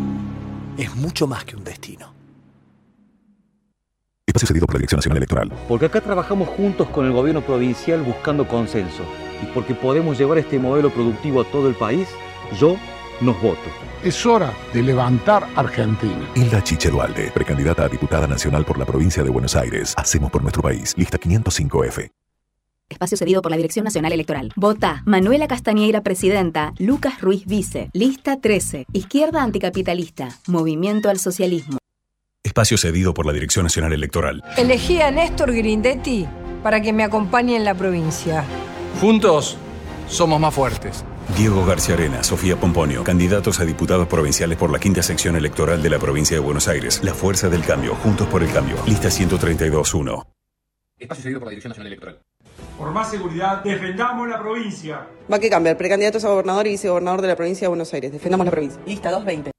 es 0.77 0.95
mucho 0.95 1.27
más 1.27 1.45
que 1.45 1.55
un 1.55 1.63
destino. 1.63 2.13
Espacio 4.25 4.47
cedido 4.47 4.65
por 4.65 4.75
la 4.75 4.79
Dirección 4.79 4.99
Nacional 4.99 5.17
Electoral. 5.17 5.51
Porque 5.67 5.87
acá 5.87 5.99
trabajamos 6.01 6.47
juntos 6.49 6.87
con 6.89 7.05
el 7.05 7.11
gobierno 7.11 7.41
provincial 7.41 8.01
buscando 8.01 8.47
consenso. 8.47 9.03
Y 9.43 9.45
porque 9.47 9.75
podemos 9.75 10.17
llevar 10.17 10.37
este 10.37 10.59
modelo 10.59 10.89
productivo 10.89 11.41
a 11.41 11.45
todo 11.45 11.67
el 11.67 11.75
país, 11.75 12.07
yo 12.59 12.77
nos 13.19 13.41
voto. 13.41 13.59
Es 14.03 14.25
hora 14.25 14.53
de 14.73 14.81
levantar 14.81 15.47
Argentina. 15.55 16.29
Hilda 16.35 16.63
Chiche 16.63 16.89
Dualde, 16.89 17.31
precandidata 17.33 17.85
a 17.85 17.89
diputada 17.89 18.27
nacional 18.27 18.65
por 18.65 18.77
la 18.77 18.85
provincia 18.85 19.23
de 19.23 19.29
Buenos 19.29 19.55
Aires. 19.55 19.93
Hacemos 19.97 20.31
por 20.31 20.41
nuestro 20.41 20.61
país. 20.61 20.95
Lista 20.97 21.19
505F. 21.19 22.11
Espacio 22.91 23.17
cedido 23.17 23.41
por 23.41 23.51
la 23.51 23.57
Dirección 23.57 23.85
Nacional 23.85 24.11
Electoral. 24.11 24.51
Vota 24.55 25.01
Manuela 25.05 25.47
Castañeira, 25.47 26.01
presidenta. 26.01 26.73
Lucas 26.77 27.21
Ruiz 27.21 27.45
Vice. 27.45 27.89
Lista 27.93 28.39
13. 28.39 28.85
Izquierda 28.93 29.41
anticapitalista. 29.43 30.29
Movimiento 30.47 31.09
al 31.09 31.17
socialismo. 31.17 31.77
Espacio 32.43 32.77
cedido 32.77 33.13
por 33.13 33.25
la 33.25 33.33
Dirección 33.33 33.63
Nacional 33.63 33.93
Electoral. 33.93 34.43
Elegí 34.57 34.99
a 34.99 35.09
Néstor 35.09 35.53
Grindetti 35.53 36.27
para 36.63 36.81
que 36.81 36.91
me 36.91 37.03
acompañe 37.03 37.55
en 37.55 37.63
la 37.63 37.73
provincia. 37.73 38.43
Juntos 38.99 39.57
somos 40.09 40.39
más 40.39 40.53
fuertes. 40.53 41.05
Diego 41.37 41.65
García 41.65 41.95
Arena, 41.95 42.23
Sofía 42.23 42.57
Pomponio, 42.57 43.03
candidatos 43.05 43.59
a 43.61 43.65
diputados 43.65 44.07
provinciales 44.07 44.57
por 44.57 44.69
la 44.69 44.79
quinta 44.79 45.01
sección 45.01 45.37
electoral 45.37 45.81
de 45.81 45.89
la 45.89 45.97
provincia 45.97 46.35
de 46.35 46.41
Buenos 46.41 46.67
Aires. 46.67 46.99
La 47.03 47.13
fuerza 47.13 47.47
del 47.47 47.63
cambio, 47.63 47.95
juntos 47.95 48.27
por 48.27 48.43
el 48.43 48.51
cambio. 48.51 48.75
Lista 48.85 49.07
132.1. 49.07 50.25
Espacio 50.99 51.23
cedido 51.23 51.39
por 51.39 51.47
la 51.47 51.51
Dirección 51.51 51.69
Nacional 51.69 51.87
Electoral. 51.87 52.21
Por 52.77 52.91
más 52.91 53.11
seguridad, 53.11 53.63
defendamos 53.63 54.27
la 54.27 54.39
provincia. 54.39 55.07
Va 55.31 55.39
que 55.39 55.49
cambiar, 55.49 55.77
precandidatos 55.77 56.25
a 56.25 56.29
gobernador 56.29 56.67
y 56.67 56.71
vicegobernador 56.71 57.21
de 57.21 57.27
la 57.27 57.35
provincia 57.35 57.65
de 57.65 57.69
Buenos 57.69 57.93
Aires. 57.93 58.11
Defendamos 58.11 58.45
la 58.45 58.51
provincia. 58.51 58.81
Lista 58.85 59.11
220. 59.11 59.51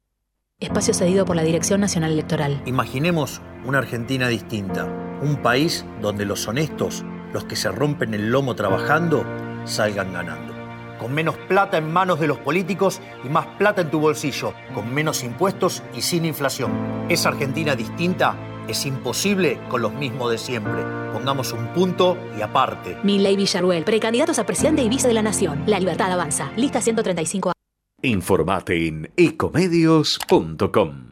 Espacio 0.59 0.95
cedido 0.95 1.25
por 1.25 1.37
la 1.37 1.43
Dirección 1.43 1.81
Nacional 1.81 2.13
Electoral. 2.13 2.63
Imaginemos 2.67 3.41
una 3.65 3.79
Argentina 3.79 4.29
distinta. 4.29 4.87
Un 5.23 5.37
país 5.37 5.85
donde 6.01 6.25
los 6.25 6.47
honestos, 6.49 7.05
los 7.33 7.45
que 7.45 7.57
se 7.57 7.71
rompen 7.71 8.15
el 8.15 8.31
lomo 8.31 8.55
trabajando, 8.55 9.25
salgan 9.65 10.13
ganando. 10.13 10.53
Con 10.99 11.15
menos 11.15 11.37
plata 11.49 11.79
en 11.79 11.93
manos 11.93 12.21
de 12.21 12.29
los 12.29 12.39
políticos 12.39 13.01
y 13.25 13.29
más 13.29 13.47
plata 13.59 13.83
en 13.83 13.91
tu 13.91 14.01
bolsillo. 14.01 14.53
Con 14.75 14.93
menos 14.93 15.25
impuestos 15.25 15.83
y 15.95 16.03
sin 16.03 16.25
inflación. 16.25 17.07
Esa 17.09 17.31
Argentina 17.31 17.75
distinta 17.75 18.37
es 18.69 18.87
imposible 18.87 19.59
con 19.69 19.83
los 19.83 19.93
mismos 19.93 20.31
de 20.31 20.39
siempre. 20.39 20.83
Pongamos 21.13 21.53
un 21.53 21.67
punto 21.69 22.17
y 22.39 22.43
aparte. 22.43 22.97
Milley 23.03 23.37
Villarruel, 23.37 23.85
precandidatos 23.85 24.39
a 24.39 24.47
presidente 24.47 24.83
y 24.83 24.89
vice 24.89 25.09
de 25.09 25.15
la 25.15 25.23
Nación. 25.23 25.63
La 25.67 25.79
libertad 25.79 26.13
avanza. 26.13 26.51
Lista 26.57 26.81
135A. 26.81 27.53
Informate 28.03 28.89
en 28.89 29.13
ecomedios.com. 29.17 31.11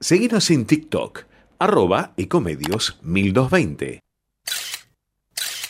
Seguinos 0.00 0.50
en 0.50 0.66
TikTok, 0.66 1.24
arroba 1.58 2.12
ecomedios 2.16 2.98
1220. 3.02 4.00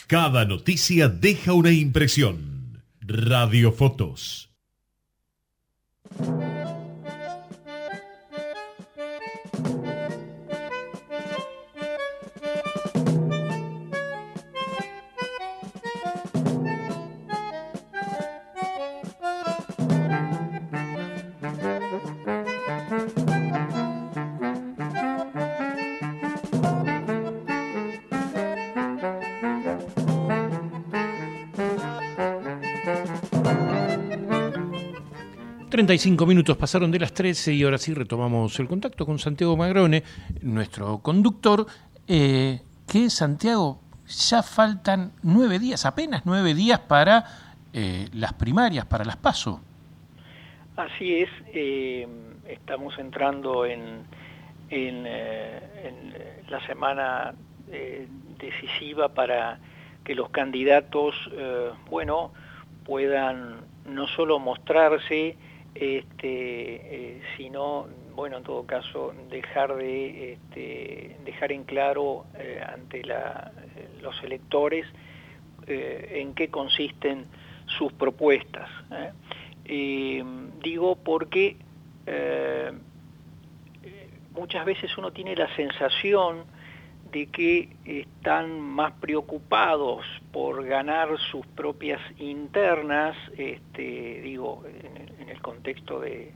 Cada 0.07 0.45
noticia 0.45 1.09
deja 1.09 1.53
una 1.53 1.71
impresión. 1.71 2.81
Radiofotos. 3.01 4.49
...35 35.77 36.25
minutos 36.25 36.57
pasaron 36.57 36.89
de 36.89 36.97
las 36.97 37.13
13 37.13 37.53
y 37.53 37.61
ahora 37.61 37.77
sí 37.77 37.93
retomamos 37.93 38.59
el 38.59 38.67
contacto 38.67 39.05
con 39.05 39.19
Santiago 39.19 39.55
Magrone, 39.55 40.01
nuestro 40.41 40.97
conductor, 41.03 41.67
eh, 42.07 42.61
que 42.91 43.11
Santiago, 43.11 43.79
ya 44.07 44.41
faltan 44.41 45.11
nueve 45.21 45.59
días, 45.59 45.85
apenas 45.85 46.23
nueve 46.25 46.55
días 46.55 46.79
para 46.79 47.25
eh, 47.73 48.07
las 48.11 48.33
primarias, 48.33 48.87
para 48.87 49.05
las 49.05 49.17
PASO. 49.17 49.61
Así 50.77 51.17
es, 51.17 51.29
eh, 51.53 52.07
estamos 52.47 52.97
entrando 52.97 53.63
en, 53.63 54.01
en, 54.71 55.05
en 55.05 56.13
la 56.49 56.65
semana 56.65 57.35
decisiva 58.39 59.09
para 59.09 59.59
que 60.03 60.15
los 60.15 60.31
candidatos, 60.31 61.13
bueno, 61.87 62.31
puedan 62.83 63.57
no 63.85 64.07
solo 64.07 64.39
mostrarse, 64.39 65.37
este, 65.79 67.15
eh, 67.17 67.21
sino, 67.35 67.87
bueno, 68.15 68.37
en 68.37 68.43
todo 68.43 68.65
caso, 68.65 69.13
dejar 69.29 69.75
de 69.75 70.33
este, 70.33 71.17
dejar 71.23 71.51
en 71.51 71.63
claro 71.63 72.25
eh, 72.35 72.61
ante 72.65 73.03
la, 73.03 73.51
los 74.01 74.21
electores 74.23 74.87
eh, 75.67 76.19
en 76.21 76.33
qué 76.33 76.49
consisten 76.49 77.25
sus 77.65 77.93
propuestas. 77.93 78.69
digo 79.65 80.95
porque 80.95 81.57
muchas 84.31 84.65
veces 84.65 84.97
uno 84.97 85.11
tiene 85.11 85.35
la 85.35 85.53
sensación 85.55 86.45
de 87.17 87.25
que 87.27 87.69
están 87.85 88.59
más 88.59 88.93
preocupados 88.93 90.05
por 90.31 90.63
ganar 90.65 91.09
sus 91.31 91.45
propias 91.47 91.99
internas, 92.19 93.17
este, 93.37 94.21
digo, 94.21 94.63
en 95.19 95.29
el, 95.29 95.41
contexto 95.41 95.99
de, 95.99 96.31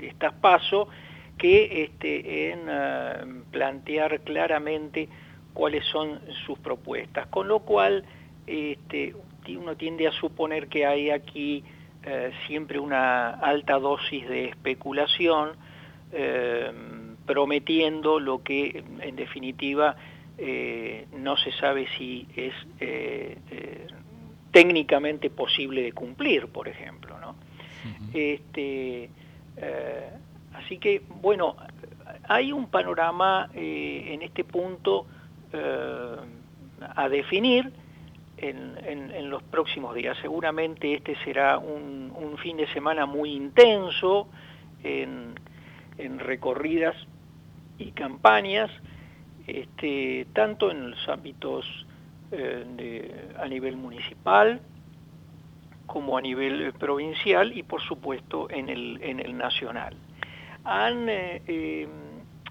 estas 0.00 0.32
pasos, 0.34 0.88
que 1.36 1.84
este, 1.84 2.52
en 2.52 2.60
eh, 2.68 3.42
plantear 3.50 4.20
claramente 4.20 5.08
cuáles 5.52 5.84
son 5.86 6.20
sus 6.46 6.58
propuestas. 6.58 7.26
Con 7.28 7.48
lo 7.48 7.60
cual, 7.60 8.04
este, 8.46 9.14
uno 9.48 9.76
tiende 9.76 10.06
a 10.08 10.12
suponer 10.12 10.68
que 10.68 10.86
hay 10.86 11.10
aquí 11.10 11.62
eh, 12.04 12.32
siempre 12.46 12.78
una 12.78 13.30
alta 13.30 13.78
dosis 13.78 14.26
de 14.28 14.46
especulación, 14.46 15.56
eh, 16.12 16.72
prometiendo 17.26 18.18
lo 18.20 18.42
que 18.42 18.84
en 19.00 19.16
definitiva 19.16 19.96
eh, 20.38 21.06
no 21.16 21.36
se 21.36 21.50
sabe 21.52 21.86
si 21.96 22.26
es 22.36 22.52
eh, 22.78 23.38
eh, 23.50 23.86
técnicamente 24.52 25.30
posible 25.30 25.82
de 25.82 25.92
cumplir, 25.92 26.48
por 26.48 26.68
ejemplo. 26.68 27.18
¿no? 27.18 27.36
este, 28.12 29.10
así 30.54 30.78
que, 30.78 31.02
bueno, 31.20 31.56
hay 32.28 32.52
un 32.52 32.68
panorama 32.68 33.48
en 33.54 34.22
este 34.22 34.44
punto 34.44 35.06
a 36.80 37.08
definir 37.08 37.72
en, 38.36 39.30
los 39.30 39.42
próximos 39.42 39.94
días. 39.94 40.16
Seguramente 40.20 40.94
este 40.94 41.16
será 41.24 41.58
un, 41.58 42.12
un 42.14 42.38
fin 42.38 42.56
de 42.56 42.66
semana 42.72 43.06
muy 43.06 43.32
intenso 43.32 44.28
en, 44.82 45.34
en 45.98 46.18
recorridas 46.18 46.96
y 47.78 47.92
campañas, 47.92 48.70
este, 49.46 50.26
tanto 50.32 50.70
en 50.70 50.90
los 50.90 51.08
ámbitos 51.08 51.86
eh, 52.32 53.34
a 53.38 53.46
nivel 53.46 53.76
municipal 53.76 54.60
como 55.86 56.18
a 56.18 56.20
nivel 56.20 56.72
provincial 56.72 57.56
y 57.56 57.62
por 57.62 57.80
supuesto 57.80 58.50
en 58.50 58.68
el, 58.68 58.98
en 59.02 59.20
el 59.20 59.36
nacional. 59.36 59.96
Han 60.64 61.08
eh, 61.08 61.42
em, 61.46 61.90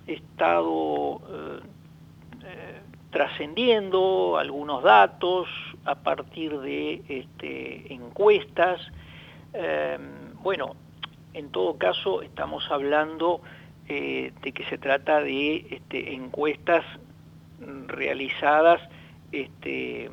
estado 0.08 1.22
eh, 2.44 2.82
trascendiendo 3.12 4.38
algunos 4.38 4.84
datos 4.84 5.48
a 5.84 5.96
partir 5.96 6.58
de 6.60 7.04
este, 7.08 7.94
encuestas. 7.94 8.80
Em, 9.54 10.34
bueno, 10.42 10.76
en 11.34 11.50
todo 11.52 11.78
caso 11.78 12.22
estamos 12.22 12.70
hablando 12.72 13.42
de 13.88 14.52
que 14.54 14.66
se 14.66 14.78
trata 14.78 15.22
de 15.22 15.68
este, 15.70 16.14
encuestas 16.14 16.84
realizadas 17.88 18.82
este, 19.32 20.10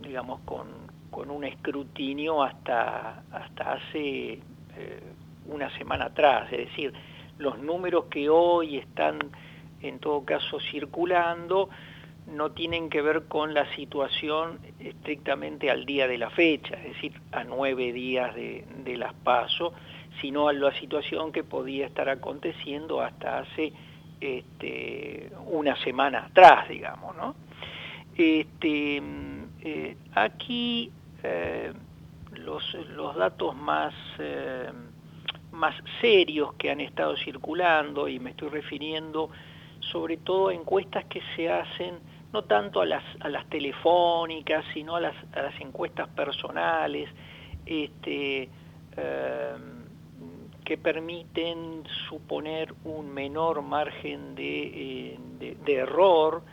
digamos, 0.00 0.40
con, 0.40 0.90
un 1.30 1.44
escrutinio 1.44 2.42
hasta, 2.42 3.22
hasta 3.30 3.72
hace 3.74 4.40
una 5.46 5.70
semana 5.76 6.06
atrás, 6.06 6.50
es 6.52 6.70
decir, 6.70 6.94
los 7.38 7.58
números 7.58 8.04
que 8.10 8.28
hoy 8.28 8.78
están 8.78 9.18
en 9.82 9.98
todo 9.98 10.24
caso 10.24 10.60
circulando 10.60 11.68
no 12.26 12.52
tienen 12.52 12.90
que 12.90 13.02
ver 13.02 13.24
con 13.24 13.54
la 13.54 13.66
situación 13.74 14.60
estrictamente 14.78 15.70
al 15.70 15.84
día 15.84 16.06
de 16.06 16.18
la 16.18 16.30
fecha, 16.30 16.74
es 16.74 16.94
decir, 16.94 17.12
a 17.32 17.44
nueve 17.44 17.92
días 17.92 18.34
de, 18.34 18.96
las 18.96 19.14
pasos, 19.14 19.72
sino 20.20 20.48
a 20.48 20.52
la 20.52 20.72
situación 20.78 21.32
que 21.32 21.44
podía 21.44 21.86
estar 21.86 22.08
aconteciendo 22.08 23.00
hasta 23.00 23.38
hace 23.38 23.72
este, 24.20 25.30
una 25.46 25.76
semana 25.76 26.26
atrás, 26.26 26.68
digamos, 26.68 27.16
¿no? 27.16 27.34
Este, 28.16 29.02
eh, 29.62 29.96
aquí 30.14 30.92
eh, 31.22 31.72
los, 32.34 32.74
los, 32.94 33.16
datos 33.16 33.56
más... 33.56 33.94
Eh, 34.18 34.70
más 35.52 35.74
serios 36.00 36.54
que 36.54 36.70
han 36.70 36.80
estado 36.80 37.16
circulando 37.16 38.08
y 38.08 38.20
me 38.20 38.30
estoy 38.30 38.48
refiriendo 38.50 39.30
sobre 39.80 40.16
todo 40.16 40.48
a 40.48 40.54
encuestas 40.54 41.04
que 41.06 41.20
se 41.34 41.50
hacen 41.50 41.98
no 42.32 42.42
tanto 42.44 42.80
a 42.80 42.86
las, 42.86 43.02
a 43.20 43.28
las 43.28 43.44
telefónicas, 43.48 44.64
sino 44.72 44.96
a 44.96 45.00
las, 45.00 45.14
a 45.32 45.42
las 45.42 45.60
encuestas 45.60 46.08
personales, 46.10 47.10
este, 47.66 48.48
que 50.70 50.78
permiten 50.78 51.82
suponer 52.08 52.72
un 52.84 53.12
menor 53.12 53.60
margen 53.60 54.36
de, 54.36 55.16
eh, 55.40 55.56
error. 55.66 56.44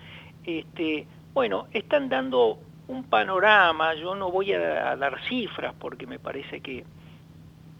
Este, 0.43 1.05
bueno, 1.35 1.67
están 1.71 2.09
dando 2.09 2.57
un 2.87 3.03
panorama, 3.03 3.93
yo 3.93 4.15
no 4.15 4.31
voy 4.31 4.53
a 4.53 4.95
dar 4.95 5.21
cifras 5.29 5.75
porque 5.77 6.07
me 6.07 6.17
parece 6.17 6.61
que 6.61 6.83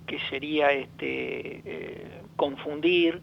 que 0.06 0.20
sería 0.30 0.72
este, 0.74 1.62
eh, 1.66 2.22
confundir 2.36 3.20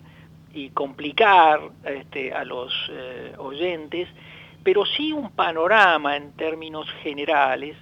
y 0.52 0.70
complicar 0.70 1.60
este, 1.84 2.32
a 2.32 2.44
los 2.44 2.72
eh, 2.90 3.32
oyentes, 3.38 4.08
pero 4.64 4.84
sí 4.84 5.12
un 5.12 5.30
panorama 5.30 6.16
en 6.16 6.32
términos 6.32 6.90
generales 7.04 7.76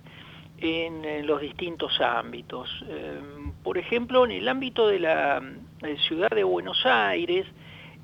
en, 0.63 1.27
los 1.27 1.41
distintos 1.41 2.01
ámbitos. 2.01 2.69
Em, 2.89 3.53
por 3.63 3.77
ejemplo, 3.77 4.25
en 4.25 4.33
el 4.33 4.49
ámbito 4.49 4.89
de 4.89 5.01
la 5.01 5.43
ciudad 6.09 6.31
de 6.31 6.45
Buenos 6.45 6.87
Aires, 6.87 7.47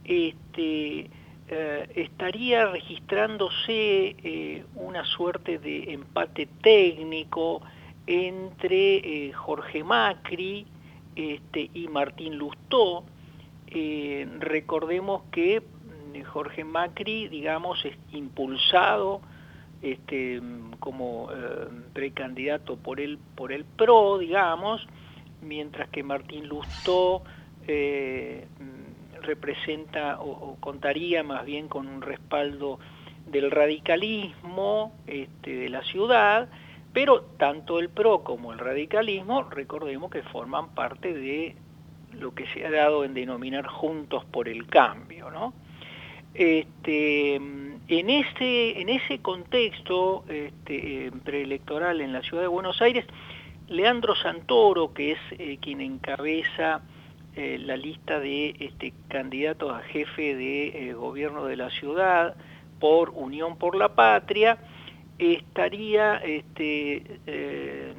este, 0.05 1.11
eh, 1.49 1.89
estaría 1.95 2.67
registrándose 2.67 4.65
una 4.75 5.05
suerte 5.05 5.59
de 5.59 5.93
empate 5.95 6.49
técnico 6.63 7.63
entre 8.07 9.33
Jorge 9.33 9.83
Macri, 9.85 10.67
este, 11.19 11.69
y 11.75 11.89
Martín 11.89 12.39
Lustó. 12.39 13.03
Eh, 13.67 14.25
recordemos 14.39 15.23
que 15.33 15.61
mm, 15.61 16.23
Jorge 16.23 16.63
Macri, 16.63 17.27
digamos, 17.27 17.85
es 17.85 17.97
impulsado 18.13 19.21
este, 19.83 20.41
como 20.81 21.31
eh, 21.33 21.69
precandidato 21.93 22.77
por 22.77 23.01
el, 23.01 23.19
por 23.35 23.53
el 23.53 23.65
PRO, 23.65 24.19
digamos, 24.19 24.87
mientras 25.43 25.89
que 25.91 26.03
Martín 26.03 26.49
Lustó 26.49 27.23
eh, 27.67 28.47
mm, 28.59 29.23
representa 29.23 30.21
o, 30.21 30.57
contaría 30.61 31.23
más 31.23 31.45
bien 31.45 31.69
con 31.69 31.87
un 31.87 32.03
respaldo 32.03 32.79
del 33.27 33.51
radicalismo 33.51 34.93
este, 35.07 35.55
de 35.55 35.69
la 35.69 35.83
ciudad, 35.83 36.49
pero 36.93 37.23
tanto 37.37 37.79
el 37.79 37.91
PRO 37.91 38.25
como 38.25 38.53
el 38.53 38.59
radicalismo, 38.59 39.43
recordemos 39.45 40.11
que 40.11 40.23
forman 40.23 40.75
parte 40.75 41.13
de 41.13 41.55
lo 42.13 42.35
que 42.35 42.47
se 42.49 42.67
ha 42.67 42.71
dado 42.71 43.05
en 43.05 43.15
denominar 43.15 43.67
Juntos 43.67 44.25
por 44.25 44.49
el 44.49 44.67
Cambio. 44.67 45.31
¿no? 45.31 45.53
Este, 46.35 47.41
en, 47.89 48.11
ese, 48.11 48.81
en 48.81 48.89
ese 48.89 49.21
contexto 49.21 50.25
este, 50.29 51.11
preelectoral 51.25 52.01
en 52.01 52.13
la 52.13 52.23
ciudad 52.23 52.43
de 52.43 52.49
Buenos 52.49 52.81
Aires, 52.83 53.07
Leandro 53.69 54.15
Santoro, 54.17 54.93
que 54.95 55.13
es 55.13 55.19
eh, 55.33 55.59
quien 55.61 55.81
encabeza 55.81 56.83
eh, 57.37 57.59
la 57.59 57.77
lista 57.77 58.19
de 58.21 58.57
este, 58.59 58.93
candidatos 59.09 59.73
a 59.73 59.81
jefe 59.83 60.35
de 60.35 60.89
eh, 60.89 60.93
gobierno 60.95 61.45
de 61.45 61.57
la 61.57 61.71
ciudad 61.71 62.35
por 62.81 63.11
Unión 63.11 63.59
por 63.59 63.77
la 63.77 63.95
Patria, 63.95 64.59
estaría 65.19 66.17
este, 66.17 67.21
eh, 67.27 67.93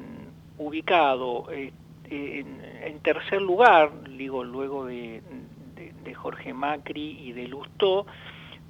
ubicado 0.58 1.46
eh, 1.52 1.72
en, 2.10 2.98
tercer 3.00 3.40
lugar, 3.40 3.92
digo, 4.16 4.44
luego 4.44 4.86
de, 4.86 5.22
Jorge 6.14 6.52
Macri 6.52 7.18
y 7.20 7.32
de 7.32 7.46
Lustó, 7.46 8.04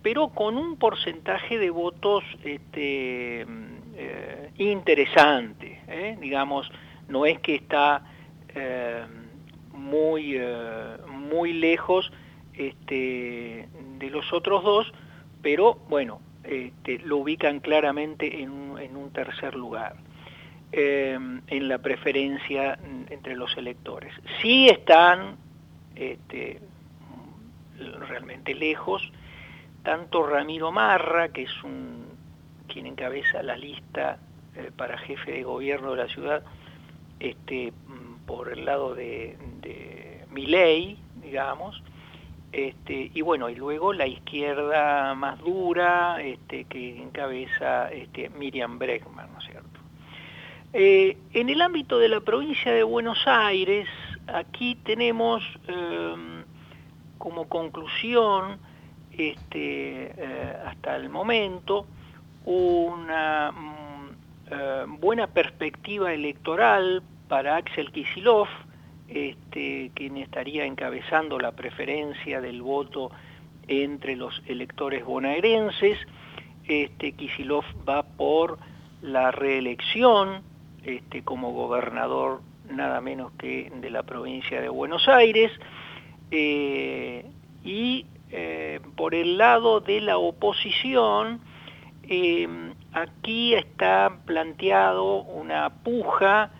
pero 0.03 0.29
con 0.29 0.57
un 0.57 0.77
porcentaje 0.77 1.59
de 1.59 1.71
votos 1.71 2.25
este, 2.45 3.47
eh, 3.97 4.51
interesante, 4.57 5.81
digamos, 6.21 6.71
no 7.09 7.27
es 7.27 7.39
que 7.41 7.57
está 7.57 8.03
muy, 9.73 10.39
muy 11.09 11.53
lejos 11.53 12.11
este, 12.55 13.69
de 13.99 14.11
los 14.11 14.33
otros 14.33 14.63
dos, 14.63 14.93
pero 15.43 15.79
bueno, 15.89 16.21
este, 16.45 16.99
lo 17.01 17.19
ubican 17.19 17.61
claramente 17.61 18.43
en 18.43 18.51
un, 18.51 19.11
tercer 19.13 19.55
lugar 19.55 19.97
en 20.73 21.69
la 21.69 21.79
preferencia 21.79 22.79
entre 23.09 23.35
los 23.35 23.57
electores. 23.57 24.15
Sí 24.41 24.69
están 24.69 25.37
realmente 28.09 28.55
lejos, 28.55 29.11
tanto 29.83 30.27
Ramiro 30.27 30.73
Marra, 30.73 31.29
que 31.29 31.43
es 31.43 31.65
un, 31.65 32.07
quien 32.69 32.87
encabeza 32.87 33.43
la 33.43 33.57
lista 33.57 34.19
eh, 34.57 34.71
para 34.77 34.99
jefe 34.99 35.33
de 35.33 35.43
gobierno 35.43 35.93
de 35.93 35.97
la 35.97 36.09
ciudad, 36.09 36.43
este, 37.19 37.73
por 38.27 38.53
el 38.53 38.65
lado 38.65 38.95
de, 38.95 39.37
de 39.61 40.25
Miley, 40.31 40.99
digamos, 41.23 41.83
este, 42.53 43.13
y 43.15 43.21
bueno, 43.21 43.49
y 43.49 43.55
luego 43.55 43.93
la 43.93 44.07
izquierda 44.07 45.15
más 45.15 45.39
dura 45.39 46.21
este, 46.21 46.65
que 46.65 47.01
encabeza 47.01 47.91
este, 47.93 48.29
Miriam 48.31 48.79
Bregman, 48.79 49.33
¿no 49.33 49.39
es 49.39 49.45
cierto? 49.45 49.81
Eh, 50.73 51.17
en 51.33 51.49
el 51.49 51.63
ámbito 51.63 51.99
de 51.99 52.09
la 52.09 52.21
provincia 52.21 52.73
de 52.73 52.83
Buenos 52.83 53.19
Aires, 53.27 53.89
aquí 54.27 54.77
tenemos 54.85 55.43
em, 55.69 56.45
como 57.19 57.49
conclusión, 57.49 58.59
este, 59.21 60.13
eh, 60.17 60.57
hasta 60.67 60.97
el 60.97 61.11
momento, 61.11 61.87
una 62.47 63.53
mm, 63.53 64.09
eh, 64.51 64.85
buena 64.89 65.27
perspectiva 65.27 66.15
electoral 66.15 67.03
para 67.29 67.57
Axel 67.57 67.93
Kisilov, 67.93 68.49
este, 69.09 69.91
quien 69.95 70.17
estaría 70.17 70.65
encabezando 70.65 71.39
la 71.39 71.53
preferencia 71.53 72.41
del 72.41 72.63
voto 72.63 73.11
entre 73.69 74.17
los 74.17 74.43
electores 74.47 75.05
bonaerenses. 75.05 75.99
Este, 76.67 77.13
Kisilov 77.13 77.65
va 77.87 78.03
por 78.03 78.59
la 79.03 79.31
reelección 79.33 80.43
este, 80.85 81.23
como 81.23 81.53
gobernador 81.53 82.41
nada 82.71 83.01
menos 83.01 83.33
que 83.33 83.71
de 83.81 83.91
la 83.91 84.03
provincia 84.03 84.61
de 84.61 84.69
Buenos 84.71 85.09
Aires. 85.09 85.53
Eh, 86.31 87.25
y 87.65 88.07
eh, 88.33 88.81
por 88.97 89.15
el 89.15 89.39
lado 89.39 89.81
de 89.81 90.01
la 90.01 90.19
oposición, 90.19 91.41
eh, 92.13 92.49
aquí 92.93 93.55
está 93.55 94.19
planteado 94.27 95.23
una 95.23 95.71
puja 95.71 96.51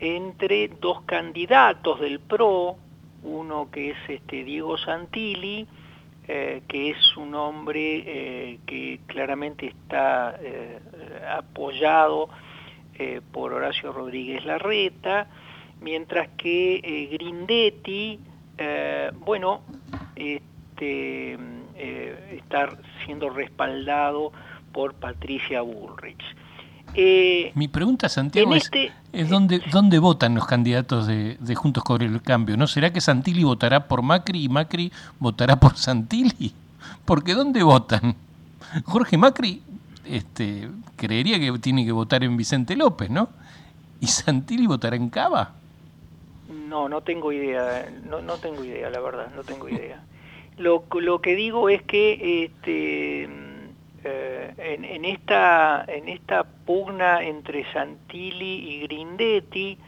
entre 0.00 0.68
dos 0.68 1.02
candidatos 1.02 2.00
del 2.00 2.20
PRO, 2.20 2.76
uno 3.22 3.68
que 3.70 3.90
es 3.90 3.98
este 4.08 4.44
Diego 4.44 4.78
Santilli, 4.78 5.66
eh, 6.26 6.62
que 6.66 6.88
es 6.88 7.16
un 7.18 7.34
hombre 7.34 8.02
eh, 8.06 8.58
que 8.64 9.00
claramente 9.06 9.66
está 9.66 10.38
apoyado 11.36 12.30
por 13.30 13.52
Horacio 13.52 13.92
Rodríguez 13.92 14.42
Larreta, 14.46 15.26
mientras 15.82 16.28
que 16.38 17.08
Grindetti, 17.12 18.20
bueno, 19.18 19.62
está 20.82 22.70
siendo 23.04 23.30
respaldado 23.30 24.32
por 24.72 24.94
Patricia 24.94 25.62
Bullrich. 25.62 26.22
Eh, 26.96 27.50
Mi 27.54 27.66
pregunta, 27.66 28.08
Santiago, 28.08 28.54
es, 28.54 28.64
este, 28.64 28.92
es 29.12 29.28
dónde, 29.28 29.60
dónde 29.72 29.98
votan 29.98 30.34
los 30.34 30.46
candidatos 30.46 31.06
de, 31.06 31.54
Juntos 31.56 31.82
con 31.82 32.02
el 32.02 32.22
Cambio. 32.22 32.56
¿No 32.56 32.66
será 32.66 32.92
que 32.92 33.00
Santilli 33.00 33.42
votará 33.42 33.88
por 33.88 34.02
Macri 34.02 34.44
y 34.44 34.48
Macri 34.48 34.92
votará 35.18 35.56
por 35.56 35.76
Santilli? 35.76 36.52
Porque 37.04 37.34
¿dónde 37.34 37.62
votan? 37.62 38.14
Jorge 38.84 39.18
Macri 39.18 39.62
este, 40.04 40.68
creería 40.96 41.38
que 41.38 41.58
tiene 41.58 41.84
que 41.84 41.92
votar 41.92 42.22
en 42.22 42.36
Vicente 42.36 42.76
López, 42.76 43.10
¿no? 43.10 43.28
¿Y 44.00 44.06
Santilli 44.06 44.66
votará 44.66 44.96
en 44.96 45.10
Cava? 45.10 45.52
No, 46.68 46.88
no 46.88 47.00
tengo 47.00 47.32
idea, 47.32 47.90
no, 48.04 48.20
no 48.20 48.34
tengo 48.34 48.64
idea, 48.64 48.90
la 48.90 49.00
verdad, 49.00 49.32
no 49.34 49.42
tengo 49.42 49.68
idea. 49.68 50.02
Lo, 50.56 50.84
lo 51.00 51.20
que 51.20 51.34
digo 51.34 51.68
es 51.68 51.82
que 51.82 52.44
este, 52.44 53.28
eh, 54.04 54.54
en, 54.58 55.04
esta, 55.04 55.84
en 55.88 56.08
esta 56.08 56.44
pugna 56.44 57.22
entre 57.22 57.70
Santilli 57.72 58.74
y 58.74 58.80
Grindetti, 58.82 59.78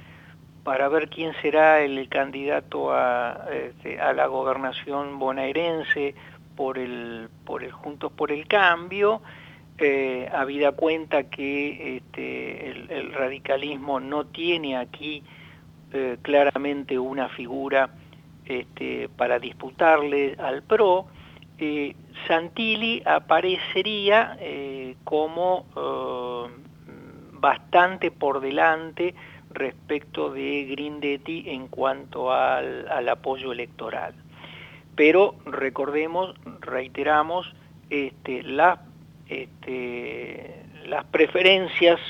para 0.64 0.88
ver 0.88 1.08
quién 1.08 1.32
será 1.42 1.80
el 1.80 2.08
candidato 2.08 2.92
a, 2.92 3.46
este, 3.52 4.00
a 4.00 4.12
la 4.12 4.26
gobernación 4.26 5.18
bonaerense 5.18 6.14
por 6.56 6.78
el, 6.78 7.28
por 7.44 7.62
el 7.62 7.70
Juntos 7.70 8.10
por 8.10 8.32
el 8.32 8.48
Cambio, 8.48 9.22
eh, 9.78 10.28
habida 10.32 10.72
cuenta 10.72 11.24
que 11.24 11.98
este, 11.98 12.70
el, 12.70 13.12
radicalismo 13.12 14.00
no 14.00 14.24
tiene 14.24 14.78
aquí 14.78 15.22
eh, 15.92 16.16
claramente 16.22 16.98
una 16.98 17.28
figura 17.28 17.90
este, 18.46 19.08
para 19.08 19.38
disputarle 19.38 20.36
al 20.38 20.62
PRO, 20.62 21.06
eh, 21.58 21.96
Santilli 22.26 23.02
aparecería 23.04 24.36
eh, 24.40 24.96
como 25.04 25.64
eh, 25.74 26.50
bastante 27.32 28.10
por 28.10 28.40
delante 28.40 29.14
respecto 29.50 30.30
de 30.30 30.64
Grindetti 30.64 31.44
en 31.48 31.68
cuanto 31.68 32.30
al, 32.30 33.08
apoyo 33.08 33.52
electoral. 33.52 34.14
Pero 34.94 35.36
recordemos, 35.46 36.34
reiteramos, 36.60 37.54
este, 37.88 38.44
este, 39.28 40.64
las 40.86 41.04
preferencias 41.06 42.00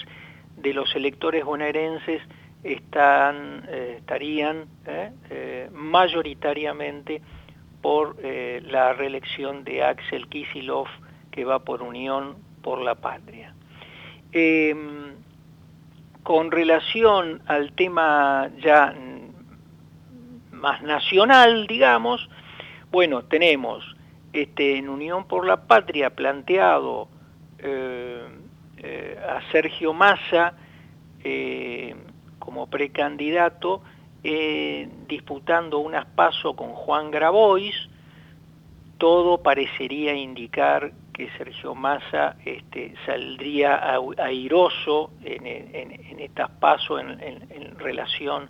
de 0.57 0.75
los 0.75 0.95
electores 0.97 1.45
bonaerenses 1.45 2.21
están, 2.73 3.69
estarían 3.71 4.67
mayoritariamente 5.73 7.23
por 7.87 8.17
eh, 8.21 8.63
la 8.67 8.95
reelección 8.95 9.63
de 9.63 9.85
Axel 9.85 10.27
Kisilov, 10.27 10.89
que 11.31 11.45
va 11.45 11.61
por 11.61 11.83
Unión 11.83 12.37
por 12.61 12.81
la 12.81 12.97
Patria. 12.97 13.55
Em, 14.33 15.15
con 16.25 16.51
relación 16.51 17.43
al 17.47 17.71
tema 17.75 18.51
ya 18.59 18.93
más 20.51 20.83
nacional, 20.83 21.69
digamos, 21.69 22.29
bueno, 22.91 23.23
tenemos 23.23 23.97
este, 24.33 24.79
en 24.79 24.89
Unión 24.89 25.29
por 25.29 25.47
la 25.47 25.69
Patria 25.69 26.11
planteado 26.11 27.07
eh, 27.61 28.27
eh, 28.79 29.21
a 29.29 29.49
Sergio 29.53 29.93
Massa 29.93 30.55
como 32.47 32.69
precandidato 32.69 33.83
eh, 34.23 34.89
disputando 35.09 35.81
unas 35.81 36.07
pasos 36.07 36.55
con 36.55 36.71
Juan 36.71 37.11
Grabois, 37.11 37.75
todo 38.99 39.43
parecería 39.43 40.15
indicar 40.15 40.93
que 41.13 41.29
Sergio 41.37 41.75
Massa 41.75 42.37
este, 42.45 42.95
saldría 43.05 43.99
airoso 44.17 45.11
en, 45.25 45.47
en, 45.47 46.21
estas 46.21 46.51
pasos 46.51 47.01
en, 47.01 47.79
relación 47.79 48.49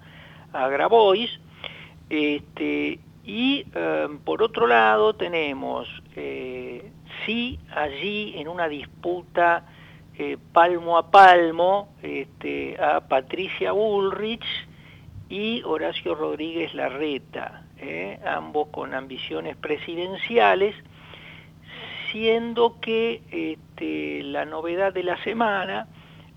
a 0.53 0.69
Grabois. 0.69 1.31
Este, 2.11 3.01
y 3.25 3.65
em, 3.75 4.19
por 4.19 4.43
otro 4.43 4.67
lado 4.67 5.15
tenemos, 5.15 5.89
eh, 6.15 6.93
sí, 7.25 7.59
allí 7.75 8.35
en 8.37 8.49
una 8.49 8.69
disputa 8.69 9.65
eh, 10.19 10.39
palmo 10.53 10.99
a 10.99 11.11
palmo 11.11 11.95
este, 12.03 12.77
a 12.81 13.01
Patricia 13.01 13.73
Bullrich, 13.73 14.45
y 15.29 15.63
Horacio 15.65 16.15
Rodríguez 16.15 16.75
Larreta, 16.75 17.65
¿eh? 17.79 18.19
ambos 18.25 18.69
con 18.69 18.95
ambiciones 18.95 19.57
presidenciales, 19.57 20.75
siendo 22.11 22.81
que 22.81 23.23
este, 23.31 24.23
la 24.23 24.45
novedad 24.45 24.93
de 24.93 25.03
la 25.03 25.23
semana 25.25 25.89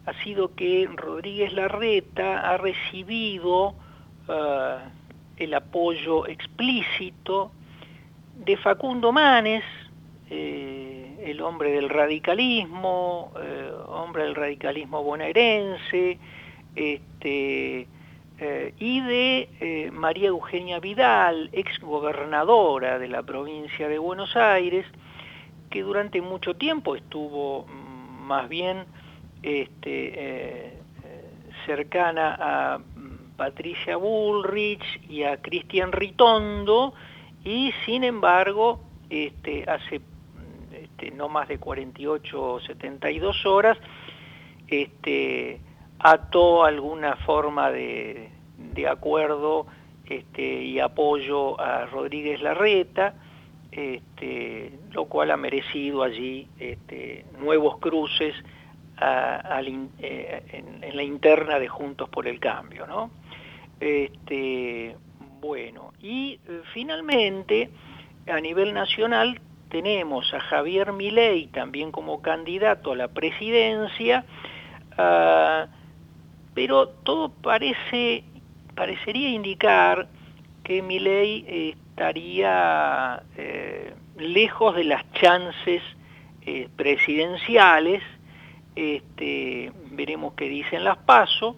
ha 0.06 0.14
sido 0.24 0.56
que 0.56 0.90
Rodríguez 0.92 1.54
Larreta 1.54 2.50
ha 2.50 2.58
recibido 2.58 3.76
eh, 4.28 4.78
el 5.38 5.54
apoyo 5.54 6.26
explícito 6.26 7.52
de 8.36 8.58
Facundo 8.58 9.12
Manes, 9.12 9.64
eh, 10.32 10.89
el 11.24 11.42
hombre 11.42 11.72
del 11.72 11.90
radicalismo, 11.90 13.32
hombre 13.88 14.24
del 14.24 14.36
radicalismo 14.36 15.04
bonaerense, 15.04 16.20
este, 16.76 17.88
eh, 18.42 18.74
y 18.80 19.02
de 19.02 19.50
eh, 19.60 19.92
María 19.92 20.30
Eugenia 20.30 20.80
Vidal, 20.80 21.50
ex 21.52 21.78
gobernadora 21.82 22.98
de 22.98 23.10
la 23.10 23.22
provincia 23.22 23.90
de 23.90 23.98
Buenos 24.00 24.34
Aires, 24.38 24.86
que 25.70 25.82
durante 25.82 26.22
mucho 26.22 26.56
tiempo 26.56 26.96
estuvo 26.96 27.66
mm, 27.66 28.24
más 28.24 28.48
bien 28.48 28.86
este, 29.44 30.14
eh, 30.16 30.74
cercana 31.66 32.38
a 32.40 32.78
mm, 32.78 33.36
Patricia 33.36 33.98
Bullrich 33.98 35.02
y 35.10 35.24
a 35.24 35.36
Cristian 35.42 35.92
Ritondo, 35.92 36.94
y 37.44 37.74
sin 37.86 38.06
embargo, 38.06 38.80
este, 39.10 39.66
hace 39.70 40.00
este, 41.00 41.16
no 41.16 41.30
más 41.30 41.48
de 41.48 41.60
48 41.60 42.42
o 42.42 42.60
72 42.60 43.46
horas, 43.46 43.78
este, 44.68 45.62
ató 45.98 46.66
alguna 46.66 47.16
forma 47.18 47.72
de, 47.72 48.32
acuerdo 48.90 49.68
este, 50.06 50.64
y 50.64 50.80
apoyo 50.80 51.60
a 51.60 51.86
Rodríguez 51.86 52.42
Larreta, 52.42 53.14
este, 53.72 54.74
lo 54.92 55.06
cual 55.06 55.32
ha 55.32 55.38
merecido 55.38 56.04
allí 56.04 56.48
nuevos 57.40 57.78
cruces 57.80 58.36
eh, 59.02 60.44
en, 60.82 60.96
la 60.96 61.04
interna 61.04 61.60
de 61.60 61.68
Juntos 61.68 62.10
por 62.10 62.28
el 62.28 62.40
Cambio. 62.40 62.88
¿no? 62.88 63.12
Bueno, 65.40 65.94
y 66.02 66.40
eh, 66.48 66.62
finalmente, 66.74 67.70
a 68.28 68.40
nivel 68.42 68.74
nacional, 68.74 69.40
tenemos 69.70 70.34
a 70.34 70.40
Javier 70.40 70.94
Milei 70.94 71.48
también 71.48 71.92
como 71.92 72.22
candidato 72.22 72.92
a 72.92 72.96
la 72.96 73.08
presidencia, 73.08 74.26
ah, 74.98 75.68
pero 76.54 76.90
todo 76.90 77.30
parece, 77.30 78.24
parecería 78.76 79.30
indicar 79.30 80.08
que 80.64 80.82
Milei 80.82 81.74
estaría 81.74 83.24
eh, 83.38 83.94
lejos 84.18 84.76
de 84.76 84.84
las 84.84 85.12
chances 85.14 85.82
eh, 86.46 86.70
presidenciales, 86.76 88.04
este, 88.76 89.72
veremos 89.92 90.34
qué 90.34 90.50
dicen 90.50 90.84
las 90.84 90.98
pasos, 90.98 91.56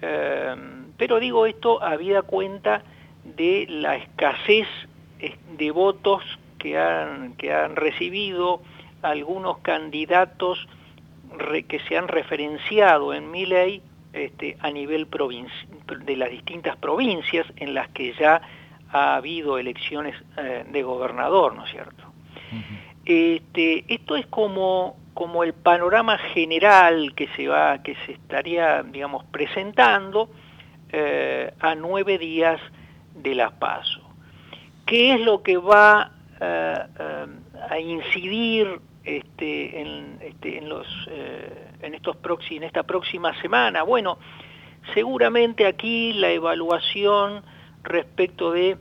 eh, 0.00 0.54
pero 0.96 1.18
digo 1.18 1.46
esto 1.46 1.82
habida 1.82 2.22
cuenta 2.22 2.82
de 3.24 3.66
la 3.68 3.96
escasez 3.96 4.68
de 5.56 5.70
votos 5.70 6.22
que 6.62 6.78
han, 6.78 7.34
que 7.34 7.52
han 7.52 7.74
recibido 7.74 8.62
algunos 9.02 9.58
candidatos 9.58 10.68
que 11.66 11.80
se 11.88 11.98
han 11.98 12.06
referenciado 12.06 13.12
en 13.12 13.32
mi 13.32 13.46
ley 13.46 13.82
este, 14.12 14.56
a 14.60 14.70
nivel 14.70 15.08
de 16.04 16.16
las 16.16 16.30
distintas 16.30 16.76
provincias 16.76 17.46
en 17.56 17.74
las 17.74 17.88
que 17.88 18.12
ya 18.14 18.40
ha 18.92 19.16
habido 19.16 19.58
elecciones 19.58 20.14
eh, 20.36 20.64
de 20.70 20.82
gobernador, 20.84 21.56
¿no 21.56 21.64
es 21.64 21.72
cierto? 21.72 22.04
este, 23.04 23.92
esto 23.92 24.14
es 24.14 24.26
como, 24.26 24.96
como 25.14 25.42
el 25.42 25.54
panorama 25.54 26.18
general 26.18 27.14
que 27.16 27.26
se 27.34 27.48
va, 27.48 27.82
que 27.82 27.96
se 28.06 28.12
estaría, 28.12 28.84
digamos, 28.84 29.24
presentando 29.24 30.30
eh, 30.90 31.52
a 31.58 31.74
nueve 31.74 32.18
días 32.18 32.60
de 33.14 33.34
las 33.34 33.52
PASO. 33.52 34.02
¿Qué 34.84 35.14
es 35.14 35.20
lo 35.20 35.42
que 35.42 35.56
va 35.56 36.12
eh, 36.44 37.26
a 37.70 37.78
incidir 37.78 38.80
este, 39.04 39.80
en, 39.80 40.18
este, 40.20 40.58
en, 40.58 40.68
los, 40.68 40.86
eh, 41.08 41.68
en, 41.82 41.94
estos 41.94 42.16
en 42.50 42.64
esta 42.64 42.82
próxima 42.82 43.40
semana? 43.40 43.84
Bueno, 43.84 44.18
seguramente 44.94 45.66
aquí 45.66 46.12
la 46.14 46.30
evaluación 46.30 47.44
respecto 47.84 48.50
de 48.50 48.76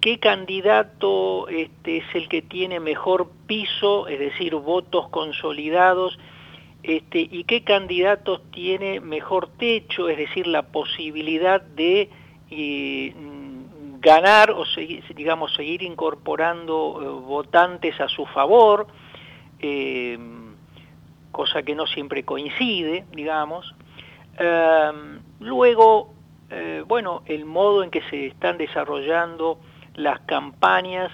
qué 0.00 0.18
candidato 0.18 1.48
este, 1.48 1.98
es 1.98 2.04
el 2.14 2.28
que 2.28 2.40
tiene 2.40 2.80
mejor 2.80 3.30
piso, 3.46 4.08
es 4.08 4.18
decir, 4.18 4.54
votos 4.54 5.08
consolidados 5.08 6.18
este, 6.82 7.26
y 7.30 7.44
qué 7.44 7.64
candidatos 7.64 8.42
tiene 8.50 9.00
mejor 9.00 9.48
techo, 9.58 10.08
es 10.08 10.18
decir, 10.18 10.46
la 10.46 10.62
posibilidad 10.62 11.60
de 11.60 12.10
ganar 14.04 14.50
o 14.50 14.66
seguir, 14.66 15.02
digamos, 15.14 15.54
seguir 15.54 15.82
incorporando 15.82 17.00
eh, 17.00 17.26
votantes 17.26 17.98
a 18.00 18.08
su 18.08 18.26
favor, 18.26 18.86
eh, 19.58 20.18
cosa 21.32 21.62
que 21.62 21.74
no 21.74 21.86
siempre 21.86 22.22
coincide, 22.22 23.06
digamos. 23.12 23.74
Em, 24.38 25.20
luego, 25.40 26.12
eh, 26.50 26.84
bueno, 26.86 27.22
el 27.24 27.46
modo 27.46 27.82
en 27.82 27.90
que 27.90 28.02
se 28.10 28.26
están 28.26 28.58
desarrollando 28.58 29.58
las 29.94 30.20
campañas 30.20 31.10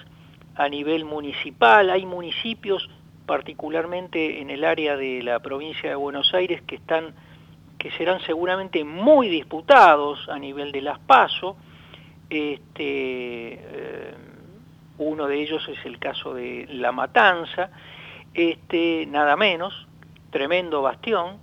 a 0.55 0.67
nivel 0.67 1.05
municipal. 1.05 1.89
Hay 1.89 2.05
municipios 2.05 2.89
particularmente 3.25 4.41
en 4.41 4.49
el 4.49 4.65
área 4.65 4.97
de 4.97 5.23
la 5.23 5.39
provincia 5.39 5.89
de 5.89 5.95
Buenos 5.95 6.33
Aires, 6.33 6.61
que 6.63 6.75
están 6.75 7.15
que 7.77 7.89
serán 7.91 8.19
seguramente 8.27 8.83
muy 8.83 9.27
disputados 9.27 10.29
a 10.29 10.37
nivel 10.37 10.71
de 10.71 10.81
las 10.81 10.99
PASO. 10.99 11.55
Este, 12.31 13.59
eh, 13.61 14.13
uno 14.97 15.27
de 15.27 15.41
ellos 15.41 15.67
es 15.67 15.85
el 15.85 15.99
caso 15.99 16.33
de 16.33 16.65
La 16.69 16.93
Matanza, 16.93 17.71
este, 18.33 19.05
nada 19.05 19.35
menos, 19.35 19.85
tremendo 20.29 20.81
bastión, 20.81 21.39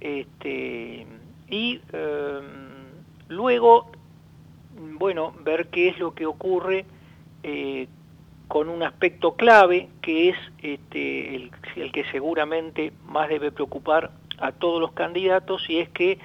este, 0.00 1.06
y 1.46 1.80
eh, 1.92 2.40
luego, 3.28 3.92
bueno, 4.98 5.34
ver 5.44 5.68
qué 5.68 5.88
es 5.88 5.98
lo 5.98 6.14
que 6.14 6.24
ocurre 6.24 6.86
eh, 7.42 7.86
con 8.48 8.70
un 8.70 8.82
aspecto 8.82 9.34
clave 9.36 9.90
que 10.00 10.30
es 10.30 10.36
este, 10.62 11.36
el, 11.36 11.92
que 11.92 12.04
seguramente 12.10 12.94
más 13.04 13.28
debe 13.28 13.52
preocupar 13.52 14.10
a 14.38 14.52
todos 14.52 14.80
los 14.80 14.92
candidatos 14.92 15.68
y 15.68 15.80
es 15.80 15.90
que 15.90 16.18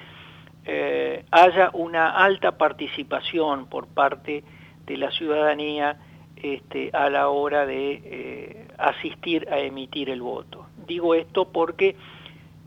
eh, 0.68 1.24
haya 1.30 1.70
una 1.74 2.10
alta 2.10 2.58
participación 2.58 3.66
por 3.66 3.86
parte 3.86 4.42
de 4.84 4.96
la 4.96 5.12
ciudadanía 5.12 5.96
este, 6.34 6.90
a 6.92 7.08
la 7.08 7.28
hora 7.28 7.64
de 7.66 8.02
eh, 8.04 8.68
asistir 8.76 9.48
a 9.48 9.60
emitir 9.60 10.10
el 10.10 10.22
voto. 10.22 10.66
Digo 10.84 11.14
esto 11.14 11.52
porque 11.52 11.94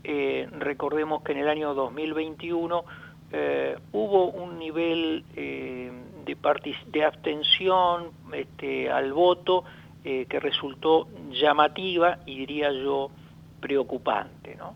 eh, 0.02 0.48
recordemos 0.58 1.22
que 1.22 1.32
en 1.32 1.38
el 1.38 1.48
año 1.48 1.74
2021 1.74 2.84
hubo 3.92 4.24
un 4.30 4.58
nivel 4.58 5.24
de, 5.36 7.04
abstención 7.04 8.10
este, 8.32 8.90
al 8.90 9.12
voto 9.12 9.62
que 10.02 10.40
resultó 10.40 11.06
llamativa 11.30 12.18
y 12.26 12.38
diría 12.38 12.72
yo 12.72 13.10
preocupante. 13.60 14.56
¿no? 14.56 14.74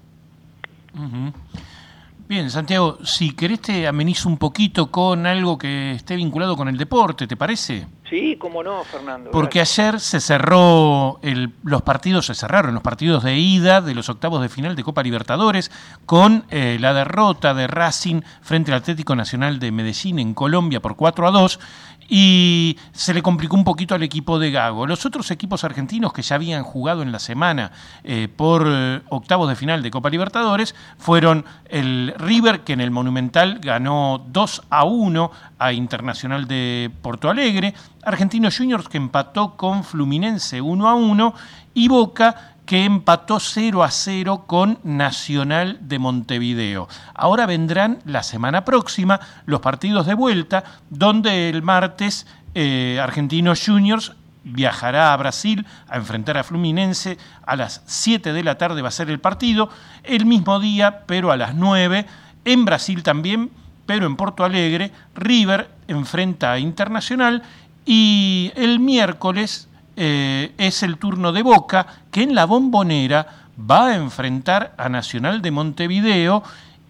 Bien, 2.26 2.50
Santiago, 2.50 2.98
si 3.04 3.32
querés 3.32 3.60
te 3.60 3.86
amenizo 3.86 4.30
un 4.30 4.38
poquito 4.38 4.90
con 4.90 5.26
algo 5.26 5.58
que 5.58 5.92
esté 5.92 6.16
vinculado 6.16 6.56
con 6.56 6.68
el 6.68 6.78
deporte, 6.78 7.26
¿te 7.26 7.36
parece? 7.36 7.86
Sí, 8.08 8.36
cómo 8.38 8.62
no, 8.62 8.82
Fernando. 8.84 9.30
Porque 9.30 9.60
ayer 9.60 10.00
se 10.00 10.20
cerró, 10.20 11.18
el, 11.20 11.52
los 11.64 11.82
partidos 11.82 12.24
se 12.26 12.34
cerraron, 12.34 12.72
los 12.72 12.82
partidos 12.82 13.24
de 13.24 13.36
ida 13.36 13.82
de 13.82 13.94
los 13.94 14.08
octavos 14.08 14.40
de 14.40 14.48
final 14.48 14.74
de 14.74 14.82
Copa 14.82 15.02
Libertadores, 15.02 15.70
con 16.06 16.46
eh, 16.48 16.78
la 16.80 16.94
derrota 16.94 17.52
de 17.52 17.66
Racing 17.66 18.22
frente 18.40 18.72
al 18.72 18.78
Atlético 18.78 19.14
Nacional 19.14 19.58
de 19.58 19.70
Medellín 19.70 20.18
en 20.18 20.32
Colombia 20.32 20.80
por 20.80 20.96
4 20.96 21.28
a 21.28 21.30
2 21.30 21.60
y 22.08 22.78
se 22.92 23.14
le 23.14 23.22
complicó 23.22 23.56
un 23.56 23.64
poquito 23.64 23.94
al 23.94 24.02
equipo 24.02 24.38
de 24.38 24.50
Gago. 24.50 24.86
Los 24.86 25.06
otros 25.06 25.30
equipos 25.30 25.64
argentinos 25.64 26.12
que 26.12 26.22
ya 26.22 26.36
habían 26.36 26.62
jugado 26.62 27.02
en 27.02 27.12
la 27.12 27.18
semana 27.18 27.72
eh, 28.02 28.28
por 28.34 28.66
eh, 28.66 29.00
octavos 29.08 29.48
de 29.48 29.56
final 29.56 29.82
de 29.82 29.90
Copa 29.90 30.10
Libertadores 30.10 30.74
fueron 30.98 31.44
el 31.68 32.14
River, 32.18 32.60
que 32.60 32.74
en 32.74 32.80
el 32.80 32.90
Monumental 32.90 33.58
ganó 33.60 34.24
2 34.28 34.62
a 34.70 34.84
1 34.84 35.30
a 35.58 35.72
Internacional 35.72 36.46
de 36.46 36.90
Porto 37.02 37.30
Alegre, 37.30 37.74
Argentinos 38.02 38.56
Juniors 38.56 38.88
que 38.88 38.98
empató 38.98 39.56
con 39.56 39.84
Fluminense 39.84 40.60
1 40.60 40.88
a 40.88 40.94
1 40.94 41.34
y 41.74 41.88
Boca 41.88 42.53
que 42.66 42.84
empató 42.84 43.40
0 43.40 43.82
a 43.82 43.90
0 43.90 44.44
con 44.46 44.78
Nacional 44.84 45.78
de 45.82 45.98
Montevideo. 45.98 46.88
Ahora 47.14 47.46
vendrán 47.46 47.98
la 48.04 48.22
semana 48.22 48.64
próxima 48.64 49.20
los 49.46 49.60
partidos 49.60 50.06
de 50.06 50.14
vuelta, 50.14 50.64
donde 50.90 51.50
el 51.50 51.62
martes 51.62 52.26
eh, 52.54 52.98
Argentinos 53.02 53.62
Juniors 53.64 54.12
viajará 54.44 55.12
a 55.12 55.16
Brasil 55.16 55.66
a 55.88 55.96
enfrentar 55.96 56.36
a 56.36 56.44
Fluminense. 56.44 57.18
A 57.44 57.56
las 57.56 57.82
7 57.86 58.32
de 58.32 58.44
la 58.44 58.56
tarde 58.56 58.82
va 58.82 58.88
a 58.88 58.92
ser 58.92 59.10
el 59.10 59.20
partido. 59.20 59.68
El 60.02 60.26
mismo 60.26 60.60
día, 60.60 61.04
pero 61.06 61.32
a 61.32 61.36
las 61.36 61.54
9, 61.54 62.06
en 62.44 62.64
Brasil 62.64 63.02
también, 63.02 63.50
pero 63.86 64.06
en 64.06 64.16
Porto 64.16 64.44
Alegre, 64.44 64.92
River 65.14 65.70
enfrenta 65.88 66.52
a 66.52 66.58
Internacional. 66.58 67.42
Y 67.86 68.52
el 68.54 68.80
miércoles 68.80 69.68
eh, 69.96 70.52
es 70.58 70.82
el 70.82 70.98
turno 70.98 71.32
de 71.32 71.42
Boca, 71.42 71.86
que 72.10 72.22
en 72.22 72.34
la 72.34 72.46
bombonera 72.46 73.26
va 73.58 73.88
a 73.88 73.94
enfrentar 73.94 74.74
a 74.76 74.88
Nacional 74.88 75.42
de 75.42 75.50
Montevideo 75.50 76.42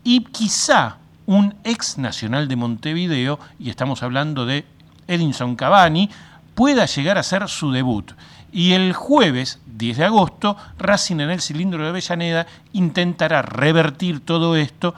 y 0.02 0.24
quizá 0.24 0.96
un 1.26 1.54
ex 1.64 1.98
Nacional 1.98 2.48
de 2.48 2.56
Montevideo, 2.56 3.38
y 3.58 3.70
estamos 3.70 4.02
hablando 4.02 4.46
de 4.46 4.64
Edinson 5.08 5.56
Cavani, 5.56 6.10
pueda 6.54 6.86
llegar 6.86 7.18
a 7.18 7.22
ser 7.22 7.48
su 7.48 7.72
debut. 7.72 8.12
Y 8.52 8.72
el 8.72 8.92
jueves 8.92 9.60
10 9.66 9.96
de 9.98 10.04
agosto, 10.04 10.56
Racing 10.78 11.20
en 11.20 11.30
el 11.30 11.40
cilindro 11.40 11.82
de 11.82 11.88
Avellaneda 11.88 12.46
intentará 12.72 13.42
revertir 13.42 14.24
todo 14.24 14.56
esto 14.56 14.94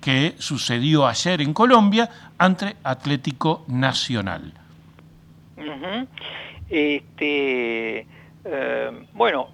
que 0.00 0.34
sucedió 0.38 1.06
ayer 1.06 1.40
en 1.40 1.54
Colombia 1.54 2.10
ante 2.36 2.76
Atlético 2.84 3.64
Nacional. 3.68 4.52
Este, 6.70 8.06
eh, 8.44 8.90
bueno, 9.12 9.50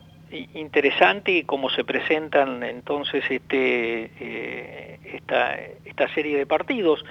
interesante 0.55 1.45
cómo 1.45 1.71
se 1.71 1.85
presentan 1.85 2.63
entonces 2.63 3.25
este, 3.31 4.11
eh, 4.21 4.99
esta, 5.05 5.55
esta, 5.85 6.13
serie 6.15 6.39
de 6.39 6.47
partidos. 6.47 7.05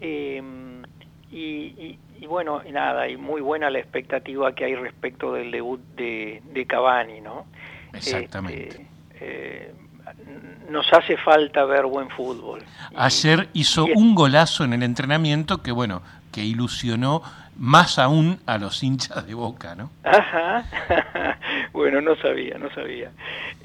Em, 0.00 0.82
y, 1.30 1.98
bueno, 2.26 2.62
y 2.66 2.72
nada, 2.72 3.08
y 3.08 3.16
muy 3.16 3.40
buena 3.40 3.68
la 3.68 3.78
expectativa 3.78 4.54
que 4.54 4.64
hay 4.64 4.74
respecto 4.76 5.32
del 5.34 5.50
debut 5.50 5.80
de, 5.96 6.40
de 6.52 6.66
Cavani, 6.66 7.20
¿no? 7.20 7.46
Exactamente. 7.92 8.68
Este, 8.68 8.86
eh, 9.20 9.72
nos 10.70 10.92
hace 10.92 11.16
falta 11.16 11.64
ver 11.64 11.86
buen 11.86 12.08
fútbol. 12.10 12.62
Ayer 12.96 13.48
hizo 13.52 13.86
un 13.86 14.14
golazo 14.14 14.64
en 14.64 14.72
el 14.72 14.82
entrenamiento 14.82 15.62
que, 15.62 15.72
bueno, 15.72 16.02
que 16.32 16.42
ilusionó 16.42 17.22
más 17.56 17.98
aún 17.98 18.40
a 18.46 18.58
los 18.58 18.82
hinchas 18.82 19.26
de 19.26 19.34
Boca, 19.34 19.74
¿no? 19.74 19.90
Ajá, 20.02 20.64
bueno, 21.72 22.00
no 22.00 22.16
sabía, 22.16 22.58
no 22.58 22.70
sabía. 22.70 23.12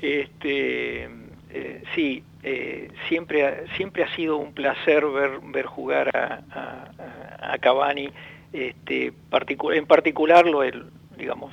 Este, 0.02 1.10
eh, 1.50 1.84
sí, 1.96 2.24
eh, 2.44 2.92
siempre, 3.08 3.66
siempre 3.76 4.04
ha 4.04 4.16
sido 4.16 4.38
un 4.38 4.54
placer 4.54 5.06
ver, 5.08 5.40
ver 5.42 5.66
jugar 5.66 6.16
a, 6.16 7.54
a, 7.54 7.58
Cavani, 7.58 8.10
este, 8.54 9.12
en 9.74 9.86
particular 9.88 10.46
lo 10.46 10.64
he, 10.64 10.72
digamos, 11.18 11.52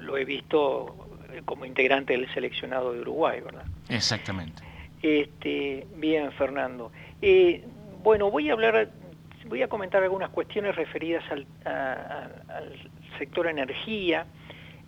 lo 0.00 0.16
he 0.16 0.24
visto 0.24 0.96
como 1.44 1.64
integrante 1.64 2.14
del 2.14 2.32
seleccionado 2.32 2.92
de 2.92 3.00
Uruguay, 3.00 3.40
¿verdad? 3.40 3.64
Exactamente. 3.88 4.62
Este, 5.02 5.86
bien, 5.96 6.30
Fernando. 6.32 6.92
Eh, 7.20 7.64
bueno, 8.02 8.30
voy 8.30 8.48
a 8.48 8.52
hablar 8.52 8.90
voy 9.46 9.62
a 9.62 9.68
comentar 9.68 10.02
algunas 10.02 10.30
cuestiones 10.30 10.76
referidas 10.76 11.24
al, 11.30 11.46
sector 13.18 13.48
energía, 13.48 14.26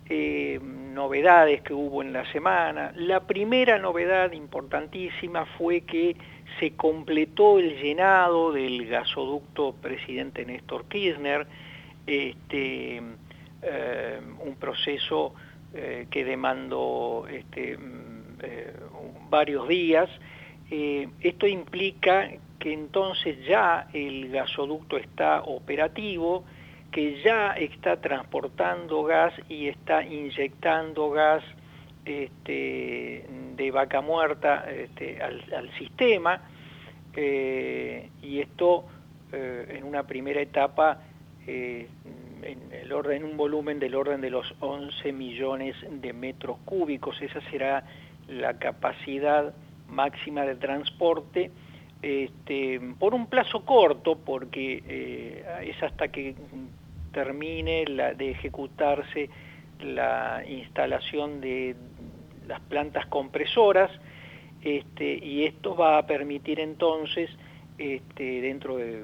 eh, 0.09 0.59
novedades 0.61 1.61
que 1.61 1.73
hubo 1.73 2.01
en 2.01 2.13
la 2.13 2.25
semana. 2.31 2.91
La 2.95 3.19
primera 3.27 3.77
novedad 3.77 4.31
importantísima 4.31 5.45
fue 5.57 5.81
que 5.81 6.15
se 6.59 6.71
completó 6.75 7.59
el 7.59 7.79
llenado 7.81 8.53
del 8.53 8.87
gasoducto 8.87 9.73
presidente 9.73 10.45
Néstor 10.45 10.85
Kirchner, 10.85 11.45
este, 12.07 13.01
eh, 13.61 14.21
un 14.39 14.55
proceso 14.55 15.33
que 16.09 16.23
demandó 16.23 17.27
este, 17.29 17.77
mm, 18.45 19.29
varios 19.29 19.67
días. 19.67 20.09
esto 20.69 21.45
implica 21.47 22.29
que 22.59 22.73
entonces 22.73 23.37
ya 23.45 23.87
el 23.93 24.31
gasoducto 24.31 24.97
está 24.97 25.41
operativo, 25.43 26.43
que 26.91 27.21
ya 27.21 27.51
está 27.51 28.01
transportando 28.01 29.03
gas 29.03 29.33
y 29.49 29.67
está 29.67 30.03
inyectando 30.03 31.11
gas 31.11 31.43
este, 32.05 33.25
de 33.55 33.71
vaca 33.71 34.01
muerta 34.01 34.65
este, 34.71 35.21
al, 35.21 35.69
sistema, 35.77 36.41
eh, 37.15 38.09
y 38.21 38.39
esto 38.39 38.85
eh, 39.31 39.75
en 39.77 39.83
una 39.83 40.03
primera 40.03 40.41
etapa 40.41 41.01
eh, 41.45 41.87
en, 42.41 42.71
el 42.71 42.91
orden, 42.93 43.23
un 43.23 43.37
volumen 43.37 43.79
del 43.79 43.95
orden 43.95 44.21
de 44.21 44.29
los 44.29 44.55
11 44.59 45.11
millones 45.11 45.75
de 45.89 46.13
metros 46.13 46.57
cúbicos. 46.63 47.21
Esa 47.21 47.41
será 47.49 47.83
la 48.27 48.57
capacidad 48.57 49.53
máxima 49.87 50.43
de 50.43 50.55
transporte 50.55 51.51
este, 52.01 52.79
por 52.99 53.13
un 53.13 53.27
plazo 53.27 53.65
corto, 53.65 54.17
porque 54.17 54.83
eh, 54.87 55.43
es 55.63 55.81
hasta 55.81 56.09
que 56.09 56.35
termine 57.11 57.85
de 57.85 58.31
ejecutarse 58.31 59.29
la 59.79 60.43
instalación 60.47 61.41
de 61.41 61.75
las 62.47 62.59
plantas 62.61 63.05
compresoras, 63.07 63.89
este, 64.61 65.15
y 65.23 65.45
esto 65.45 65.75
va 65.75 65.97
a 65.97 66.05
permitir 66.05 66.59
entonces, 66.59 67.29
este, 67.77 68.41
dentro 68.41 68.77
de, 68.77 69.03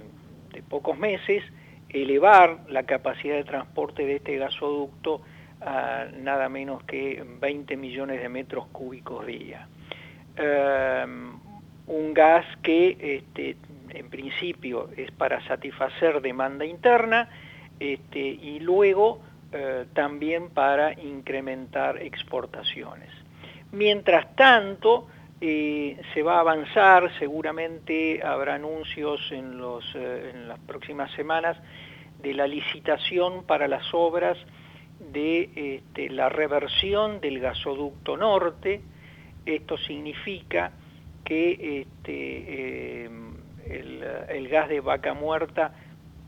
de 0.53 0.61
pocos 0.63 0.97
meses, 0.97 1.43
elevar 1.89 2.59
la 2.69 2.83
capacidad 2.83 3.35
de 3.35 3.43
transporte 3.43 4.05
de 4.05 4.17
este 4.17 4.37
gasoducto 4.37 5.21
a 5.61 6.05
nada 6.17 6.49
menos 6.49 6.83
que 6.83 7.23
20 7.39 7.77
millones 7.77 8.21
de 8.21 8.29
metros 8.29 8.67
cúbicos 8.71 9.25
día. 9.25 9.67
Em, 10.35 11.39
un 11.87 12.13
gas 12.13 12.45
que 12.63 13.17
este, 13.17 13.57
en 13.89 14.09
principio 14.09 14.89
es 14.95 15.11
para 15.11 15.45
satisfacer 15.47 16.21
demanda 16.21 16.65
interna 16.65 17.29
este, 17.79 18.19
y 18.19 18.59
luego 18.59 19.21
eh, 19.51 19.85
también 19.93 20.49
para 20.49 20.93
incrementar 20.93 22.01
exportaciones. 22.01 23.09
Mientras 23.71 24.35
tanto, 24.35 25.07
eh, 25.41 25.99
se 26.13 26.23
va 26.23 26.37
a 26.37 26.39
avanzar, 26.39 27.11
seguramente 27.19 28.21
habrá 28.23 28.55
anuncios 28.55 29.19
eh, 29.31 30.31
en 30.33 30.47
las 30.47 30.59
próximas 30.59 31.11
semanas 31.11 31.57
de 32.21 32.33
la 32.33 32.47
licitación 32.47 33.43
para 33.45 33.67
las 33.67 33.93
obras 33.93 34.37
de 35.11 35.49
este, 35.55 36.09
la 36.09 36.29
reversión 36.29 37.19
del 37.19 37.39
gasoducto 37.39 38.17
norte. 38.17 38.81
Esto 39.45 39.77
significa 39.77 40.71
que 41.23 41.81
este, 41.81 43.05
em, 43.05 43.33
el, 43.65 44.47
gas 44.49 44.69
de 44.69 44.81
vaca 44.81 45.13
muerta 45.13 45.73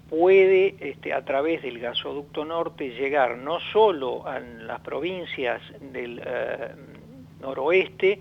puede, 0.10 0.76
este, 0.80 1.14
a 1.14 1.24
través 1.24 1.62
del 1.62 1.80
gasoducto 1.80 2.46
norte, 2.46 2.90
llegar 2.92 3.38
no 3.38 3.60
solo 3.72 4.28
a 4.28 4.40
las 4.40 4.80
provincias 4.82 5.62
del 5.80 6.22
eh, 6.26 6.72
noroeste, 7.42 8.20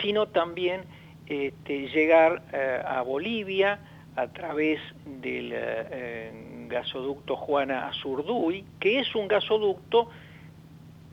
sino 0.00 0.28
también 0.28 0.82
llegar 1.26 2.42
eh, 2.52 2.82
a 2.86 3.00
Bolivia 3.02 3.78
a 4.16 4.28
través 4.28 4.80
del 5.06 5.52
eh, 5.54 6.53
gasoducto 6.68 7.36
Juana 7.36 7.88
Azurduy, 7.88 8.64
que 8.80 9.00
es 9.00 9.14
un 9.14 9.28
gasoducto 9.28 10.08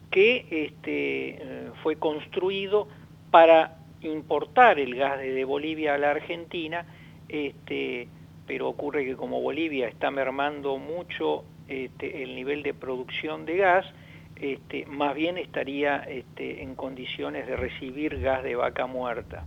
que 0.10 0.46
este, 0.50 1.30
eh, 1.40 1.72
fue 1.84 1.96
construido 1.96 2.88
para 3.32 3.78
importar 4.02 4.80
el 4.80 4.96
gas 4.96 5.20
desde 5.20 5.46
Bolivia 5.46 5.96
a 5.96 5.98
la 5.98 6.12
Argentina, 6.12 6.86
este, 7.30 8.08
pero 8.46 8.68
ocurre 8.68 9.06
que 9.06 9.16
como 9.16 9.42
Bolivia 9.42 9.88
está 9.88 10.12
mermando 10.12 10.78
mucho 10.78 11.46
este, 11.68 12.24
el 12.24 12.36
nivel 12.36 12.64
de 12.64 12.74
producción 12.74 13.46
de 13.46 13.58
gas, 13.58 13.86
este, 14.36 14.86
más 14.88 15.16
bien 15.16 15.38
estaría 15.38 15.98
este, 15.98 16.64
en 16.64 16.76
condiciones 16.76 17.48
de 17.48 17.56
recibir 17.56 18.20
gas 18.20 18.44
de 18.44 18.56
vaca 18.56 18.88
muerta. 18.88 19.46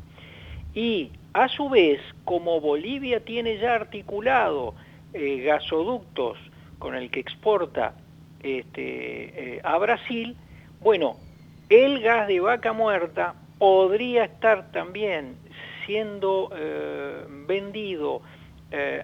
Y 0.74 1.10
a 1.32 1.48
su 1.48 1.68
vez, 1.68 2.00
como 2.24 2.60
Bolivia 2.60 3.24
tiene 3.24 3.58
ya 3.58 3.74
articulado 3.74 4.74
eh, 5.14 5.42
gasoductos 5.42 6.36
con 6.78 6.94
el 6.94 7.10
que 7.10 7.20
exporta 7.20 7.94
este, 8.42 9.56
eh, 9.56 9.60
a 9.62 9.78
Brasil, 9.78 10.36
bueno, 10.80 11.16
el 11.70 12.00
gas 12.00 12.28
de 12.28 12.40
vaca 12.40 12.72
muerta 12.72 13.34
podría 13.58 14.24
estar 14.24 14.70
también 14.72 15.36
siendo 15.86 16.50
eh, 16.54 17.24
vendido 17.46 18.22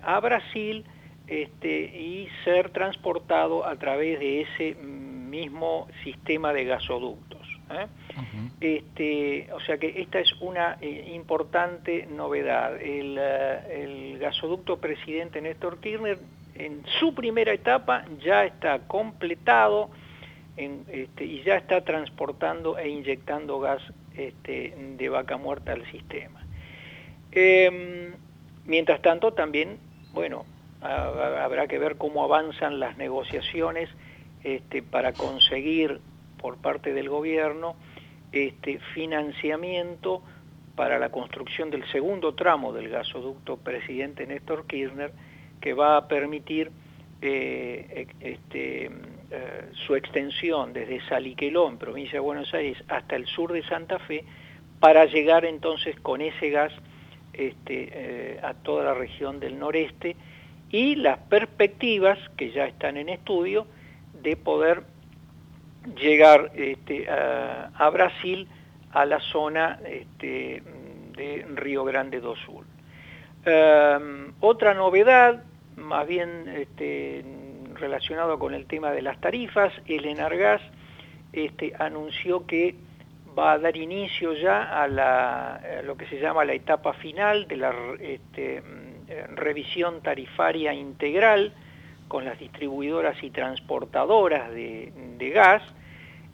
a 0.03 0.19
Brasil 0.19 0.85
este, 1.29 1.83
y 1.97 2.29
ser 2.43 2.71
transportado 2.71 3.65
a 3.65 3.77
través 3.77 4.19
de 4.19 4.41
ese 4.41 4.75
mismo 4.75 5.87
sistema 6.03 6.53
de 6.53 6.65
gasoductos. 6.65 7.40
Este, 8.61 9.49
o 9.53 9.61
sea 9.61 9.79
que 9.79 10.01
esta 10.01 10.21
es 10.21 10.33
una 10.41 10.79
importante 10.83 12.07
novedad. 12.07 12.81
El, 12.81 13.19
el, 13.19 14.19
gasoducto 14.19 14.79
presidente 14.79 15.41
Néstor 15.41 15.79
Kirchner 15.81 16.19
en 16.55 16.83
su 16.99 17.15
primera 17.15 17.53
etapa 17.53 18.05
ya 18.23 18.45
está 18.45 18.81
completado 18.81 19.91
este, 20.57 21.25
y 21.25 21.43
ya 21.43 21.57
está 21.57 21.83
transportando 21.85 22.77
e 22.77 22.89
inyectando 22.89 23.61
gas 23.61 23.83
este, 24.15 24.75
de 24.99 25.09
vaca 25.09 25.39
muerta 25.39 25.73
al 25.73 25.91
sistema. 25.91 26.45
Em, 27.33 28.13
mientras 28.67 29.01
tanto 29.01 29.33
también, 29.33 29.79
bueno, 30.13 30.45
habrá 30.83 31.67
que 31.67 31.79
ver 31.79 31.97
cómo 31.97 32.25
avanzan 32.25 32.81
las 32.81 32.97
negociaciones 32.99 33.89
este, 34.43 34.83
para 34.83 35.13
conseguir 35.13 36.01
por 36.41 36.57
parte 36.59 36.93
del 36.93 37.09
gobierno 37.09 37.77
este, 38.33 38.79
financiamiento 38.95 40.23
para 40.75 40.99
la 40.99 41.11
construcción 41.11 41.71
del 41.71 41.85
segundo 41.91 42.35
tramo 42.35 42.73
del 42.73 42.89
gasoducto 42.89 43.59
presidente 43.59 44.27
Néstor 44.27 44.67
Kirchner, 44.67 45.13
que 45.61 45.75
va 45.75 45.97
a 45.97 46.09
permitir 46.09 46.71
eh, 47.21 48.07
este, 48.21 48.87
eh, 48.87 48.91
su 49.87 49.95
extensión 49.95 50.73
desde 50.73 51.07
Saliqueló, 51.07 51.69
en 51.69 51.77
provincia 51.77 52.15
de 52.15 52.21
Buenos 52.21 52.55
Aires, 52.55 52.83
hasta 52.89 53.17
el 53.17 53.27
sur 53.27 53.53
de 53.53 53.63
Santa 53.65 53.99
Fe, 53.99 54.25
para 54.79 55.05
llegar 55.05 55.45
entonces 55.45 55.99
con 56.01 56.23
ese 56.23 56.49
gas 56.49 56.73
este, 57.35 57.91
eh, 57.93 58.41
a 58.43 58.55
toda 58.55 58.85
la 58.85 58.95
región 58.95 59.39
del 59.39 59.59
noreste 59.59 60.17
y 60.71 60.95
las 60.95 61.19
perspectivas 61.19 62.19
que 62.37 62.53
ya 62.53 62.67
están 62.67 62.97
en 62.97 63.09
estudio 63.09 63.67
de 64.23 64.37
poder 64.37 64.85
llegar 65.97 66.51
este, 66.55 67.09
a, 67.09 67.91
Brasil 67.91 68.49
a 68.93 69.05
la 69.05 69.21
zona 69.21 69.81
este, 69.87 70.63
de 71.17 71.47
Río 71.55 71.85
Grande 71.85 72.21
do 72.21 72.37
Sul. 72.37 72.65
Em, 73.45 74.33
otra 74.41 74.75
novedad, 74.75 75.43
más 75.77 76.07
bien 76.07 76.49
este, 76.49 77.25
relacionado 77.75 78.39
con 78.39 78.55
el 78.55 78.67
tema 78.67 78.91
de 78.91 79.03
las 79.03 79.21
tarifas, 79.21 79.73
el 79.87 80.05
Enargas 80.05 80.61
este, 81.33 81.73
anunció 81.79 82.47
que 82.47 82.75
va 83.39 83.53
a 83.53 83.59
dar 83.59 83.77
inicio 83.77 84.35
ya 84.35 84.83
a, 84.83 84.89
la, 84.89 85.61
lo 85.85 85.97
que 85.97 86.07
se 86.07 86.21
llama 86.21 86.45
la 86.45 86.53
etapa 86.53 86.93
final 86.95 87.47
de 87.47 87.57
la 87.57 87.73
revisión 89.37 90.03
tarifaria 90.03 90.75
integral 90.75 91.53
con 92.11 92.25
las 92.25 92.41
distribuidoras 92.41 93.23
y 93.23 93.31
transportadoras 93.31 94.51
de, 94.51 95.31
gas. 95.33 95.63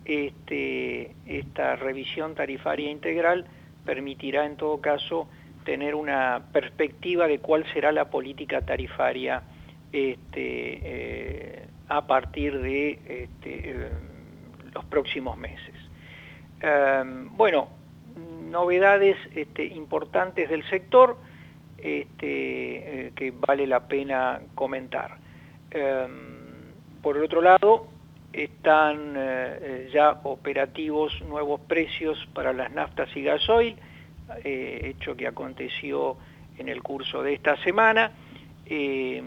Este, 0.06 1.10
esta 1.26 1.76
revisión 1.76 2.34
tarifaria 2.34 2.90
integral 2.90 3.44
permitirá 3.84 4.46
en 4.46 4.56
todo 4.56 4.80
caso 4.80 5.28
tener 5.66 5.94
una 5.94 6.44
perspectiva 6.50 7.28
de 7.28 7.40
cuál 7.40 7.70
será 7.74 7.92
la 7.92 8.08
política 8.08 8.62
tarifaria 8.62 9.42
este, 9.92 10.80
eh, 10.82 11.66
a 11.88 12.06
partir 12.06 12.58
de 12.58 12.92
este, 12.92 13.70
eh, 13.70 13.90
los 14.72 14.84
próximos 14.86 15.36
meses. 15.36 15.74
Em, 16.62 17.36
bueno, 17.36 17.68
novedades 18.48 19.18
importantes 19.58 20.48
del 20.48 20.66
sector 20.70 21.18
eh, 21.76 22.06
que 22.16 23.34
vale 23.46 23.66
la 23.66 23.86
pena 23.86 24.40
comentar. 24.54 25.25
Em, 25.76 26.10
por 27.02 27.16
el 27.16 27.24
otro 27.24 27.42
lado, 27.42 27.86
están 28.32 29.14
ya 29.92 30.20
operativos 30.24 31.22
nuevos 31.22 31.60
precios 31.60 32.18
para 32.34 32.52
las 32.52 32.72
naftas 32.72 33.08
y 33.16 33.22
gasoil, 33.22 33.76
eh, 34.42 34.80
hecho 34.82 35.16
que 35.16 35.26
aconteció 35.26 36.16
en 36.58 36.68
el 36.68 36.82
curso 36.82 37.22
de 37.22 37.34
esta 37.34 37.56
semana. 37.62 38.12
Eh, 38.66 39.22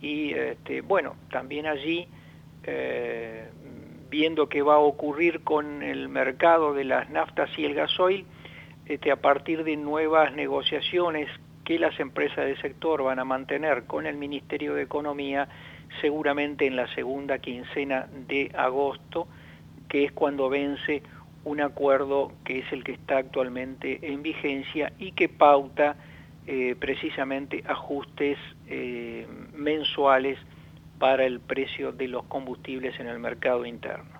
y 0.00 0.32
este, 0.32 0.82
bueno, 0.82 1.16
también 1.30 1.66
allí, 1.66 2.06
eh, 2.64 3.48
viendo 4.10 4.48
qué 4.48 4.62
va 4.62 4.74
a 4.74 4.78
ocurrir 4.78 5.40
con 5.40 5.82
el 5.82 6.08
mercado 6.08 6.74
de 6.74 6.84
las 6.84 7.08
naftas 7.10 7.50
y 7.58 7.64
el 7.64 7.74
gasoil, 7.74 8.26
este, 8.86 9.10
a 9.10 9.16
partir 9.16 9.64
de 9.64 9.76
nuevas 9.76 10.34
negociaciones 10.34 11.28
que 11.68 11.78
las 11.78 12.00
empresas 12.00 12.46
del 12.46 12.58
sector 12.62 13.02
van 13.02 13.18
a 13.18 13.26
mantener 13.26 13.84
con 13.84 14.06
el 14.06 14.16
Ministerio 14.16 14.72
de 14.72 14.80
Economía, 14.80 15.48
seguramente 16.00 16.66
en 16.66 16.76
la 16.76 16.88
segunda 16.94 17.40
quincena 17.40 18.08
de 18.26 18.50
agosto, 18.56 19.28
que 19.86 20.04
es 20.04 20.12
cuando 20.12 20.48
vence 20.48 21.02
un 21.44 21.60
acuerdo 21.60 22.32
que 22.42 22.60
es 22.60 22.72
el 22.72 22.84
que 22.84 22.92
está 22.92 23.18
actualmente 23.18 23.98
en 24.00 24.22
vigencia 24.22 24.94
y 24.98 25.12
que 25.12 25.28
pauta 25.28 25.96
eh, 26.46 26.74
precisamente 26.80 27.62
ajustes 27.68 28.38
eh, 28.66 29.26
mensuales 29.52 30.38
para 30.98 31.26
el 31.26 31.38
precio 31.38 31.92
de 31.92 32.08
los 32.08 32.24
combustibles 32.24 32.98
en 32.98 33.08
el 33.08 33.18
mercado 33.18 33.66
interno. 33.66 34.17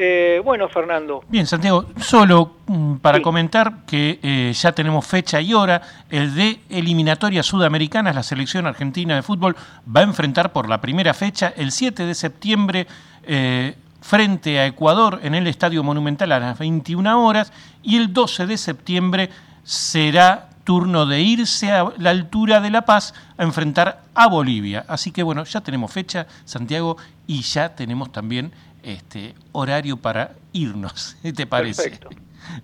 Eh, 0.00 0.40
bueno, 0.44 0.68
Fernando. 0.68 1.24
Bien, 1.28 1.44
Santiago, 1.44 1.86
solo 1.96 2.58
mm, 2.68 2.96
para 2.98 3.20
comentar 3.20 3.84
que 3.84 4.20
eh, 4.22 4.52
ya 4.54 4.70
tenemos 4.70 5.04
fecha 5.04 5.40
y 5.40 5.52
hora, 5.52 5.82
el 6.08 6.36
de 6.36 6.60
eliminatorias 6.70 7.44
sudamericanas, 7.44 8.14
la 8.14 8.22
selección 8.22 8.66
argentina 8.66 9.16
de 9.16 9.22
fútbol 9.22 9.56
va 9.84 10.02
a 10.02 10.04
enfrentar 10.04 10.52
por 10.52 10.68
la 10.68 10.80
primera 10.80 11.14
fecha 11.14 11.52
el 11.56 11.72
7 11.72 12.06
de 12.06 12.14
septiembre 12.14 12.86
eh, 13.24 13.74
frente 14.00 14.60
a 14.60 14.66
Ecuador 14.66 15.18
en 15.24 15.34
el 15.34 15.48
Estadio 15.48 15.82
Monumental 15.82 16.30
a 16.30 16.38
las 16.38 16.56
21 16.60 17.26
horas 17.26 17.52
y 17.82 17.96
el 17.96 18.12
12 18.12 18.46
de 18.46 18.56
septiembre 18.56 19.30
será 19.64 20.48
turno 20.62 21.06
de 21.06 21.22
irse 21.22 21.72
a 21.72 21.92
la 21.96 22.10
altura 22.10 22.60
de 22.60 22.70
La 22.70 22.82
Paz 22.82 23.14
a 23.36 23.42
enfrentar 23.42 24.02
a 24.14 24.28
Bolivia. 24.28 24.84
Así 24.86 25.10
que 25.10 25.22
bueno, 25.22 25.42
ya 25.44 25.60
tenemos 25.62 25.90
fecha, 25.90 26.26
Santiago, 26.44 26.98
y 27.26 27.42
ya 27.42 27.74
tenemos 27.74 28.12
también 28.12 28.52
este 28.92 29.34
horario 29.52 29.96
para 29.96 30.32
irnos. 30.52 31.16
¿Te 31.36 31.46
parece? 31.46 31.82
Perfecto. 31.82 32.10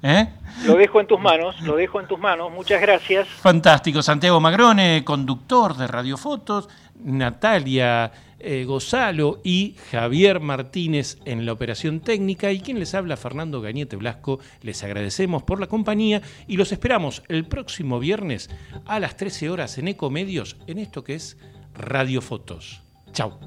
¿Eh? 0.02 0.28
Lo 0.64 0.76
dejo 0.76 1.00
en 1.00 1.06
tus 1.06 1.20
manos, 1.20 1.60
lo 1.60 1.76
dejo 1.76 2.00
en 2.00 2.06
tus 2.06 2.18
manos. 2.18 2.50
Muchas 2.50 2.80
gracias. 2.80 3.28
Fantástico. 3.28 4.02
Santiago 4.02 4.40
Magrone, 4.40 5.04
conductor 5.04 5.76
de 5.76 5.86
Radiofotos, 5.86 6.68
Natalia 7.02 8.10
eh, 8.46 8.64
Gozalo 8.66 9.40
y 9.42 9.74
Javier 9.90 10.38
Martínez 10.38 11.16
en 11.24 11.46
la 11.46 11.52
operación 11.52 12.00
técnica 12.00 12.52
y 12.52 12.60
quien 12.60 12.78
les 12.78 12.94
habla 12.94 13.16
Fernando 13.16 13.62
Gañete 13.62 13.96
Blasco. 13.96 14.38
Les 14.60 14.84
agradecemos 14.84 15.42
por 15.42 15.60
la 15.60 15.66
compañía 15.66 16.20
y 16.46 16.58
los 16.58 16.70
esperamos 16.70 17.22
el 17.28 17.46
próximo 17.46 17.98
viernes 17.98 18.50
a 18.84 19.00
las 19.00 19.16
13 19.16 19.48
horas 19.48 19.78
en 19.78 19.88
Ecomedios 19.88 20.58
en 20.66 20.78
esto 20.78 21.04
que 21.04 21.14
es 21.14 21.38
Radiofotos. 21.72 22.82
Chao. 23.12 23.38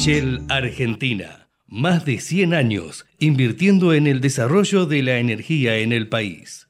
Shell 0.00 0.40
Argentina. 0.48 1.50
Más 1.66 2.06
de 2.06 2.20
100 2.20 2.54
años 2.54 3.04
invirtiendo 3.18 3.92
en 3.92 4.06
el 4.06 4.22
desarrollo 4.22 4.86
de 4.86 5.02
la 5.02 5.18
energía 5.18 5.76
en 5.76 5.92
el 5.92 6.08
país. 6.08 6.69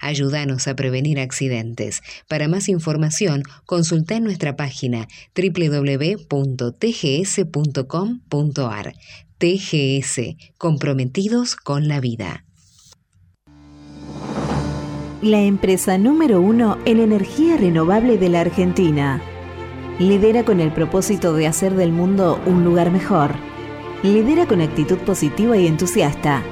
Ayúdanos 0.00 0.68
a 0.68 0.76
prevenir 0.76 1.20
accidentes. 1.20 2.00
Para 2.28 2.48
más 2.48 2.68
información, 2.68 3.42
consulta 3.66 4.20
nuestra 4.20 4.56
página 4.56 5.08
www.tgs.com.ar. 5.34 6.24
TGS, 9.38 10.36
comprometidos 10.58 11.56
con 11.56 11.88
la 11.88 12.00
vida. 12.00 12.44
La 15.22 15.40
empresa 15.40 15.98
número 15.98 16.40
uno 16.40 16.78
en 16.86 16.98
energía 16.98 17.56
renovable 17.58 18.16
de 18.16 18.30
la 18.30 18.40
Argentina. 18.40 19.22
Lidera 19.98 20.46
con 20.46 20.60
el 20.60 20.72
propósito 20.72 21.34
de 21.34 21.46
hacer 21.46 21.74
del 21.74 21.92
mundo 21.92 22.40
un 22.46 22.64
lugar 22.64 22.90
mejor. 22.90 23.34
Lidera 24.02 24.46
con 24.46 24.62
actitud 24.62 24.96
positiva 24.98 25.58
y 25.58 25.66
entusiasta, 25.66 26.42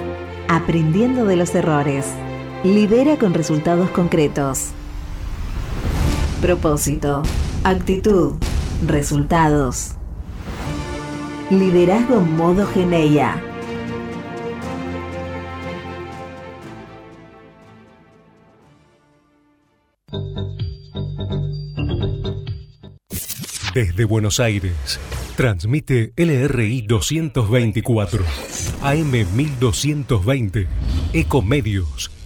aprendiendo 0.48 1.24
de 1.24 1.36
los 1.36 1.54
errores. 1.54 2.04
Lidera 2.64 3.16
con 3.18 3.34
resultados 3.34 3.88
concretos. 3.90 4.70
Propósito 6.40 7.22
Actitud. 7.62 8.34
Resultados. 8.84 9.92
Liderazgo 11.50 12.20
modo 12.20 12.66
Geneia. 12.66 13.40
Desde 23.72 24.04
Buenos 24.04 24.40
Aires, 24.40 24.98
transmite 25.36 26.12
LRI 26.16 26.82
224, 26.82 28.24
AM 28.82 29.12
1220, 29.12 30.66
Ecomedios 31.12 32.17